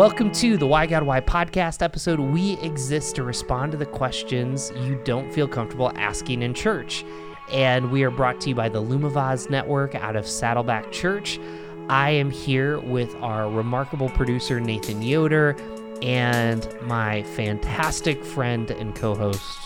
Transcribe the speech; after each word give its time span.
Welcome 0.00 0.32
to 0.32 0.56
the 0.56 0.66
Why 0.66 0.86
God 0.86 1.02
Why 1.02 1.20
podcast 1.20 1.82
episode. 1.82 2.20
We 2.20 2.52
exist 2.60 3.16
to 3.16 3.22
respond 3.22 3.72
to 3.72 3.76
the 3.76 3.84
questions 3.84 4.72
you 4.74 4.98
don't 5.04 5.30
feel 5.30 5.46
comfortable 5.46 5.92
asking 5.94 6.40
in 6.40 6.54
church. 6.54 7.04
And 7.52 7.90
we 7.90 8.02
are 8.04 8.10
brought 8.10 8.40
to 8.40 8.48
you 8.48 8.54
by 8.54 8.70
the 8.70 8.82
Lumivoz 8.82 9.50
Network 9.50 9.94
out 9.94 10.16
of 10.16 10.26
Saddleback 10.26 10.90
Church. 10.90 11.38
I 11.90 12.12
am 12.12 12.30
here 12.30 12.80
with 12.80 13.14
our 13.16 13.50
remarkable 13.50 14.08
producer, 14.08 14.58
Nathan 14.58 15.02
Yoder, 15.02 15.54
and 16.00 16.66
my 16.80 17.22
fantastic 17.34 18.24
friend 18.24 18.70
and 18.70 18.94
co 18.94 19.14
host, 19.14 19.58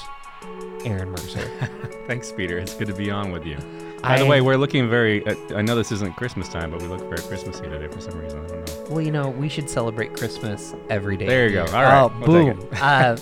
Aaron 0.85 1.11
Mercer. 1.11 1.49
Thanks, 2.09 2.33
Peter. 2.33 2.59
It's 2.59 2.75
good 2.75 2.89
to 2.89 2.95
be 2.95 3.09
on 3.09 3.31
with 3.31 3.47
you. 3.47 3.84
By 4.05 4.19
the 4.19 4.27
way, 4.27 4.41
we're 4.41 4.57
looking 4.57 4.89
very. 4.89 5.27
Uh, 5.27 5.35
I 5.57 5.63
know 5.63 5.75
this 5.75 5.91
isn't 5.93 6.15
Christmas 6.17 6.49
time, 6.49 6.71
but 6.71 6.83
we 6.83 6.89
look 6.89 7.01
very 7.01 7.23
Christmassy 7.23 7.63
today 7.63 7.89
for 7.89 8.01
some 8.01 8.19
reason. 8.19 8.45
I 8.45 8.49
don't 8.49 8.67
know. 8.67 8.87
Well, 8.91 9.01
you 9.01 9.11
know, 9.11 9.31
we 9.31 9.49
should 9.49 9.71
celebrate 9.71 10.15
Christmas 10.15 10.75
every 10.91 11.17
day. 11.17 11.27
There 11.27 11.49
you 11.49 11.55
go. 11.55 11.65
All 11.67 11.83
right. 11.83 12.03
Oh, 12.03 12.13
we'll 12.27 12.55
boom. 12.55 12.69
uh, 12.75 13.17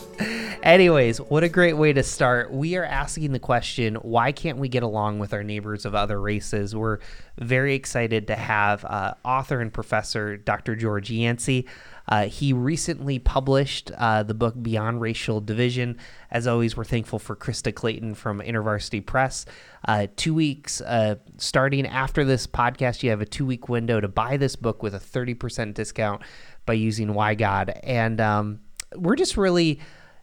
anyways, 0.62 1.20
what 1.20 1.44
a 1.44 1.48
great 1.48 1.74
way 1.74 1.92
to 1.92 2.02
start. 2.02 2.52
We 2.52 2.76
are 2.76 2.84
asking 2.84 3.32
the 3.32 3.38
question 3.38 3.94
why 3.96 4.32
can't 4.32 4.58
we 4.58 4.68
get 4.68 4.82
along 4.82 5.20
with 5.20 5.32
our 5.32 5.44
neighbors 5.44 5.84
of 5.84 5.94
other 5.94 6.20
races? 6.20 6.74
We're 6.74 6.98
very 7.38 7.74
excited 7.74 8.26
to 8.26 8.34
have 8.34 8.84
uh, 8.84 9.14
author 9.24 9.60
and 9.60 9.72
professor 9.72 10.36
Dr. 10.36 10.74
George 10.74 11.10
Yancey. 11.10 11.68
Uh, 12.08 12.26
he 12.26 12.52
recently 12.52 13.18
published 13.18 13.90
uh, 13.96 14.22
the 14.22 14.34
book 14.34 14.54
Beyond 14.60 15.00
Racial 15.00 15.40
Division. 15.40 15.98
As 16.30 16.46
always, 16.46 16.76
we're 16.76 16.84
thankful 16.84 17.18
for 17.18 17.36
Krista 17.36 17.74
Clayton 17.74 18.14
from 18.14 18.40
InterVarsity 18.40 19.04
Press. 19.04 19.46
Uh, 19.86 20.06
two 20.16 20.34
weeks 20.34 20.80
uh, 20.80 21.16
starting 21.38 21.86
after 21.86 22.24
this 22.24 22.46
podcast, 22.46 23.02
you 23.02 23.10
have 23.10 23.20
a 23.20 23.26
two 23.26 23.46
week 23.46 23.68
window 23.68 24.00
to 24.00 24.08
buy 24.08 24.36
this 24.36 24.56
book 24.56 24.82
with 24.82 24.94
a 24.94 25.00
30% 25.00 25.74
discount 25.74 26.22
by 26.66 26.74
using 26.74 27.14
Why 27.14 27.34
God. 27.34 27.78
And 27.82 28.20
um, 28.20 28.60
we're 28.96 29.16
just 29.16 29.36
really 29.36 29.80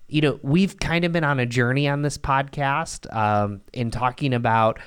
you 0.10 0.22
know, 0.22 0.40
we've 0.42 0.78
kind 0.80 1.06
of 1.06 1.12
been 1.12 1.24
on 1.24 1.40
a 1.40 1.46
journey 1.46 1.88
on 1.88 2.02
this 2.02 2.18
podcast 2.18 3.14
um, 3.16 3.62
in 3.74 3.92
talking 3.92 4.34
about 4.34 4.80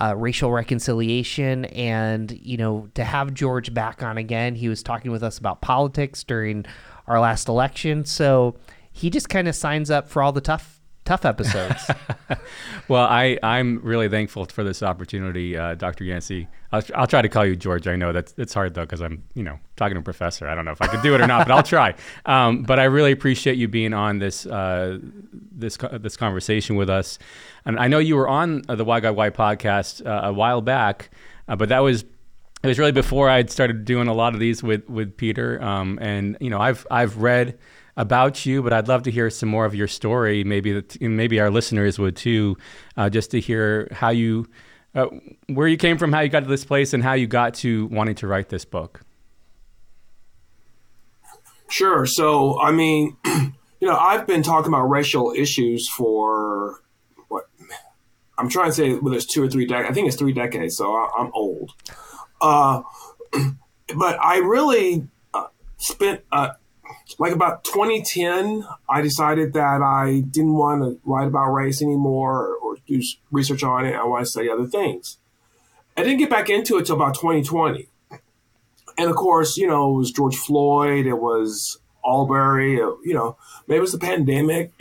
uh, 0.00 0.14
racial 0.16 0.52
reconciliation. 0.52 1.64
And, 1.66 2.32
you 2.42 2.56
know, 2.56 2.88
to 2.94 3.04
have 3.04 3.34
George 3.34 3.72
back 3.72 4.02
on 4.02 4.18
again, 4.18 4.54
he 4.54 4.68
was 4.68 4.82
talking 4.82 5.10
with 5.10 5.22
us 5.22 5.38
about 5.38 5.60
politics 5.60 6.24
during 6.24 6.64
our 7.06 7.20
last 7.20 7.48
election. 7.48 8.04
So 8.04 8.56
he 8.90 9.10
just 9.10 9.28
kind 9.28 9.48
of 9.48 9.54
signs 9.54 9.90
up 9.90 10.08
for 10.08 10.22
all 10.22 10.32
the 10.32 10.40
tough 10.40 10.73
tough 11.04 11.24
episodes. 11.24 11.90
well, 12.88 13.04
I, 13.04 13.38
I'm 13.42 13.80
really 13.82 14.08
thankful 14.08 14.46
for 14.46 14.64
this 14.64 14.82
opportunity, 14.82 15.56
uh, 15.56 15.74
Dr. 15.74 16.04
Yancey. 16.04 16.48
I'll, 16.72 16.82
I'll, 16.94 17.06
try 17.06 17.22
to 17.22 17.28
call 17.28 17.44
you 17.44 17.56
George. 17.56 17.86
I 17.86 17.96
know 17.96 18.12
that's 18.12 18.34
it's 18.36 18.52
hard 18.52 18.74
though 18.74 18.82
because 18.82 19.00
I'm 19.00 19.22
you 19.34 19.42
know 19.42 19.58
talking 19.76 19.94
to 19.94 20.00
a 20.00 20.02
professor. 20.02 20.48
I 20.48 20.54
don't 20.54 20.64
know 20.64 20.72
if 20.72 20.82
I 20.82 20.86
could 20.86 21.02
do 21.02 21.14
it 21.14 21.20
or 21.20 21.26
not, 21.26 21.46
but 21.46 21.54
I'll 21.54 21.62
try. 21.62 21.94
Um, 22.26 22.62
but 22.62 22.78
I 22.80 22.84
really 22.84 23.12
appreciate 23.12 23.58
you 23.58 23.68
being 23.68 23.92
on 23.92 24.18
this 24.18 24.46
uh, 24.46 24.98
this 25.52 25.76
this 25.76 26.16
conversation 26.16 26.74
with 26.76 26.88
us. 26.88 27.18
And 27.66 27.78
I 27.78 27.86
know 27.86 27.98
you 27.98 28.16
were 28.16 28.28
on 28.28 28.62
the 28.66 28.84
Why 28.84 29.00
God 29.00 29.14
Why 29.14 29.30
podcast 29.30 30.04
uh, 30.06 30.28
a 30.28 30.32
while 30.32 30.62
back, 30.62 31.10
uh, 31.48 31.56
but 31.56 31.68
that 31.68 31.80
was 31.80 32.02
it 32.02 32.66
was 32.66 32.78
really 32.78 32.92
before 32.92 33.28
I'd 33.28 33.50
started 33.50 33.84
doing 33.84 34.08
a 34.08 34.14
lot 34.14 34.32
of 34.32 34.40
these 34.40 34.62
with 34.62 34.88
with 34.88 35.16
Peter. 35.16 35.62
Um, 35.62 35.98
and 36.00 36.38
you 36.40 36.48
know 36.48 36.60
I've 36.60 36.86
I've 36.90 37.18
read 37.18 37.58
about 37.96 38.44
you, 38.44 38.62
but 38.62 38.72
I'd 38.72 38.88
love 38.88 39.04
to 39.04 39.10
hear 39.10 39.30
some 39.30 39.48
more 39.48 39.64
of 39.64 39.74
your 39.74 39.88
story. 39.88 40.44
Maybe 40.44 40.72
that 40.72 41.00
maybe 41.00 41.40
our 41.40 41.50
listeners 41.50 41.98
would 41.98 42.16
too, 42.16 42.56
uh, 42.96 43.08
just 43.10 43.30
to 43.32 43.40
hear 43.40 43.88
how 43.92 44.10
you, 44.10 44.48
uh, 44.94 45.06
where 45.48 45.68
you 45.68 45.76
came 45.76 45.98
from, 45.98 46.12
how 46.12 46.20
you 46.20 46.28
got 46.28 46.40
to 46.40 46.48
this 46.48 46.64
place, 46.64 46.92
and 46.92 47.02
how 47.02 47.12
you 47.12 47.26
got 47.26 47.54
to 47.54 47.86
wanting 47.86 48.16
to 48.16 48.26
write 48.26 48.48
this 48.48 48.64
book. 48.64 49.02
Sure. 51.68 52.06
So, 52.06 52.60
I 52.60 52.72
mean, 52.72 53.16
you 53.24 53.88
know, 53.88 53.96
I've 53.96 54.26
been 54.26 54.42
talking 54.42 54.68
about 54.68 54.84
racial 54.84 55.32
issues 55.36 55.88
for 55.88 56.80
what 57.28 57.44
I'm 58.38 58.48
trying 58.48 58.70
to 58.70 58.72
say 58.72 58.94
whether 58.94 59.16
it's 59.16 59.26
two 59.26 59.42
or 59.42 59.48
three 59.48 59.66
decades. 59.66 59.90
I 59.90 59.92
think 59.92 60.08
it's 60.08 60.16
three 60.16 60.32
decades, 60.32 60.76
so 60.76 60.94
I, 60.94 61.10
am 61.18 61.30
old. 61.34 61.72
Uh, 62.40 62.82
but 63.96 64.18
I 64.20 64.38
really 64.38 65.06
uh, 65.32 65.48
spent 65.78 66.22
uh, 66.32 66.50
like 67.18 67.32
about 67.32 67.64
2010, 67.64 68.66
I 68.88 69.00
decided 69.02 69.52
that 69.54 69.82
I 69.82 70.20
didn't 70.20 70.54
want 70.54 70.82
to 70.82 71.00
write 71.04 71.28
about 71.28 71.50
race 71.52 71.82
anymore 71.82 72.56
or, 72.56 72.74
do 72.86 73.00
research 73.30 73.62
on 73.62 73.86
it. 73.86 73.94
I 73.94 74.04
want 74.04 74.26
to 74.26 74.30
study 74.30 74.50
other 74.50 74.66
things. 74.66 75.16
I 75.96 76.02
didn't 76.02 76.18
get 76.18 76.28
back 76.28 76.50
into 76.50 76.76
it 76.76 76.84
till 76.84 76.96
about 76.96 77.14
2020. 77.14 77.88
And 78.98 79.08
of 79.08 79.16
course, 79.16 79.56
you 79.56 79.66
know, 79.66 79.94
it 79.94 79.98
was 79.98 80.12
George 80.12 80.36
Floyd, 80.36 81.06
it 81.06 81.14
was 81.14 81.78
Arbery, 82.04 82.74
you 82.74 83.14
know, 83.14 83.38
maybe 83.66 83.78
it 83.78 83.80
was 83.80 83.92
the 83.92 83.98
pandemic. 83.98 84.72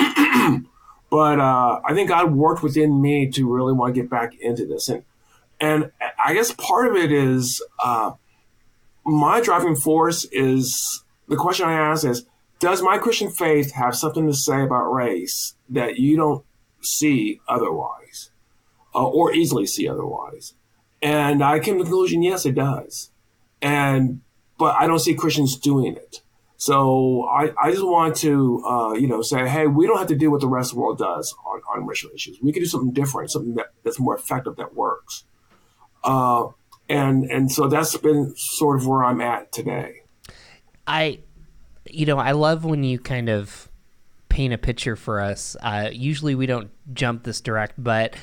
but 1.10 1.40
uh, 1.40 1.80
I 1.86 1.94
think 1.94 2.10
God 2.10 2.34
worked 2.34 2.62
within 2.62 3.02
me 3.02 3.30
to 3.32 3.52
really 3.52 3.74
want 3.74 3.96
to 3.96 4.02
get 4.02 4.10
back 4.10 4.34
into 4.40 4.66
this. 4.66 4.90
And, 4.90 5.04
and 5.62 5.92
I 6.24 6.34
guess 6.34 6.52
part 6.52 6.88
of 6.88 6.96
it 6.96 7.12
is 7.12 7.64
uh, 7.84 8.12
my 9.06 9.40
driving 9.40 9.76
force 9.76 10.26
is 10.26 11.03
the 11.34 11.40
question 11.40 11.66
I 11.66 11.74
ask 11.74 12.06
is 12.06 12.26
Does 12.60 12.82
my 12.82 13.00
Christian 13.00 13.32
faith 13.32 13.74
have 13.74 13.96
something 13.96 14.28
to 14.28 14.34
say 14.34 14.62
about 14.62 14.94
race 14.94 15.56
that 15.70 15.98
you 15.98 16.16
don't 16.16 16.46
see 16.82 17.42
otherwise 17.48 18.30
uh, 18.94 19.08
or 19.08 19.34
easily 19.34 19.66
see 19.66 19.88
otherwise? 19.88 20.54
And 21.02 21.44
I 21.44 21.60
came 21.60 21.78
to 21.80 21.84
the 21.84 21.90
conclusion 21.90 22.22
yes, 22.22 22.46
it 22.46 22.56
does. 22.56 23.10
And 23.62 24.22
but 24.60 24.76
I 24.76 24.86
don't 24.86 25.00
see 25.00 25.16
Christians 25.16 25.58
doing 25.58 25.96
it. 25.96 26.22
So 26.58 27.24
I, 27.24 27.52
I 27.62 27.72
just 27.72 27.84
want 27.84 28.16
to, 28.18 28.64
uh, 28.64 28.94
you 28.94 29.08
know, 29.08 29.22
say, 29.22 29.50
hey, 29.50 29.68
we 29.68 29.86
don't 29.88 29.98
have 29.98 30.08
to 30.08 30.16
do 30.16 30.32
what 30.32 30.40
the 30.40 30.48
rest 30.48 30.72
of 30.72 30.76
the 30.76 30.82
world 30.82 30.98
does 31.00 31.36
on, 31.46 31.62
on 31.74 31.86
racial 31.86 32.12
issues. 32.16 32.38
We 32.42 32.54
can 32.54 32.62
do 32.62 32.68
something 32.68 32.94
different, 32.94 33.32
something 33.32 33.56
that, 33.56 33.74
that's 33.84 34.00
more 34.00 34.16
effective, 34.16 34.56
that 34.58 34.74
works. 34.74 35.26
Uh, 36.04 36.50
and 36.88 37.26
and 37.26 37.52
so 37.52 37.68
that's 37.68 37.98
been 37.98 38.34
sort 38.38 38.80
of 38.80 38.88
where 38.88 39.04
I'm 39.04 39.20
at 39.20 39.52
today. 39.52 40.03
I, 40.88 41.20
you 41.90 42.06
know, 42.06 42.18
I 42.18 42.32
love 42.32 42.66
when 42.66 42.84
you 42.84 43.00
kind 43.00 43.30
of 43.30 43.70
paint 44.30 44.54
a 44.54 44.58
picture 44.58 44.96
for 44.96 45.20
us. 45.20 45.56
Uh, 45.62 45.90
usually 45.92 46.36
we 46.36 46.46
don't 46.46 46.72
jump 46.94 47.24
this 47.24 47.40
direct, 47.42 47.76
but 47.78 48.16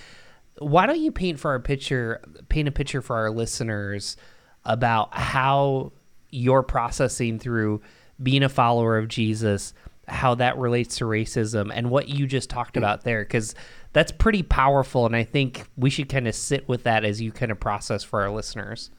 why 0.59 0.87
don't 0.87 1.01
you 1.01 1.13
paint 1.13 1.39
for 1.39 1.51
our 1.53 1.61
picture, 1.61 2.21
paint 2.49 2.69
a 2.69 2.73
picture 2.73 3.01
for 3.01 3.17
our 3.17 3.31
listeners 3.31 4.17
about 4.65 5.15
how 5.15 5.93
you're 6.31 6.63
processing 6.63 7.39
through 7.39 7.81
being 8.23 8.43
a 8.43 8.49
follower 8.49 8.99
of 8.99 9.09
Jesus, 9.09 9.73
how 10.07 10.35
that 10.35 10.59
relates 10.59 10.97
to 10.97 11.05
racism, 11.05 11.71
and 11.73 11.91
what 11.91 12.09
you 12.09 12.27
just 12.27 12.51
talked 12.51 12.77
about 12.77 13.05
there, 13.05 13.23
because 13.23 13.55
that's 13.93 14.13
pretty 14.13 14.43
powerful. 14.43 15.07
And 15.07 15.17
I 15.17 15.25
think 15.25 15.67
we 15.77 15.89
should 15.89 16.09
kind 16.09 16.29
of 16.29 16.35
sit 16.35 16.69
with 16.69 16.83
that 16.83 17.05
as 17.05 17.23
you 17.23 17.33
kind 17.33 17.51
of 17.51 17.59
process 17.59 18.03
for 18.03 18.21
our 18.21 18.31
listeners. 18.31 18.91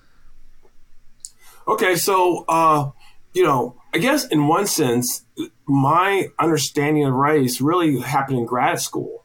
Okay, 1.67 1.95
so 1.95 2.43
uh, 2.49 2.89
you 3.33 3.43
know, 3.43 3.75
I 3.93 3.97
guess 3.97 4.25
in 4.27 4.47
one 4.47 4.67
sense, 4.67 5.25
my 5.65 6.27
understanding 6.39 7.05
of 7.05 7.13
race 7.13 7.61
really 7.61 7.99
happened 7.99 8.39
in 8.39 8.45
grad 8.45 8.79
school. 8.79 9.23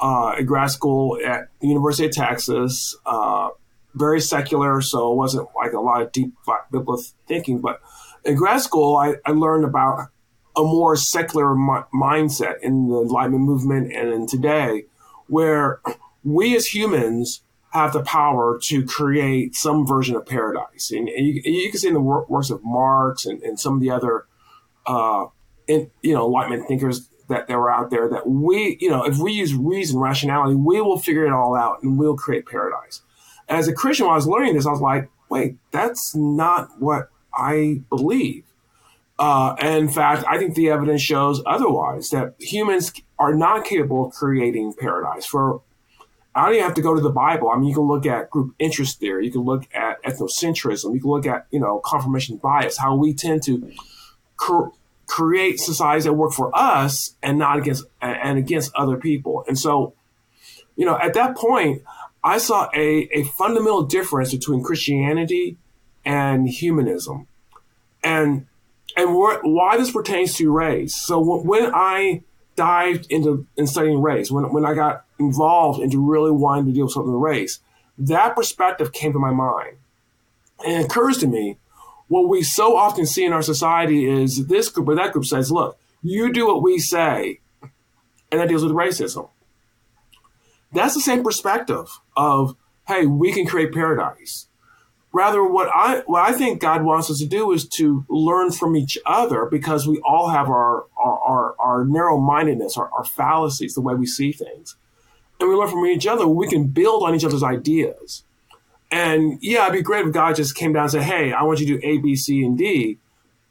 Uh, 0.00 0.34
in 0.38 0.46
grad 0.46 0.70
school 0.70 1.18
at 1.24 1.48
the 1.60 1.68
University 1.68 2.06
of 2.06 2.12
Texas, 2.12 2.96
uh, 3.06 3.50
very 3.94 4.20
secular, 4.20 4.80
so 4.80 5.12
it 5.12 5.16
wasn't 5.16 5.48
like 5.54 5.72
a 5.72 5.80
lot 5.80 6.02
of 6.02 6.10
deep 6.12 6.32
biblical 6.72 7.00
thinking. 7.28 7.60
But 7.60 7.80
in 8.24 8.34
grad 8.34 8.62
school, 8.62 8.96
I, 8.96 9.14
I 9.24 9.30
learned 9.30 9.64
about 9.64 10.08
a 10.56 10.62
more 10.62 10.96
secular 10.96 11.54
mi- 11.54 11.84
mindset 11.94 12.60
in 12.62 12.88
the 12.88 13.02
Enlightenment 13.02 13.44
movement 13.44 13.92
and 13.92 14.12
in 14.12 14.26
today, 14.26 14.86
where 15.28 15.80
we 16.24 16.56
as 16.56 16.66
humans 16.66 17.42
have 17.72 17.94
the 17.94 18.02
power 18.02 18.58
to 18.62 18.84
create 18.84 19.54
some 19.54 19.86
version 19.86 20.14
of 20.14 20.26
paradise. 20.26 20.90
And, 20.90 21.08
and 21.08 21.26
you, 21.26 21.40
you, 21.42 21.70
can 21.70 21.80
see 21.80 21.88
in 21.88 21.94
the 21.94 22.00
works 22.00 22.50
of 22.50 22.62
Marx 22.62 23.24
and, 23.24 23.42
and 23.42 23.58
some 23.58 23.74
of 23.74 23.80
the 23.80 23.90
other, 23.90 24.26
uh, 24.86 25.26
in, 25.66 25.90
you 26.02 26.12
know, 26.12 26.26
Enlightenment 26.26 26.68
thinkers 26.68 27.08
that, 27.28 27.48
that 27.48 27.56
were 27.56 27.70
out 27.70 27.88
there 27.90 28.10
that 28.10 28.28
we, 28.28 28.76
you 28.78 28.90
know, 28.90 29.04
if 29.04 29.16
we 29.16 29.32
use 29.32 29.54
reason, 29.54 29.98
rationality, 29.98 30.54
we 30.54 30.82
will 30.82 30.98
figure 30.98 31.24
it 31.24 31.32
all 31.32 31.56
out 31.56 31.82
and 31.82 31.98
we'll 31.98 32.16
create 32.16 32.44
paradise. 32.44 33.00
As 33.48 33.68
a 33.68 33.72
Christian, 33.72 34.04
when 34.04 34.12
I 34.12 34.16
was 34.16 34.28
learning 34.28 34.54
this, 34.54 34.66
I 34.66 34.70
was 34.70 34.80
like, 34.80 35.08
wait, 35.30 35.56
that's 35.70 36.14
not 36.14 36.78
what 36.78 37.08
I 37.34 37.80
believe. 37.88 38.44
Uh, 39.18 39.54
in 39.60 39.88
fact, 39.88 40.24
I 40.28 40.36
think 40.36 40.54
the 40.54 40.68
evidence 40.68 41.00
shows 41.00 41.40
otherwise 41.46 42.10
that 42.10 42.34
humans 42.38 42.92
are 43.18 43.34
not 43.34 43.64
capable 43.64 44.06
of 44.06 44.12
creating 44.12 44.74
paradise 44.78 45.24
for 45.24 45.62
I 46.34 46.46
don't 46.46 46.54
even 46.54 46.64
have 46.64 46.74
to 46.74 46.82
go 46.82 46.94
to 46.94 47.00
the 47.00 47.10
Bible. 47.10 47.50
I 47.50 47.58
mean, 47.58 47.68
you 47.68 47.74
can 47.74 47.84
look 47.84 48.06
at 48.06 48.30
group 48.30 48.54
interest 48.58 48.98
theory. 48.98 49.26
You 49.26 49.32
can 49.32 49.42
look 49.42 49.64
at 49.74 50.02
ethnocentrism. 50.02 50.94
You 50.94 51.00
can 51.00 51.10
look 51.10 51.26
at, 51.26 51.46
you 51.50 51.60
know, 51.60 51.80
confirmation 51.84 52.38
bias, 52.38 52.78
how 52.78 52.96
we 52.96 53.12
tend 53.12 53.42
to 53.44 53.70
cr- 54.36 54.68
create 55.06 55.60
societies 55.60 56.04
that 56.04 56.14
work 56.14 56.32
for 56.32 56.50
us 56.54 57.14
and 57.22 57.38
not 57.38 57.58
against, 57.58 57.84
and 58.00 58.38
against 58.38 58.74
other 58.74 58.96
people. 58.96 59.44
And 59.46 59.58
so, 59.58 59.94
you 60.74 60.86
know, 60.86 60.98
at 60.98 61.12
that 61.14 61.36
point, 61.36 61.82
I 62.24 62.38
saw 62.38 62.70
a, 62.74 63.08
a 63.12 63.24
fundamental 63.24 63.82
difference 63.82 64.32
between 64.32 64.62
Christianity 64.62 65.58
and 66.04 66.48
humanism. 66.48 67.26
And 68.02 68.46
and 68.96 69.14
why 69.14 69.76
this 69.76 69.90
pertains 69.90 70.34
to 70.36 70.50
race. 70.50 70.94
So 70.94 71.18
when 71.20 71.70
I 71.74 72.22
dived 72.56 73.06
into 73.10 73.46
in 73.56 73.66
studying 73.66 74.02
race, 74.02 74.30
when, 74.30 74.52
when 74.52 74.64
I 74.64 74.74
got 74.74 75.04
involved 75.18 75.80
into 75.80 76.00
really 76.00 76.30
wanting 76.30 76.66
to 76.66 76.72
deal 76.72 76.84
with 76.84 76.92
something 76.92 77.12
with 77.12 77.22
race, 77.22 77.60
that 77.98 78.34
perspective 78.34 78.92
came 78.92 79.12
to 79.12 79.18
my 79.18 79.30
mind. 79.30 79.76
And 80.64 80.82
it 80.82 80.86
occurs 80.86 81.18
to 81.18 81.26
me, 81.26 81.58
what 82.08 82.28
we 82.28 82.42
so 82.42 82.76
often 82.76 83.06
see 83.06 83.24
in 83.24 83.32
our 83.32 83.42
society 83.42 84.06
is 84.06 84.46
this 84.46 84.68
group 84.68 84.88
or 84.88 84.94
that 84.94 85.12
group 85.12 85.24
says, 85.24 85.50
look, 85.50 85.78
you 86.02 86.32
do 86.32 86.46
what 86.46 86.62
we 86.62 86.78
say, 86.78 87.40
and 88.30 88.40
that 88.40 88.48
deals 88.48 88.62
with 88.62 88.72
racism. 88.72 89.30
That's 90.72 90.94
the 90.94 91.00
same 91.00 91.22
perspective 91.22 92.00
of, 92.16 92.56
hey, 92.86 93.06
we 93.06 93.32
can 93.32 93.46
create 93.46 93.72
paradise. 93.72 94.46
Rather, 95.12 95.44
what 95.44 95.68
I 95.74 96.02
what 96.06 96.26
I 96.26 96.32
think 96.32 96.60
God 96.60 96.84
wants 96.84 97.10
us 97.10 97.18
to 97.18 97.26
do 97.26 97.52
is 97.52 97.68
to 97.76 98.06
learn 98.08 98.50
from 98.50 98.74
each 98.74 98.96
other 99.04 99.44
because 99.44 99.86
we 99.86 100.00
all 100.00 100.30
have 100.30 100.48
our 100.48 100.86
our, 100.96 101.18
our, 101.18 101.54
our 101.58 101.84
narrow 101.84 102.18
mindedness, 102.18 102.78
our, 102.78 102.90
our 102.92 103.04
fallacies, 103.04 103.74
the 103.74 103.82
way 103.82 103.94
we 103.94 104.06
see 104.06 104.32
things. 104.32 104.74
And 105.38 105.50
we 105.50 105.54
learn 105.54 105.68
from 105.68 105.84
each 105.84 106.06
other, 106.06 106.26
we 106.26 106.48
can 106.48 106.68
build 106.68 107.02
on 107.02 107.14
each 107.14 107.24
other's 107.24 107.42
ideas. 107.42 108.24
And 108.90 109.38
yeah, 109.42 109.64
it'd 109.64 109.74
be 109.74 109.82
great 109.82 110.06
if 110.06 110.12
God 110.12 110.36
just 110.36 110.54
came 110.54 110.72
down 110.72 110.84
and 110.84 110.92
said, 110.92 111.02
Hey, 111.02 111.32
I 111.32 111.42
want 111.42 111.60
you 111.60 111.66
to 111.66 111.78
do 111.78 111.86
A, 111.86 111.98
B, 111.98 112.16
C, 112.16 112.42
and 112.42 112.56
D. 112.56 112.98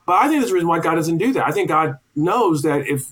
But 0.08 0.14
I 0.14 0.28
think 0.28 0.42
there's 0.42 0.52
a 0.52 0.56
reason 0.56 0.68
why 0.68 0.80
God 0.80 0.96
doesn't 0.96 1.20
do 1.20 1.32
that. 1.34 1.46
I 1.46 1.52
think 1.52 1.68
God 1.68 2.00
knows 2.16 2.64
that 2.64 2.88
if 2.88 3.04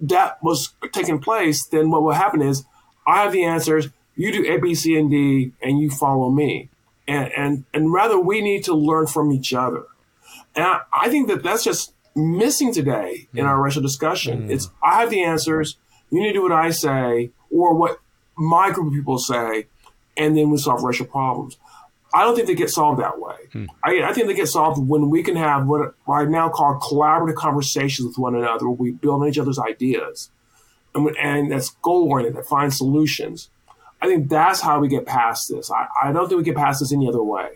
that 0.00 0.42
was 0.42 0.72
taking 0.92 1.20
place, 1.20 1.64
then 1.66 1.90
what 1.90 2.02
will 2.02 2.12
happen 2.12 2.42
is 2.42 2.64
I 3.06 3.22
have 3.22 3.32
the 3.32 3.44
answers, 3.44 3.88
you 4.16 4.32
do 4.32 4.44
A, 4.52 4.58
B, 4.58 4.74
C, 4.74 4.98
and 4.98 5.10
D, 5.10 5.52
and 5.62 5.78
you 5.78 5.90
follow 5.90 6.30
me 6.30 6.69
and 7.10 7.32
and 7.36 7.64
and 7.74 7.92
rather 7.92 8.18
we 8.18 8.40
need 8.40 8.64
to 8.64 8.74
learn 8.74 9.06
from 9.06 9.32
each 9.32 9.52
other. 9.52 9.84
And 10.54 10.64
I, 10.64 10.80
I 10.92 11.08
think 11.10 11.28
that 11.28 11.42
that's 11.42 11.64
just 11.64 11.92
missing 12.14 12.72
today 12.72 13.28
in 13.34 13.46
our 13.46 13.60
racial 13.60 13.82
discussion. 13.82 14.48
Mm. 14.48 14.50
It's 14.50 14.70
I 14.82 15.00
have 15.00 15.10
the 15.10 15.22
answers. 15.22 15.76
You 16.10 16.20
need 16.20 16.28
to 16.28 16.34
do 16.34 16.42
what 16.42 16.52
I 16.52 16.70
say 16.70 17.30
or 17.50 17.74
what 17.74 17.98
my 18.36 18.70
group 18.70 18.88
of 18.88 18.92
people 18.92 19.18
say, 19.18 19.66
and 20.16 20.36
then 20.36 20.50
we 20.50 20.58
solve 20.58 20.82
racial 20.82 21.06
problems. 21.06 21.58
I 22.12 22.24
don't 22.24 22.34
think 22.34 22.48
they 22.48 22.56
get 22.56 22.70
solved 22.70 23.00
that 23.00 23.20
way. 23.20 23.36
Hmm. 23.52 23.66
I, 23.84 24.02
I, 24.02 24.12
think 24.12 24.26
they 24.26 24.34
get 24.34 24.48
solved 24.48 24.84
when 24.88 25.10
we 25.10 25.22
can 25.22 25.36
have 25.36 25.68
what 25.68 25.94
I 26.08 26.24
now 26.24 26.48
call 26.48 26.80
collaborative 26.80 27.36
conversations 27.36 28.08
with 28.08 28.18
one 28.18 28.34
another, 28.34 28.68
where 28.68 28.76
we 28.76 28.90
build 28.90 29.22
on 29.22 29.28
each 29.28 29.38
other's 29.38 29.60
ideas, 29.60 30.30
and, 30.92 31.08
and 31.16 31.52
that's 31.52 31.70
goal 31.82 32.08
oriented, 32.10 32.36
that 32.36 32.46
finds 32.46 32.76
solutions. 32.76 33.48
I 34.02 34.06
think 34.06 34.28
that's 34.28 34.60
how 34.60 34.80
we 34.80 34.88
get 34.88 35.06
past 35.06 35.48
this. 35.50 35.70
I, 35.70 35.86
I 36.02 36.12
don't 36.12 36.28
think 36.28 36.38
we 36.38 36.44
get 36.44 36.56
past 36.56 36.80
this 36.80 36.92
any 36.92 37.08
other 37.08 37.22
way. 37.22 37.48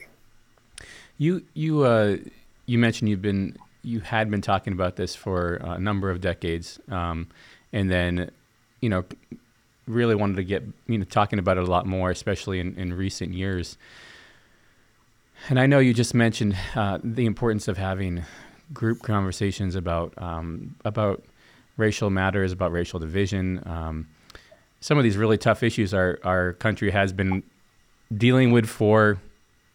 You 1.17 1.45
you 1.55 1.85
uh, 1.85 2.17
you 2.67 2.79
mentioned 2.79 3.09
you've 3.09 3.23
been 3.23 3.57
you 3.83 4.01
had 4.01 4.31
been 4.31 4.43
talking 4.43 4.73
about 4.73 4.97
this 4.97 5.15
for 5.15 5.57
a 5.57 5.79
number 5.79 6.11
of 6.11 6.21
decades, 6.21 6.79
um, 6.91 7.29
and 7.73 7.91
then 7.91 8.31
you 8.81 8.89
know 8.89 9.05
really 9.87 10.15
wanted 10.15 10.37
to 10.37 10.45
get 10.45 10.65
you 10.87 10.99
know 10.99 11.05
talking 11.05 11.39
about 11.39 11.57
it 11.57 11.65
a 11.65 11.71
lot 11.71 11.87
more, 11.87 12.11
especially 12.11 12.61
in, 12.61 12.75
in 12.77 12.93
recent 12.93 13.33
years. 13.33 13.77
And 15.49 15.61
I 15.61 15.67
know 15.67 15.79
you 15.79 15.93
just 15.93 16.15
mentioned 16.15 16.57
uh, 16.75 16.99
the 17.03 17.27
importance 17.27 17.69
of 17.69 17.77
having 17.77 18.25
group 18.73 19.03
conversations 19.03 19.75
about 19.75 20.15
um, 20.19 20.75
about 20.85 21.23
racial 21.77 22.11
matters, 22.11 22.53
about 22.53 22.73
racial 22.73 22.99
division. 22.99 23.63
Um, 23.67 24.09
some 24.85 24.99
of 24.99 25.05
these 25.05 25.17
really 25.17 25.39
tough 25.39 25.63
issues 25.63 25.95
our 25.95 26.19
our 26.25 26.53
country 26.53 26.91
has 26.91 27.11
been 27.11 27.43
dealing 28.15 28.53
with 28.53 28.67
for 28.67 29.17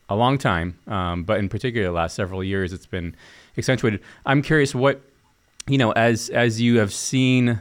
a 0.07 0.15
long 0.15 0.37
time, 0.37 0.77
um, 0.85 1.23
but 1.23 1.39
in 1.39 1.49
particular 1.49 1.87
the 1.87 1.91
last 1.91 2.13
several 2.15 2.43
years, 2.43 2.71
it's 2.73 2.85
been 2.85 3.15
accentuated. 3.57 4.01
I'm 4.27 4.43
curious 4.43 4.75
what 4.75 5.01
you 5.65 5.79
know 5.79 5.93
as 5.93 6.29
as 6.29 6.61
you 6.61 6.77
have 6.77 6.93
seen. 6.93 7.59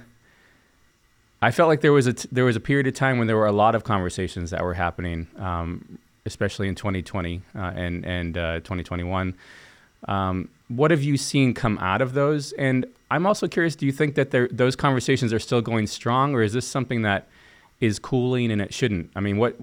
I 1.41 1.51
felt 1.51 1.69
like 1.69 1.81
there 1.81 1.95
was 1.95 2.07
a 2.07 2.13
t- 2.13 2.29
there 2.31 2.45
was 2.45 2.55
a 2.55 2.61
period 2.61 2.87
of 2.87 2.93
time 2.93 3.17
when 3.17 3.27
there 3.27 3.37
were 3.39 3.47
a 3.47 3.59
lot 3.65 3.75
of 3.75 3.83
conversations 3.83 4.51
that 4.51 4.63
were 4.63 4.75
happening, 4.75 5.27
um, 5.39 5.99
especially 6.27 6.69
in 6.69 6.75
2020 6.75 7.41
uh, 7.55 7.59
and 7.75 8.05
and 8.05 8.37
uh, 8.37 8.55
2021. 8.57 9.35
Um, 10.07 10.51
what 10.69 10.91
have 10.91 11.03
you 11.03 11.17
seen 11.17 11.55
come 11.55 11.79
out 11.79 12.03
of 12.03 12.13
those? 12.13 12.53
And 12.53 12.85
I'm 13.11 13.25
also 13.25 13.49
curious: 13.49 13.75
Do 13.75 13.87
you 13.87 13.93
think 13.93 14.17
that 14.17 14.33
those 14.53 14.77
conversations 14.77 15.33
are 15.33 15.39
still 15.39 15.63
going 15.63 15.87
strong, 15.87 16.35
or 16.35 16.43
is 16.43 16.53
this 16.53 16.69
something 16.69 17.01
that 17.03 17.27
is 17.81 17.99
cooling 17.99 18.51
and 18.51 18.61
it 18.61 18.75
shouldn't? 18.75 19.11
I 19.15 19.21
mean, 19.21 19.39
what 19.39 19.57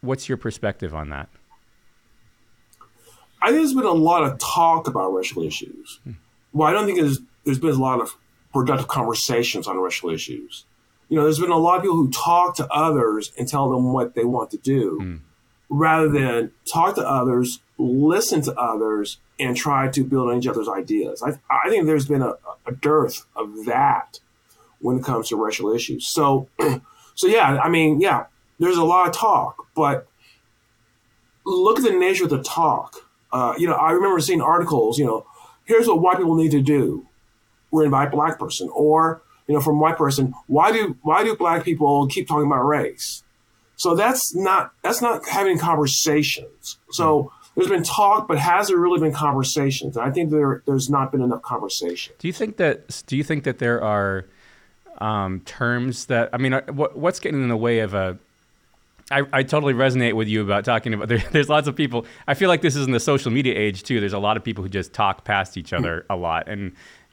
what's 0.00 0.28
your 0.28 0.38
perspective 0.38 0.94
on 0.94 1.10
that? 1.10 1.28
I 3.42 3.48
think 3.48 3.58
there's 3.58 3.74
been 3.74 3.84
a 3.84 3.92
lot 3.92 4.24
of 4.24 4.38
talk 4.38 4.88
about 4.88 5.12
racial 5.12 5.42
issues. 5.42 6.00
Hmm. 6.04 6.12
Well, 6.52 6.68
I 6.68 6.72
don't 6.72 6.86
think 6.86 6.98
there's 6.98 7.20
there's 7.44 7.58
been 7.58 7.70
a 7.70 7.74
lot 7.74 8.00
of 8.00 8.16
productive 8.52 8.88
conversations 8.88 9.66
on 9.68 9.78
racial 9.78 10.10
issues. 10.10 10.64
You 11.08 11.16
know, 11.16 11.24
there's 11.24 11.38
been 11.38 11.50
a 11.50 11.58
lot 11.58 11.76
of 11.76 11.82
people 11.82 11.96
who 11.96 12.10
talk 12.10 12.56
to 12.56 12.66
others 12.72 13.32
and 13.38 13.46
tell 13.46 13.70
them 13.70 13.92
what 13.92 14.14
they 14.14 14.24
want 14.24 14.50
to 14.52 14.56
do, 14.56 14.98
hmm. 15.00 15.16
rather 15.68 16.08
than 16.08 16.52
talk 16.72 16.94
to 16.96 17.08
others, 17.08 17.60
listen 17.78 18.40
to 18.42 18.54
others, 18.54 19.18
and 19.38 19.56
try 19.56 19.88
to 19.88 20.02
build 20.02 20.30
on 20.30 20.38
each 20.38 20.46
other's 20.46 20.68
ideas. 20.68 21.22
I, 21.22 21.38
I 21.50 21.68
think 21.68 21.86
there's 21.86 22.06
been 22.06 22.22
a, 22.22 22.34
a 22.66 22.72
dearth 22.72 23.26
of 23.36 23.66
that 23.66 24.20
when 24.80 24.98
it 24.98 25.04
comes 25.04 25.28
to 25.28 25.36
racial 25.36 25.72
issues. 25.72 26.06
So 26.06 26.48
So 27.16 27.26
yeah, 27.26 27.58
I 27.58 27.68
mean, 27.68 28.00
yeah, 28.00 28.26
there's 28.58 28.76
a 28.76 28.84
lot 28.84 29.08
of 29.08 29.14
talk, 29.14 29.66
but 29.74 30.06
look 31.44 31.78
at 31.78 31.84
the 31.84 31.98
nature 31.98 32.24
of 32.24 32.30
the 32.30 32.42
talk. 32.42 32.96
Uh, 33.32 33.54
you 33.58 33.66
know, 33.66 33.74
I 33.74 33.92
remember 33.92 34.20
seeing 34.20 34.40
articles. 34.40 34.98
You 34.98 35.06
know, 35.06 35.26
here's 35.64 35.88
what 35.88 36.00
white 36.00 36.18
people 36.18 36.36
need 36.36 36.52
to 36.52 36.62
do. 36.62 37.06
We're 37.70 37.84
invite 37.84 38.12
black 38.12 38.38
person, 38.38 38.70
or 38.72 39.22
you 39.46 39.54
know, 39.54 39.60
from 39.60 39.80
white 39.80 39.96
person, 39.96 40.34
why 40.46 40.72
do 40.72 40.96
why 41.02 41.24
do 41.24 41.36
black 41.36 41.64
people 41.64 42.06
keep 42.06 42.28
talking 42.28 42.46
about 42.46 42.62
race? 42.62 43.22
So 43.76 43.94
that's 43.94 44.34
not 44.34 44.72
that's 44.82 45.02
not 45.02 45.26
having 45.28 45.58
conversations. 45.58 46.78
So 46.90 47.32
there's 47.54 47.68
been 47.68 47.82
talk, 47.82 48.28
but 48.28 48.38
has 48.38 48.68
there 48.68 48.76
really 48.76 49.00
been 49.00 49.12
conversations? 49.12 49.96
And 49.96 50.06
I 50.06 50.10
think 50.10 50.30
there 50.30 50.62
there's 50.66 50.90
not 50.90 51.12
been 51.12 51.22
enough 51.22 51.42
conversation. 51.42 52.14
Do 52.18 52.26
you 52.26 52.32
think 52.32 52.56
that 52.56 53.02
do 53.06 53.16
you 53.16 53.24
think 53.24 53.44
that 53.44 53.58
there 53.58 53.82
are 53.82 54.26
um, 54.98 55.40
terms 55.40 56.06
that 56.06 56.30
I 56.32 56.38
mean, 56.38 56.52
what, 56.68 56.96
what's 56.96 57.20
getting 57.20 57.42
in 57.42 57.48
the 57.48 57.56
way 57.56 57.80
of 57.80 57.94
a 57.94 58.18
I, 59.08 59.22
I 59.32 59.42
totally 59.44 59.72
resonate 59.72 60.14
with 60.14 60.26
you 60.26 60.42
about 60.42 60.64
talking 60.64 60.92
about 60.92 61.08
there, 61.10 61.22
there's 61.30 61.48
lots 61.48 61.68
of 61.68 61.76
people 61.76 62.06
i 62.26 62.34
feel 62.34 62.48
like 62.48 62.60
this 62.60 62.74
is 62.74 62.86
in 62.86 62.92
the 62.92 62.98
social 62.98 63.30
media 63.30 63.54
age 63.56 63.84
too 63.84 64.00
there's 64.00 64.12
a 64.12 64.18
lot 64.18 64.36
of 64.36 64.42
people 64.42 64.64
who 64.64 64.68
just 64.68 64.92
talk 64.92 65.22
past 65.22 65.56
each 65.56 65.72
other 65.72 66.04
a 66.10 66.16
lot 66.16 66.48
and 66.48 66.72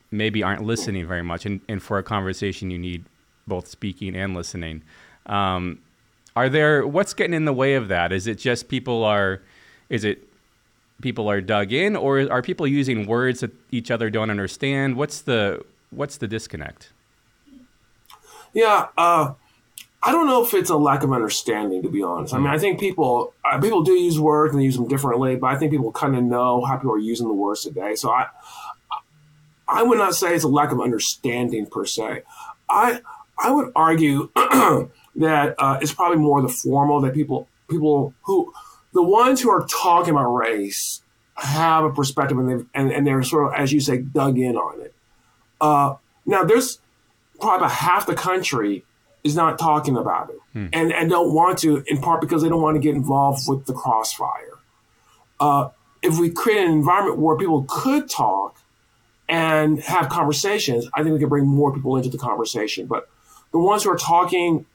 maybe 0.09 0.41
aren't 0.41 0.63
listening 0.63 1.07
very 1.07 1.21
much 1.21 1.45
and, 1.45 1.61
and 1.69 1.83
for 1.83 1.99
a 1.99 2.03
conversation 2.03 2.71
you 2.71 2.79
need 2.79 3.05
both 3.47 3.67
speaking 3.67 4.15
and 4.15 4.33
listening. 4.33 4.83
Um, 5.25 5.79
are 6.35 6.49
there 6.49 6.85
what's 6.87 7.13
getting 7.13 7.33
in 7.33 7.45
the 7.45 7.53
way 7.53 7.75
of 7.75 7.87
that? 7.89 8.11
Is 8.11 8.27
it 8.27 8.37
just 8.37 8.67
people 8.67 9.03
are 9.03 9.41
is 9.89 10.03
it 10.03 10.27
people 11.01 11.29
are 11.29 11.41
dug 11.41 11.71
in 11.71 11.95
or 11.95 12.31
are 12.31 12.41
people 12.41 12.65
using 12.65 13.05
words 13.05 13.41
that 13.41 13.51
each 13.71 13.91
other 13.91 14.09
don't 14.09 14.29
understand? 14.29 14.95
What's 14.95 15.21
the 15.21 15.63
what's 15.91 16.17
the 16.17 16.27
disconnect 16.27 16.91
yeah, 18.53 18.87
uh, 18.97 19.33
I 20.05 20.11
don't 20.11 20.27
know 20.27 20.43
if 20.43 20.53
it's 20.53 20.69
a 20.69 20.75
lack 20.75 21.03
of 21.03 21.13
understanding, 21.13 21.81
to 21.83 21.89
be 21.89 22.03
honest. 22.03 22.33
I 22.33 22.37
mean, 22.37 22.47
I 22.47 22.57
think 22.57 22.79
people 22.79 23.33
uh, 23.49 23.59
people 23.59 23.83
do 23.83 23.93
use 23.93 24.19
words 24.19 24.53
and 24.53 24.61
they 24.61 24.65
use 24.65 24.75
them 24.75 24.87
differently, 24.87 25.37
but 25.37 25.47
I 25.47 25.55
think 25.57 25.71
people 25.71 25.91
kind 25.91 26.15
of 26.15 26.23
know 26.23 26.63
how 26.65 26.75
people 26.75 26.93
are 26.93 26.99
using 26.99 27.27
the 27.27 27.33
words 27.33 27.63
today. 27.63 27.95
So 27.95 28.11
I 28.11 28.27
I 29.67 29.81
would 29.81 29.97
not 29.97 30.13
say 30.13 30.35
it's 30.35 30.43
a 30.43 30.49
lack 30.49 30.71
of 30.71 30.81
understanding 30.81 31.65
per 31.67 31.85
se. 31.85 32.23
I 32.69 33.01
I 33.41 33.51
would 33.51 33.71
argue 33.75 34.29
that 34.35 35.55
uh, 35.57 35.79
it's 35.81 35.93
probably 35.93 36.17
more 36.17 36.41
the 36.41 36.49
formal 36.49 36.99
that 37.01 37.13
people 37.13 37.47
people 37.69 38.13
who 38.23 38.53
the 38.93 39.03
ones 39.03 39.41
who 39.41 39.49
are 39.49 39.65
talking 39.67 40.11
about 40.11 40.29
race 40.33 41.01
have 41.35 41.85
a 41.85 41.91
perspective 41.91 42.37
and 42.37 42.49
they 42.49 42.65
and, 42.75 42.91
and 42.91 43.07
they're 43.07 43.23
sort 43.23 43.47
of 43.47 43.59
as 43.59 43.71
you 43.71 43.79
say 43.79 43.99
dug 43.99 44.37
in 44.37 44.57
on 44.57 44.81
it. 44.81 44.93
Uh, 45.61 45.95
now 46.25 46.43
there's 46.43 46.79
probably 47.43 47.65
about 47.65 47.71
half 47.71 48.05
the 48.05 48.15
country 48.15 48.83
is 49.23 49.35
not 49.35 49.57
talking 49.57 49.95
about 49.95 50.29
it 50.29 50.39
hmm. 50.53 50.67
and, 50.73 50.91
and 50.91 51.09
don't 51.09 51.33
want 51.33 51.59
to, 51.59 51.83
in 51.87 51.99
part 51.99 52.19
because 52.21 52.41
they 52.41 52.49
don't 52.49 52.61
want 52.61 52.75
to 52.75 52.81
get 52.81 52.95
involved 52.95 53.43
with 53.47 53.65
the 53.65 53.73
crossfire. 53.73 54.57
Uh, 55.39 55.69
if 56.01 56.19
we 56.19 56.29
create 56.29 56.65
an 56.65 56.71
environment 56.71 57.17
where 57.17 57.37
people 57.37 57.65
could 57.67 58.09
talk 58.09 58.57
and 59.29 59.79
have 59.81 60.09
conversations, 60.09 60.87
I 60.93 61.01
think 61.01 61.13
we 61.13 61.19
can 61.19 61.29
bring 61.29 61.45
more 61.45 61.73
people 61.73 61.95
into 61.95 62.09
the 62.09 62.17
conversation. 62.17 62.87
But 62.87 63.09
the 63.51 63.59
ones 63.59 63.83
who 63.83 63.91
are 63.91 63.97
talking, 63.97 64.65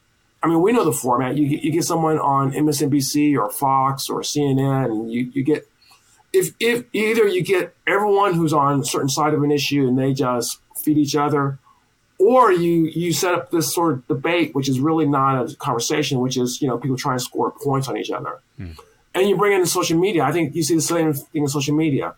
I 0.41 0.47
mean, 0.47 0.61
we 0.61 0.71
know 0.71 0.83
the 0.83 0.91
format. 0.91 1.37
You 1.37 1.47
get, 1.47 1.63
you 1.63 1.71
get 1.71 1.83
someone 1.83 2.17
on 2.17 2.51
MSNBC 2.51 3.37
or 3.37 3.51
Fox 3.51 4.09
or 4.09 4.21
CNN, 4.21 4.85
and 4.85 5.11
you, 5.11 5.29
you 5.33 5.43
get 5.43 5.67
if 6.33 6.53
if 6.59 6.85
either 6.93 7.27
you 7.27 7.43
get 7.43 7.75
everyone 7.87 8.33
who's 8.33 8.53
on 8.53 8.81
a 8.81 8.85
certain 8.85 9.09
side 9.09 9.33
of 9.33 9.43
an 9.43 9.51
issue 9.51 9.87
and 9.87 9.97
they 9.97 10.13
just 10.13 10.59
feed 10.83 10.97
each 10.97 11.15
other, 11.15 11.59
or 12.19 12.51
you 12.51 12.85
you 12.85 13.13
set 13.13 13.33
up 13.33 13.49
this 13.49 13.73
sort 13.73 13.93
of 13.93 14.07
debate, 14.07 14.53
which 14.53 14.69
is 14.69 14.79
really 14.79 15.07
not 15.07 15.51
a 15.51 15.55
conversation, 15.55 16.19
which 16.19 16.37
is 16.37 16.61
you 16.61 16.67
know 16.67 16.77
people 16.77 16.97
trying 16.97 17.17
to 17.17 17.23
score 17.23 17.51
points 17.51 17.87
on 17.87 17.97
each 17.97 18.11
other, 18.11 18.39
mm. 18.59 18.77
and 19.15 19.27
you 19.27 19.37
bring 19.37 19.53
in 19.53 19.65
social 19.65 19.97
media. 19.97 20.23
I 20.23 20.31
think 20.31 20.55
you 20.55 20.63
see 20.63 20.75
the 20.75 20.81
same 20.81 21.13
thing 21.13 21.43
in 21.43 21.47
social 21.47 21.75
media. 21.75 22.13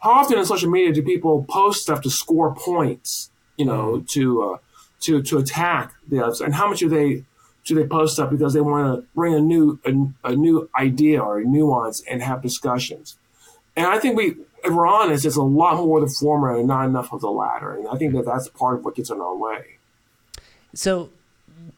how 0.00 0.10
often 0.10 0.38
in 0.38 0.44
social 0.44 0.70
media 0.70 0.92
do 0.92 1.02
people 1.02 1.44
post 1.48 1.82
stuff 1.82 2.02
to 2.02 2.10
score 2.10 2.54
points? 2.54 3.30
You 3.56 3.64
know, 3.64 4.04
to 4.08 4.42
uh, 4.42 4.58
to 5.00 5.22
to 5.22 5.38
attack 5.38 5.94
the 6.06 6.22
others, 6.22 6.40
and 6.40 6.54
how 6.54 6.68
much 6.68 6.80
do 6.80 6.88
they 6.88 7.24
do 7.64 7.74
they 7.74 7.86
post 7.86 8.14
stuff 8.14 8.30
because 8.30 8.52
they 8.54 8.60
want 8.60 8.86
to 8.86 9.06
bring 9.14 9.34
a 9.34 9.40
new 9.40 9.80
a, 9.84 10.30
a 10.30 10.36
new 10.36 10.68
idea 10.78 11.20
or 11.20 11.38
a 11.38 11.44
nuance 11.44 12.02
and 12.08 12.22
have 12.22 12.42
discussions? 12.42 13.16
And 13.76 13.86
I 13.86 14.00
think 14.00 14.16
we, 14.16 14.34
if 14.64 14.72
we're 14.72 14.86
honest, 14.86 15.24
it's 15.24 15.36
a 15.36 15.42
lot 15.42 15.76
more 15.76 16.02
of 16.02 16.08
the 16.08 16.14
former 16.20 16.56
and 16.56 16.66
not 16.66 16.86
enough 16.86 17.12
of 17.12 17.20
the 17.20 17.30
latter. 17.30 17.74
And 17.74 17.88
I 17.88 17.96
think 17.96 18.14
that 18.14 18.24
that's 18.24 18.48
part 18.48 18.78
of 18.78 18.84
what 18.84 18.96
gets 18.96 19.10
in 19.10 19.20
our 19.20 19.36
way. 19.36 19.78
So, 20.74 21.10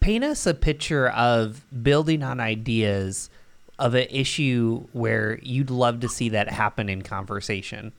paint 0.00 0.24
us 0.24 0.46
a 0.46 0.54
picture 0.54 1.08
of 1.08 1.64
building 1.82 2.22
on 2.22 2.40
ideas 2.40 3.30
of 3.78 3.94
an 3.94 4.06
issue 4.10 4.86
where 4.92 5.38
you'd 5.42 5.70
love 5.70 6.00
to 6.00 6.08
see 6.08 6.28
that 6.30 6.50
happen 6.50 6.88
in 6.88 7.02
conversation. 7.02 7.92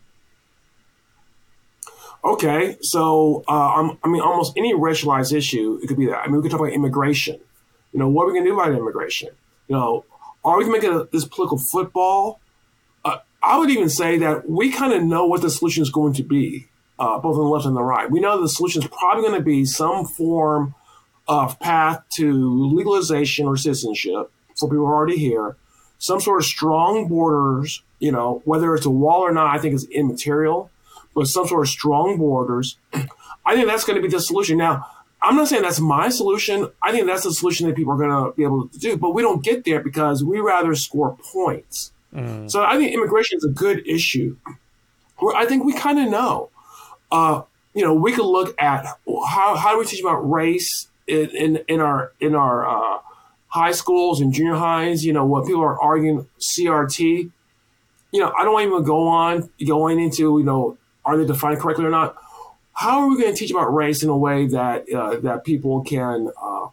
Okay, 2.24 2.78
so 2.82 3.44
uh, 3.48 3.90
I 4.04 4.08
mean, 4.08 4.22
almost 4.22 4.54
any 4.56 4.76
racialized 4.76 5.34
issue, 5.34 5.80
it 5.82 5.88
could 5.88 5.98
be 5.98 6.06
that. 6.06 6.20
I 6.20 6.28
mean, 6.28 6.36
we 6.36 6.44
could 6.44 6.52
talk 6.52 6.60
about 6.60 6.72
immigration. 6.72 7.40
You 7.94 8.00
know, 8.00 8.08
what 8.08 8.24
are 8.24 8.28
we 8.28 8.34
going 8.34 8.46
to 8.46 8.52
do 8.52 8.60
about 8.60 8.72
immigration? 8.74 9.30
You 9.68 9.76
know, 9.76 10.06
are 10.44 10.58
we 10.58 10.66
going 10.66 10.82
to 10.82 10.88
make 10.88 10.96
it 10.96 11.02
a, 11.02 11.10
this 11.12 11.26
political 11.26 11.58
football? 11.58 12.40
I 13.44 13.58
would 13.58 13.70
even 13.70 13.90
say 13.90 14.18
that 14.20 14.50
we 14.50 14.72
kind 14.72 14.94
of 14.94 15.04
know 15.04 15.26
what 15.26 15.42
the 15.42 15.50
solution 15.50 15.82
is 15.82 15.90
going 15.90 16.14
to 16.14 16.24
be, 16.24 16.68
uh, 17.00 17.18
both 17.20 17.38
on 17.38 17.44
the 17.44 17.50
left 17.50 17.66
and 17.66 17.76
the 17.76 17.84
right. 17.84 18.10
We 18.10 18.20
know 18.20 18.40
the 18.42 18.50
solution 18.50 18.84
is 18.84 18.88
probably 18.90 19.24
going 19.24 19.40
to 19.40 19.44
be 19.44 19.66
some 19.66 20.06
form 20.06 20.76
of 21.28 21.60
path 21.60 22.04
to 22.18 22.74
legalization 22.76 23.48
or 23.48 23.58
citizenship 23.58 24.32
for 24.60 24.68
people 24.68 24.80
who 24.80 24.86
are 24.86 24.96
already 24.96 25.18
here, 25.18 25.56
some 25.98 26.20
sort 26.20 26.42
of 26.42 26.46
strong 26.46 27.08
borders, 27.08 27.82
you 28.00 28.12
know, 28.12 28.42
whether 28.46 28.76
it's 28.76 28.86
a 28.86 28.92
wall 28.92 29.22
or 29.22 29.32
not, 29.32 29.56
I 29.56 29.60
think 29.60 29.74
is 29.74 29.86
immaterial 29.86 30.70
but 31.14 31.28
some 31.28 31.48
sort 31.48 31.66
of 31.66 31.70
strong 31.70 32.18
borders. 32.18 32.78
I 33.46 33.56
think 33.56 33.68
that's 33.68 33.84
going 33.84 33.96
to 33.96 34.02
be 34.02 34.08
the 34.08 34.22
solution. 34.22 34.58
Now, 34.58 34.86
I'm 35.22 35.36
not 35.36 35.48
saying 35.48 35.64
that's 35.64 35.80
my 35.80 36.10
solution. 36.10 36.70
I 36.82 36.92
think 36.92 37.08
that's 37.08 37.24
the 37.24 37.34
solution 37.34 37.68
that 37.68 37.76
people 37.76 37.94
are 37.94 37.98
going 37.98 38.10
to 38.10 38.36
be 38.36 38.44
able 38.44 38.68
to 38.68 38.80
do, 38.80 38.98
but 38.98 39.14
we 39.14 39.22
don't 39.22 39.44
get 39.44 39.66
there 39.66 39.80
because 39.80 40.24
we 40.24 40.40
rather 40.40 40.74
score 40.76 41.18
points. 41.34 41.92
So 42.48 42.64
I 42.64 42.78
think 42.78 42.94
immigration 42.94 43.38
is 43.38 43.46
a 43.46 43.50
good 43.50 43.88
issue. 43.88 44.38
Where 45.18 45.36
I 45.36 45.46
think 45.46 45.64
we 45.64 45.74
kind 45.74 46.00
of 46.00 46.10
know. 46.10 46.50
Uh, 47.12 47.44
you 47.74 47.84
know, 47.84 47.94
we 47.94 48.12
could 48.12 48.26
look 48.26 48.56
at 48.62 48.86
how, 49.06 49.56
how 49.56 49.74
do 49.74 49.80
we 49.80 49.86
teach 49.86 50.02
about 50.02 50.30
race 50.30 50.88
in, 51.08 51.30
in, 51.30 51.64
in 51.68 51.80
our 51.80 52.12
in 52.20 52.36
our 52.36 52.68
uh, 52.68 53.00
high 53.48 53.72
schools 53.72 54.22
and 54.22 54.34
junior 54.34 54.56
highs. 54.56 55.06
You 55.06 55.14
know, 55.14 55.26
what 55.26 55.46
people 55.46 55.62
are 55.62 55.80
arguing 55.82 56.28
CRT. 56.40 57.32
You 58.12 58.20
know, 58.20 58.34
I 58.38 58.44
don't 58.44 58.62
even 58.62 58.84
go 58.84 59.08
on 59.08 59.50
going 59.66 60.00
into 60.00 60.38
you 60.38 60.44
know 60.44 60.78
are 61.06 61.18
they 61.18 61.26
defined 61.26 61.60
correctly 61.60 61.86
or 61.86 61.90
not? 61.90 62.16
How 62.74 63.02
are 63.02 63.10
we 63.10 63.20
going 63.20 63.34
to 63.34 63.38
teach 63.38 63.52
about 63.52 63.74
race 63.74 64.04
in 64.04 64.10
a 64.10 64.18
way 64.18 64.48
that 64.48 64.92
uh, 64.92 65.18
that 65.18 65.44
people 65.44 65.82
can 65.84 66.30
uh, 66.42 66.68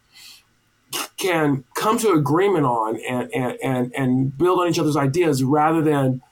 can 1.17 1.65
come 1.75 1.99
to 1.99 2.13
agreement 2.13 2.65
on 2.65 2.99
and, 3.09 3.33
and 3.35 3.59
and 3.63 3.93
and 3.95 4.39
build 4.39 4.61
on 4.61 4.69
each 4.69 4.79
other's 4.79 4.97
ideas 4.97 5.43
rather 5.43 5.83
than 5.83 6.23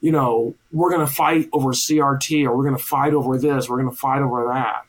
you 0.00 0.10
know 0.10 0.54
we're 0.72 0.90
going 0.90 1.06
to 1.06 1.12
fight 1.12 1.48
over 1.52 1.70
CRT 1.70 2.44
or 2.44 2.56
we're 2.56 2.64
going 2.64 2.76
to 2.76 2.82
fight 2.82 3.14
over 3.14 3.38
this, 3.38 3.68
we're 3.68 3.80
going 3.80 3.90
to 3.90 3.96
fight 3.96 4.22
over 4.22 4.46
that. 4.46 4.86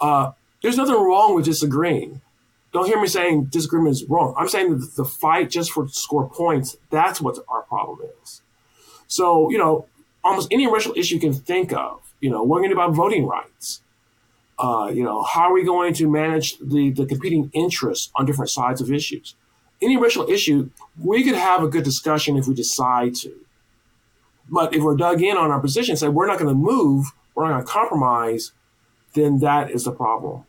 Uh, 0.00 0.32
there's 0.62 0.76
nothing 0.76 0.94
wrong 0.94 1.34
with 1.34 1.44
disagreeing. 1.44 2.20
Don't 2.72 2.86
hear 2.86 3.00
me 3.00 3.08
saying 3.08 3.44
disagreement 3.46 3.92
is 3.92 4.04
wrong. 4.08 4.34
I'm 4.36 4.48
saying 4.48 4.78
that 4.78 4.96
the 4.96 5.04
fight 5.04 5.50
just 5.50 5.72
for 5.72 5.88
score 5.88 6.28
points, 6.28 6.76
that's 6.90 7.20
what 7.20 7.38
our 7.48 7.62
problem 7.62 8.00
is. 8.22 8.42
So, 9.06 9.50
you 9.50 9.56
know, 9.56 9.86
almost 10.22 10.48
any 10.50 10.70
racial 10.70 10.92
issue 10.94 11.14
you 11.14 11.20
can 11.20 11.32
think 11.32 11.72
of. 11.72 12.00
You 12.20 12.30
know, 12.30 12.42
are 12.42 12.58
going 12.58 12.68
to 12.68 12.74
about 12.74 12.94
voting 12.94 13.26
rights? 13.26 13.80
Uh, 14.58 14.90
you 14.92 15.04
know, 15.04 15.22
how 15.22 15.42
are 15.42 15.52
we 15.52 15.64
going 15.64 15.94
to 15.94 16.08
manage 16.08 16.58
the, 16.58 16.90
the 16.90 17.06
competing 17.06 17.50
interests 17.54 18.10
on 18.16 18.26
different 18.26 18.50
sides 18.50 18.80
of 18.80 18.90
issues? 18.90 19.34
Any 19.80 19.96
racial 19.96 20.28
issue, 20.28 20.70
we 21.00 21.22
could 21.22 21.36
have 21.36 21.62
a 21.62 21.68
good 21.68 21.84
discussion 21.84 22.36
if 22.36 22.48
we 22.48 22.54
decide 22.54 23.14
to. 23.16 23.32
But 24.50 24.74
if 24.74 24.82
we're 24.82 24.96
dug 24.96 25.22
in 25.22 25.36
on 25.36 25.50
our 25.50 25.60
position 25.60 25.92
and 25.92 25.98
say 25.98 26.08
we're 26.08 26.26
not 26.26 26.38
going 26.38 26.48
to 26.48 26.54
move, 26.54 27.12
we're 27.34 27.44
not 27.44 27.52
going 27.52 27.66
to 27.66 27.70
compromise, 27.70 28.52
then 29.14 29.38
that 29.40 29.70
is 29.70 29.84
the 29.84 29.92
problem. 29.92 30.44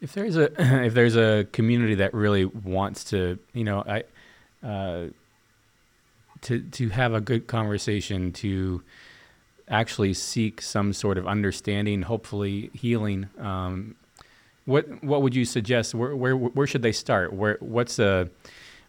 If 0.00 0.12
there's 0.12 0.36
a 0.36 0.50
if 0.84 0.94
there's 0.94 1.16
a 1.16 1.46
community 1.52 1.96
that 1.96 2.14
really 2.14 2.44
wants 2.44 3.04
to, 3.04 3.38
you 3.52 3.64
know, 3.64 3.84
I 3.86 4.04
uh, 4.66 5.08
to 6.42 6.60
to 6.60 6.88
have 6.90 7.14
a 7.14 7.20
good 7.20 7.46
conversation, 7.46 8.32
to 8.32 8.82
actually 9.68 10.14
seek 10.14 10.60
some 10.60 10.92
sort 10.92 11.18
of 11.18 11.26
understanding, 11.26 12.02
hopefully 12.02 12.70
healing. 12.74 13.28
Um, 13.38 13.96
what 14.66 15.02
what 15.04 15.22
would 15.22 15.34
you 15.34 15.44
suggest? 15.44 15.94
Where, 15.94 16.16
where 16.16 16.36
where 16.36 16.66
should 16.66 16.82
they 16.82 16.92
start? 16.92 17.32
Where 17.32 17.56
what's 17.60 17.98
a 17.98 18.30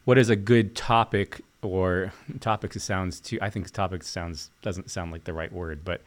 what 0.05 0.17
is 0.17 0.29
a 0.29 0.35
good 0.35 0.75
topic 0.75 1.41
or 1.61 2.13
topics 2.39 2.81
sounds 2.83 3.19
too? 3.19 3.39
I 3.41 3.49
think 3.49 3.69
topic 3.71 4.03
sounds 4.03 4.49
doesn't 4.61 4.89
sound 4.89 5.11
like 5.11 5.25
the 5.25 5.33
right 5.33 5.51
word, 5.51 5.83
but 5.83 6.01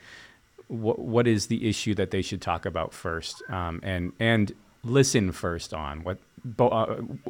what 0.68 0.98
what 0.98 1.26
is 1.26 1.46
the 1.46 1.68
issue 1.68 1.94
that 1.94 2.10
they 2.10 2.22
should 2.22 2.40
talk 2.40 2.64
about 2.64 2.94
first? 2.94 3.42
Um, 3.50 3.80
and 3.82 4.12
and 4.18 4.52
listen 4.84 5.32
first 5.32 5.74
on 5.74 6.02
what 6.02 6.18
uh, 6.58 6.86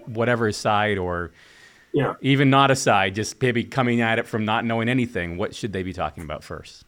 whatever 0.07 0.52
side 0.52 0.99
or 0.99 1.33
yeah. 1.92 2.14
even 2.21 2.50
not 2.50 2.71
aside, 2.71 3.14
just 3.14 3.40
maybe 3.40 3.64
coming 3.64 4.00
at 4.00 4.18
it 4.18 4.26
from 4.26 4.45
not 4.45 4.64
knowing 4.64 4.88
anything, 4.88 5.37
what 5.37 5.54
should 5.54 5.73
they 5.73 5.83
be 5.83 5.92
talking 5.92 6.23
about 6.23 6.45
first? 6.45 6.85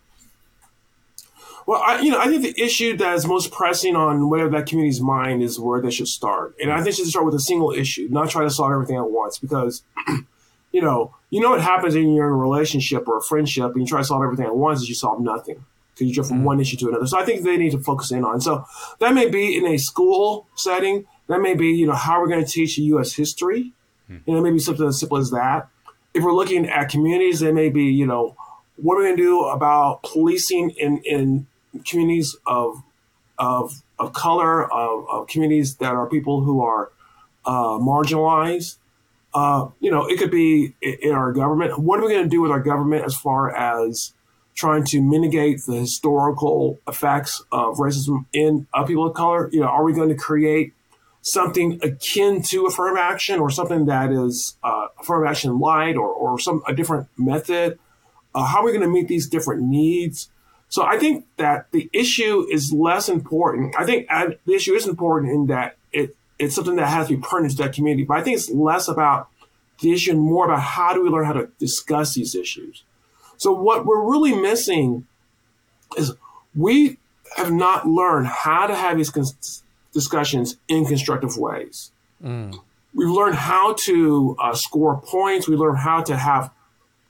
Well, 1.70 1.80
I, 1.86 2.00
you 2.00 2.10
know, 2.10 2.18
I 2.18 2.26
think 2.26 2.42
the 2.42 2.60
issue 2.60 2.96
that 2.96 3.14
is 3.14 3.24
most 3.24 3.52
pressing 3.52 3.94
on 3.94 4.28
whatever 4.28 4.50
that 4.50 4.66
community's 4.66 5.00
mind 5.00 5.40
is 5.40 5.56
where 5.60 5.80
they 5.80 5.92
should 5.92 6.08
start, 6.08 6.56
and 6.60 6.72
I 6.72 6.76
think 6.76 6.86
they 6.86 6.92
should 6.92 7.06
start 7.06 7.24
with 7.24 7.34
a 7.36 7.40
single 7.40 7.70
issue, 7.70 8.08
not 8.10 8.28
try 8.28 8.42
to 8.42 8.50
solve 8.50 8.72
everything 8.72 8.96
at 8.96 9.08
once. 9.08 9.38
Because, 9.38 9.84
you 10.72 10.82
know, 10.82 11.14
you 11.30 11.40
know 11.40 11.50
what 11.50 11.60
happens 11.60 11.94
when 11.94 12.12
you're 12.12 12.26
in 12.26 12.32
a 12.32 12.36
relationship 12.36 13.06
or 13.06 13.18
a 13.18 13.22
friendship, 13.22 13.72
and 13.72 13.82
you 13.82 13.86
try 13.86 14.00
to 14.00 14.04
solve 14.04 14.24
everything 14.24 14.46
at 14.46 14.56
once, 14.56 14.82
is 14.82 14.88
you 14.88 14.96
solve 14.96 15.20
nothing 15.20 15.64
because 15.94 16.08
you 16.08 16.12
jump 16.12 16.26
from 16.26 16.38
mm-hmm. 16.38 16.46
one 16.46 16.60
issue 16.60 16.76
to 16.78 16.88
another. 16.88 17.06
So 17.06 17.20
I 17.20 17.24
think 17.24 17.44
they 17.44 17.56
need 17.56 17.70
to 17.70 17.78
focus 17.78 18.10
in 18.10 18.24
on. 18.24 18.40
So 18.40 18.64
that 18.98 19.14
may 19.14 19.28
be 19.28 19.56
in 19.56 19.64
a 19.64 19.78
school 19.78 20.48
setting. 20.56 21.06
That 21.28 21.40
may 21.40 21.54
be, 21.54 21.68
you 21.68 21.86
know, 21.86 21.94
how 21.94 22.20
we're 22.20 22.28
going 22.28 22.44
to 22.44 22.50
teach 22.50 22.78
U.S. 22.78 23.14
history 23.14 23.72
Hmm. 24.10 24.18
You 24.26 24.34
know, 24.34 24.42
maybe 24.42 24.58
something 24.58 24.86
as 24.86 24.98
simple 24.98 25.18
as 25.18 25.30
that. 25.30 25.68
If 26.12 26.24
we're 26.24 26.34
looking 26.34 26.68
at 26.68 26.88
communities, 26.88 27.40
there 27.40 27.54
may 27.54 27.68
be, 27.68 27.84
you 27.84 28.06
know, 28.06 28.36
what 28.76 28.94
are 28.94 29.00
we 29.00 29.04
going 29.04 29.16
to 29.16 29.22
do 29.22 29.44
about 29.44 30.02
policing 30.02 30.70
in, 30.70 31.00
in 31.04 31.46
communities 31.84 32.36
of, 32.46 32.82
of, 33.38 33.82
of 33.98 34.12
color, 34.12 34.70
of, 34.72 35.06
of 35.10 35.26
communities 35.28 35.76
that 35.76 35.92
are 35.92 36.08
people 36.08 36.42
who 36.42 36.62
are 36.62 36.90
uh, 37.44 37.78
marginalized? 37.78 38.76
Uh, 39.32 39.68
you 39.78 39.90
know, 39.90 40.06
it 40.06 40.18
could 40.18 40.30
be 40.30 40.74
in 40.82 41.12
our 41.12 41.32
government. 41.32 41.78
What 41.78 42.00
are 42.00 42.06
we 42.06 42.12
going 42.12 42.24
to 42.24 42.28
do 42.28 42.40
with 42.40 42.50
our 42.50 42.60
government 42.60 43.04
as 43.04 43.14
far 43.14 43.54
as 43.54 44.12
trying 44.54 44.84
to 44.84 45.00
mitigate 45.00 45.60
the 45.66 45.76
historical 45.76 46.78
effects 46.88 47.42
of 47.52 47.76
racism 47.76 48.26
in 48.32 48.66
uh, 48.74 48.84
people 48.84 49.06
of 49.06 49.14
color? 49.14 49.48
You 49.52 49.60
know, 49.60 49.66
are 49.66 49.84
we 49.84 49.92
going 49.92 50.08
to 50.08 50.16
create 50.16 50.72
something 51.22 51.78
akin 51.82 52.42
to 52.42 52.66
affirmative 52.66 52.98
action 52.98 53.40
or 53.40 53.50
something 53.50 53.86
that 53.86 54.10
is 54.10 54.56
uh, 54.64 54.88
affirmative 54.98 55.30
action 55.30 55.58
light 55.58 55.96
or, 55.96 56.08
or 56.08 56.38
some 56.38 56.62
a 56.66 56.74
different 56.74 57.08
method? 57.16 57.78
Uh, 58.34 58.44
how 58.44 58.60
are 58.60 58.64
we 58.64 58.72
going 58.72 58.82
to 58.82 58.88
meet 58.88 59.08
these 59.08 59.28
different 59.28 59.62
needs? 59.62 60.29
So 60.70 60.84
I 60.84 60.98
think 60.98 61.26
that 61.36 61.70
the 61.72 61.90
issue 61.92 62.46
is 62.50 62.72
less 62.72 63.08
important. 63.08 63.74
I 63.76 63.84
think 63.84 64.08
the 64.08 64.54
issue 64.54 64.72
is 64.72 64.86
important 64.86 65.32
in 65.32 65.46
that 65.48 65.76
it 65.92 66.16
it's 66.38 66.54
something 66.54 66.76
that 66.76 66.86
has 66.86 67.08
to 67.08 67.16
be 67.16 67.22
pertinent 67.22 67.56
to 67.56 67.64
that 67.64 67.74
community. 67.74 68.04
But 68.04 68.18
I 68.18 68.22
think 68.22 68.38
it's 68.38 68.48
less 68.48 68.88
about 68.88 69.28
the 69.80 69.92
issue 69.92 70.12
and 70.12 70.20
more 70.20 70.46
about 70.46 70.60
how 70.60 70.94
do 70.94 71.02
we 71.02 71.10
learn 71.10 71.26
how 71.26 71.32
to 71.34 71.48
discuss 71.58 72.14
these 72.14 72.34
issues. 72.34 72.84
So 73.36 73.52
what 73.52 73.84
we're 73.84 74.08
really 74.08 74.34
missing 74.34 75.06
is 75.98 76.12
we 76.54 76.98
have 77.36 77.52
not 77.52 77.86
learned 77.86 78.28
how 78.28 78.66
to 78.66 78.74
have 78.74 78.96
these 78.96 79.12
discussions 79.92 80.56
in 80.68 80.86
constructive 80.86 81.36
ways. 81.36 81.90
Mm. 82.22 82.58
We've 82.94 83.10
learned 83.10 83.36
how 83.36 83.74
to 83.86 84.36
uh, 84.40 84.54
score 84.54 85.00
points. 85.00 85.48
We 85.48 85.56
learned 85.56 85.78
how 85.78 86.02
to 86.02 86.16
have 86.16 86.50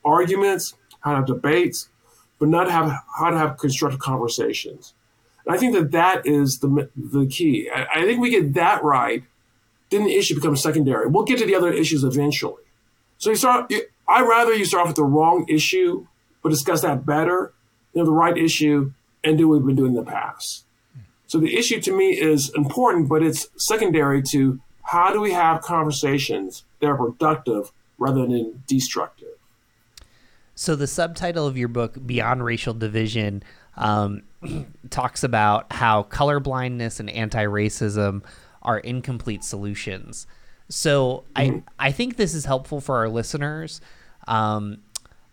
arguments, 0.05 0.75
how 1.00 1.11
to 1.11 1.17
have 1.19 1.26
debates, 1.26 1.88
but 2.40 2.49
not 2.49 2.68
have 2.68 2.92
how 3.18 3.30
to 3.30 3.38
have 3.38 3.59
constructive 3.59 4.00
conversations. 4.00 4.94
And 5.47 5.54
I 5.54 5.59
think 5.59 5.75
that 5.75 5.92
that 5.92 6.26
is 6.26 6.59
the 6.59 6.90
the 6.97 7.26
key. 7.26 7.70
I, 7.73 7.87
I 7.94 8.04
think 8.04 8.20
we 8.20 8.30
get 8.30 8.54
that 8.54 8.82
right, 8.82 9.23
then 9.90 10.04
the 10.04 10.16
issue 10.16 10.35
becomes 10.35 10.61
secondary. 10.61 11.06
We'll 11.06 11.25
get 11.25 11.38
to 11.38 11.47
the 11.47 11.54
other 11.54 11.73
issues 11.73 12.02
eventually. 12.02 12.64
So 13.18 13.30
you 13.30 13.37
start. 13.37 13.73
I'd 14.09 14.26
rather 14.26 14.54
you 14.54 14.64
start 14.64 14.82
off 14.82 14.88
with 14.88 14.97
the 14.97 15.04
wrong 15.04 15.44
issue, 15.49 16.09
but 16.42 16.49
discuss 16.49 16.80
that 16.82 17.06
better, 17.06 17.52
than 17.94 18.04
the 18.04 18.12
right 18.12 18.37
issue, 18.37 18.92
and 19.23 19.38
do 19.38 19.47
what 19.47 19.59
we've 19.59 19.66
been 19.66 19.76
doing 19.76 19.97
in 19.97 20.04
the 20.04 20.11
past. 20.11 20.64
So 21.26 21.38
the 21.38 21.56
issue 21.56 21.80
to 21.82 21.97
me 21.97 22.18
is 22.20 22.50
important, 22.56 23.09
but 23.09 23.23
it's 23.23 23.49
secondary 23.56 24.20
to 24.32 24.61
how 24.82 25.12
do 25.12 25.20
we 25.20 25.32
have 25.32 25.62
conversations 25.62 26.64
that 26.80 26.88
are 26.88 26.97
productive 26.97 27.70
rather 27.99 28.23
than 28.23 28.64
destructive. 28.66 29.20
So 30.61 30.76
the 30.76 30.87
subtitle 30.87 31.47
of 31.47 31.57
your 31.57 31.69
book, 31.69 31.97
Beyond 32.05 32.45
Racial 32.45 32.75
Division, 32.75 33.43
um, 33.79 34.25
talks 34.90 35.25
about 35.25 35.73
how 35.73 36.02
colorblindness 36.02 37.00
and 37.00 37.09
anti-racism 37.09 38.23
are 38.61 38.79
incomplete 38.81 39.43
solutions. 39.43 40.26
So 40.69 41.25
I 41.35 41.62
I 41.79 41.93
think 41.93 42.19
this 42.19 42.35
is 42.35 42.45
helpful 42.45 42.83
for 42.83 42.99
our 42.99 43.09
listeners. 43.09 43.81
Um, 44.29 44.83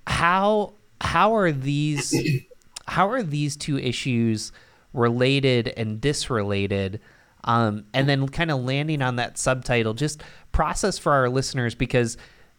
how 0.08 0.76
how 1.02 1.36
are 1.36 1.52
these 1.52 2.16
how 2.88 3.10
are 3.10 3.22
these 3.22 3.58
two 3.58 3.78
issues 3.78 4.54
related 4.94 5.74
and 5.76 6.00
disrelated? 6.00 7.02
Um, 7.44 7.84
and 7.94 8.08
then 8.08 8.30
kind 8.30 8.50
of 8.50 8.62
landing 8.62 9.02
on 9.02 9.18
that 9.18 9.38
subtitle, 9.38 9.94
just 9.94 10.24
process 10.54 10.98
for 10.98 11.12
our 11.12 11.28
listeners 11.28 11.76
because 11.76 12.16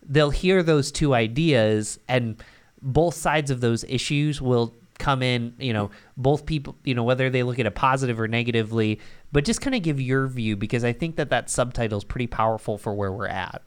they'll 0.07 0.31
hear 0.31 0.63
those 0.63 0.93
two 0.93 1.15
ideas 1.15 1.99
and 2.09 2.37
both 2.83 3.15
sides 3.15 3.51
of 3.51 3.61
those 3.61 3.85
issues 3.85 4.41
will 4.41 4.75
come 4.99 5.23
in, 5.23 5.55
you 5.59 5.73
know, 5.73 5.91
both 6.17 6.45
people, 6.45 6.77
you 6.85 6.95
know, 6.95 7.05
whether 7.05 7.31
they 7.31 7.43
look 7.43 7.59
at 7.59 7.67
it 7.67 7.75
positive 7.75 8.21
or 8.21 8.29
negatively, 8.29 9.01
but 9.33 9.45
just 9.45 9.61
kind 9.61 9.75
of 9.75 9.83
give 9.83 10.01
your 10.01 10.27
view 10.27 10.57
because 10.57 10.85
I 10.85 10.93
think 10.93 11.17
that 11.17 11.31
that 11.31 11.51
subtitle 11.51 11.99
is 11.99 12.05
pretty 12.05 12.27
powerful 12.27 12.79
for 12.79 12.93
where 12.95 13.13
we're 13.13 13.29
at. 13.29 13.63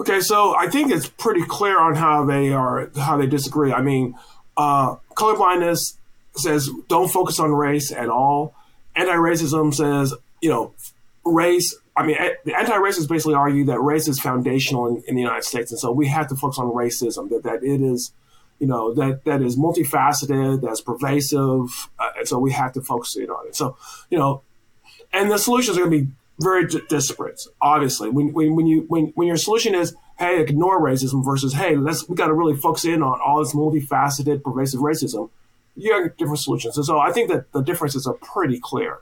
Okay, 0.00 0.20
so 0.20 0.56
I 0.56 0.68
think 0.68 0.90
it's 0.90 1.08
pretty 1.08 1.44
clear 1.44 1.78
on 1.78 1.94
how 1.94 2.24
they 2.24 2.52
are 2.52 2.90
how 2.96 3.16
they 3.16 3.26
disagree. 3.26 3.72
I 3.72 3.82
mean, 3.82 4.16
uh, 4.56 4.96
colorblindness 5.14 5.94
says 6.34 6.68
don't 6.88 7.08
focus 7.08 7.38
on 7.38 7.52
race 7.52 7.92
at 7.92 8.08
all. 8.08 8.54
Anti-racism 8.96 9.72
says 9.72 10.12
you 10.40 10.50
know 10.50 10.74
race. 11.24 11.76
I 11.94 12.06
mean, 12.06 12.16
the 12.44 12.56
anti-racists 12.56 13.08
basically 13.08 13.34
argue 13.34 13.64
that 13.66 13.80
race 13.80 14.08
is 14.08 14.18
foundational 14.18 14.86
in, 14.86 15.02
in 15.08 15.14
the 15.14 15.20
United 15.20 15.44
States, 15.44 15.70
and 15.70 15.78
so 15.78 15.92
we 15.92 16.06
have 16.06 16.26
to 16.28 16.36
focus 16.36 16.58
on 16.58 16.66
racism. 16.66 17.28
That 17.28 17.42
that 17.42 17.62
it 17.62 17.82
is, 17.82 18.12
you 18.58 18.66
know, 18.66 18.94
that 18.94 19.24
that 19.24 19.42
is 19.42 19.58
multifaceted, 19.58 20.62
that's 20.62 20.80
pervasive, 20.80 21.90
uh, 21.98 22.10
and 22.16 22.26
so 22.26 22.38
we 22.38 22.52
have 22.52 22.72
to 22.72 22.80
focus 22.80 23.16
in 23.16 23.28
on 23.28 23.46
it. 23.46 23.54
So, 23.56 23.76
you 24.10 24.18
know, 24.18 24.42
and 25.12 25.30
the 25.30 25.38
solutions 25.38 25.76
are 25.76 25.80
going 25.80 25.92
to 25.92 26.04
be 26.06 26.12
very 26.40 26.66
d- 26.66 26.80
disparate. 26.88 27.42
Obviously, 27.60 28.08
when, 28.08 28.32
when, 28.32 28.56
when 28.56 28.66
you 28.66 28.86
when, 28.88 29.12
when 29.14 29.28
your 29.28 29.36
solution 29.36 29.74
is 29.74 29.94
hey 30.18 30.40
ignore 30.40 30.80
racism 30.80 31.24
versus 31.24 31.52
hey 31.54 31.76
let's 31.76 32.08
we 32.08 32.16
got 32.16 32.28
to 32.28 32.34
really 32.34 32.56
focus 32.56 32.84
in 32.84 33.02
on 33.02 33.20
all 33.24 33.38
this 33.40 33.54
multifaceted 33.54 34.42
pervasive 34.42 34.80
racism, 34.80 35.30
you 35.76 35.92
have 35.92 36.16
different 36.16 36.40
solutions. 36.40 36.76
And 36.76 36.86
so 36.86 36.98
I 36.98 37.12
think 37.12 37.30
that 37.30 37.52
the 37.52 37.60
differences 37.60 38.06
are 38.06 38.14
pretty 38.14 38.58
clear. 38.58 39.00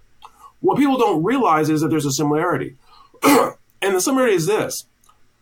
What 0.61 0.79
people 0.79 0.99
don't 0.99 1.23
realize 1.23 1.71
is 1.71 1.81
that 1.81 1.89
there's 1.89 2.07
a 2.07 2.13
similarity, 2.13 2.77
and 3.23 3.95
the 3.95 4.01
similarity 4.01 4.37
is 4.37 4.47
this: 4.47 4.85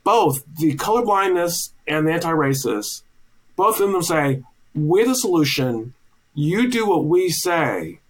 both 0.04 0.44
the 0.58 0.74
colorblindness 0.76 1.70
and 1.86 2.06
the 2.06 2.12
anti-racist, 2.12 3.02
both 3.56 3.80
of 3.80 3.90
them 3.90 4.02
say 4.02 4.42
we're 4.74 5.06
the 5.06 5.14
solution. 5.14 5.94
You 6.34 6.70
do 6.70 6.86
what 6.86 7.04
we 7.04 7.30
say, 7.30 8.00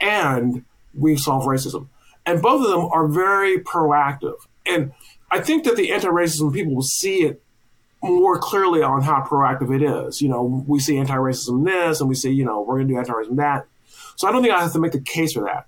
and 0.00 0.64
we 0.92 1.16
solve 1.16 1.44
racism 1.44 1.86
and 2.26 2.42
both 2.42 2.64
of 2.64 2.70
them 2.70 2.88
are 2.92 3.06
very 3.06 3.58
proactive. 3.58 4.36
And 4.66 4.92
I 5.30 5.40
think 5.40 5.64
that 5.64 5.76
the 5.76 5.92
anti-racism 5.92 6.52
people 6.52 6.74
will 6.74 6.82
see 6.82 7.24
it 7.24 7.42
more 8.02 8.38
clearly 8.38 8.82
on 8.82 9.02
how 9.02 9.22
proactive 9.22 9.74
it 9.74 9.82
is. 9.82 10.22
You 10.22 10.28
know, 10.28 10.64
we 10.66 10.78
see 10.80 10.98
anti-racism 10.98 11.64
this, 11.64 12.00
and 12.00 12.08
we 12.08 12.14
see, 12.14 12.30
you 12.30 12.44
know, 12.44 12.60
we're 12.60 12.76
going 12.76 12.88
to 12.88 12.94
do 12.94 12.98
anti-racism 12.98 13.36
that. 13.36 13.66
So 14.16 14.28
I 14.28 14.32
don't 14.32 14.42
think 14.42 14.54
I 14.54 14.62
have 14.62 14.72
to 14.72 14.78
make 14.78 14.92
the 14.92 15.00
case 15.00 15.32
for 15.32 15.44
that. 15.44 15.66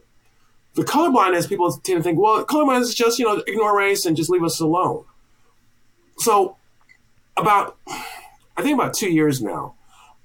The 0.75 0.83
colorblindness, 0.83 1.49
people 1.49 1.71
tend 1.73 1.99
to 1.99 2.02
think, 2.02 2.19
well, 2.19 2.45
colorblindness 2.45 2.83
is 2.83 2.95
just, 2.95 3.19
you 3.19 3.26
know, 3.26 3.43
ignore 3.47 3.76
race 3.76 4.07
and 4.07 4.17
just 4.17 4.31
leave 4.31 4.43
us 4.43 4.59
alone. 4.61 5.05
So 6.19 6.57
about, 7.37 7.77
I 8.57 8.62
think 8.62 8.75
about 8.75 8.94
two 8.94 9.11
years 9.11 9.42
now, 9.42 9.75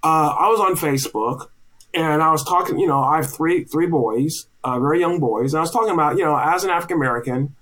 uh, 0.03 0.35
I 0.39 0.47
was 0.47 0.59
on 0.59 0.75
Facebook 0.75 1.49
and 1.93 2.21
I 2.21 2.31
was 2.31 2.43
talking, 2.43 2.79
you 2.79 2.87
know, 2.87 3.01
I 3.01 3.17
have 3.17 3.33
three 3.33 3.63
three 3.63 3.87
boys, 3.87 4.47
uh, 4.63 4.79
very 4.79 4.99
young 4.99 5.19
boys, 5.19 5.53
and 5.53 5.59
I 5.59 5.61
was 5.61 5.71
talking 5.71 5.93
about, 5.93 6.17
you 6.17 6.23
know, 6.23 6.37
as 6.37 6.63
an 6.63 6.69
African 6.69 6.97
American, 6.97 7.55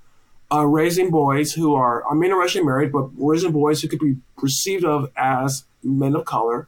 uh, 0.51 0.65
raising 0.65 1.09
boys 1.09 1.53
who 1.53 1.73
are, 1.73 2.03
I'm 2.09 2.19
interracially 2.19 2.65
married, 2.65 2.91
but 2.91 3.09
raising 3.17 3.51
boys 3.51 3.81
who 3.81 3.87
could 3.87 3.99
be 3.99 4.17
perceived 4.37 4.83
of 4.83 5.09
as 5.15 5.63
men 5.83 6.15
of 6.15 6.25
color. 6.25 6.67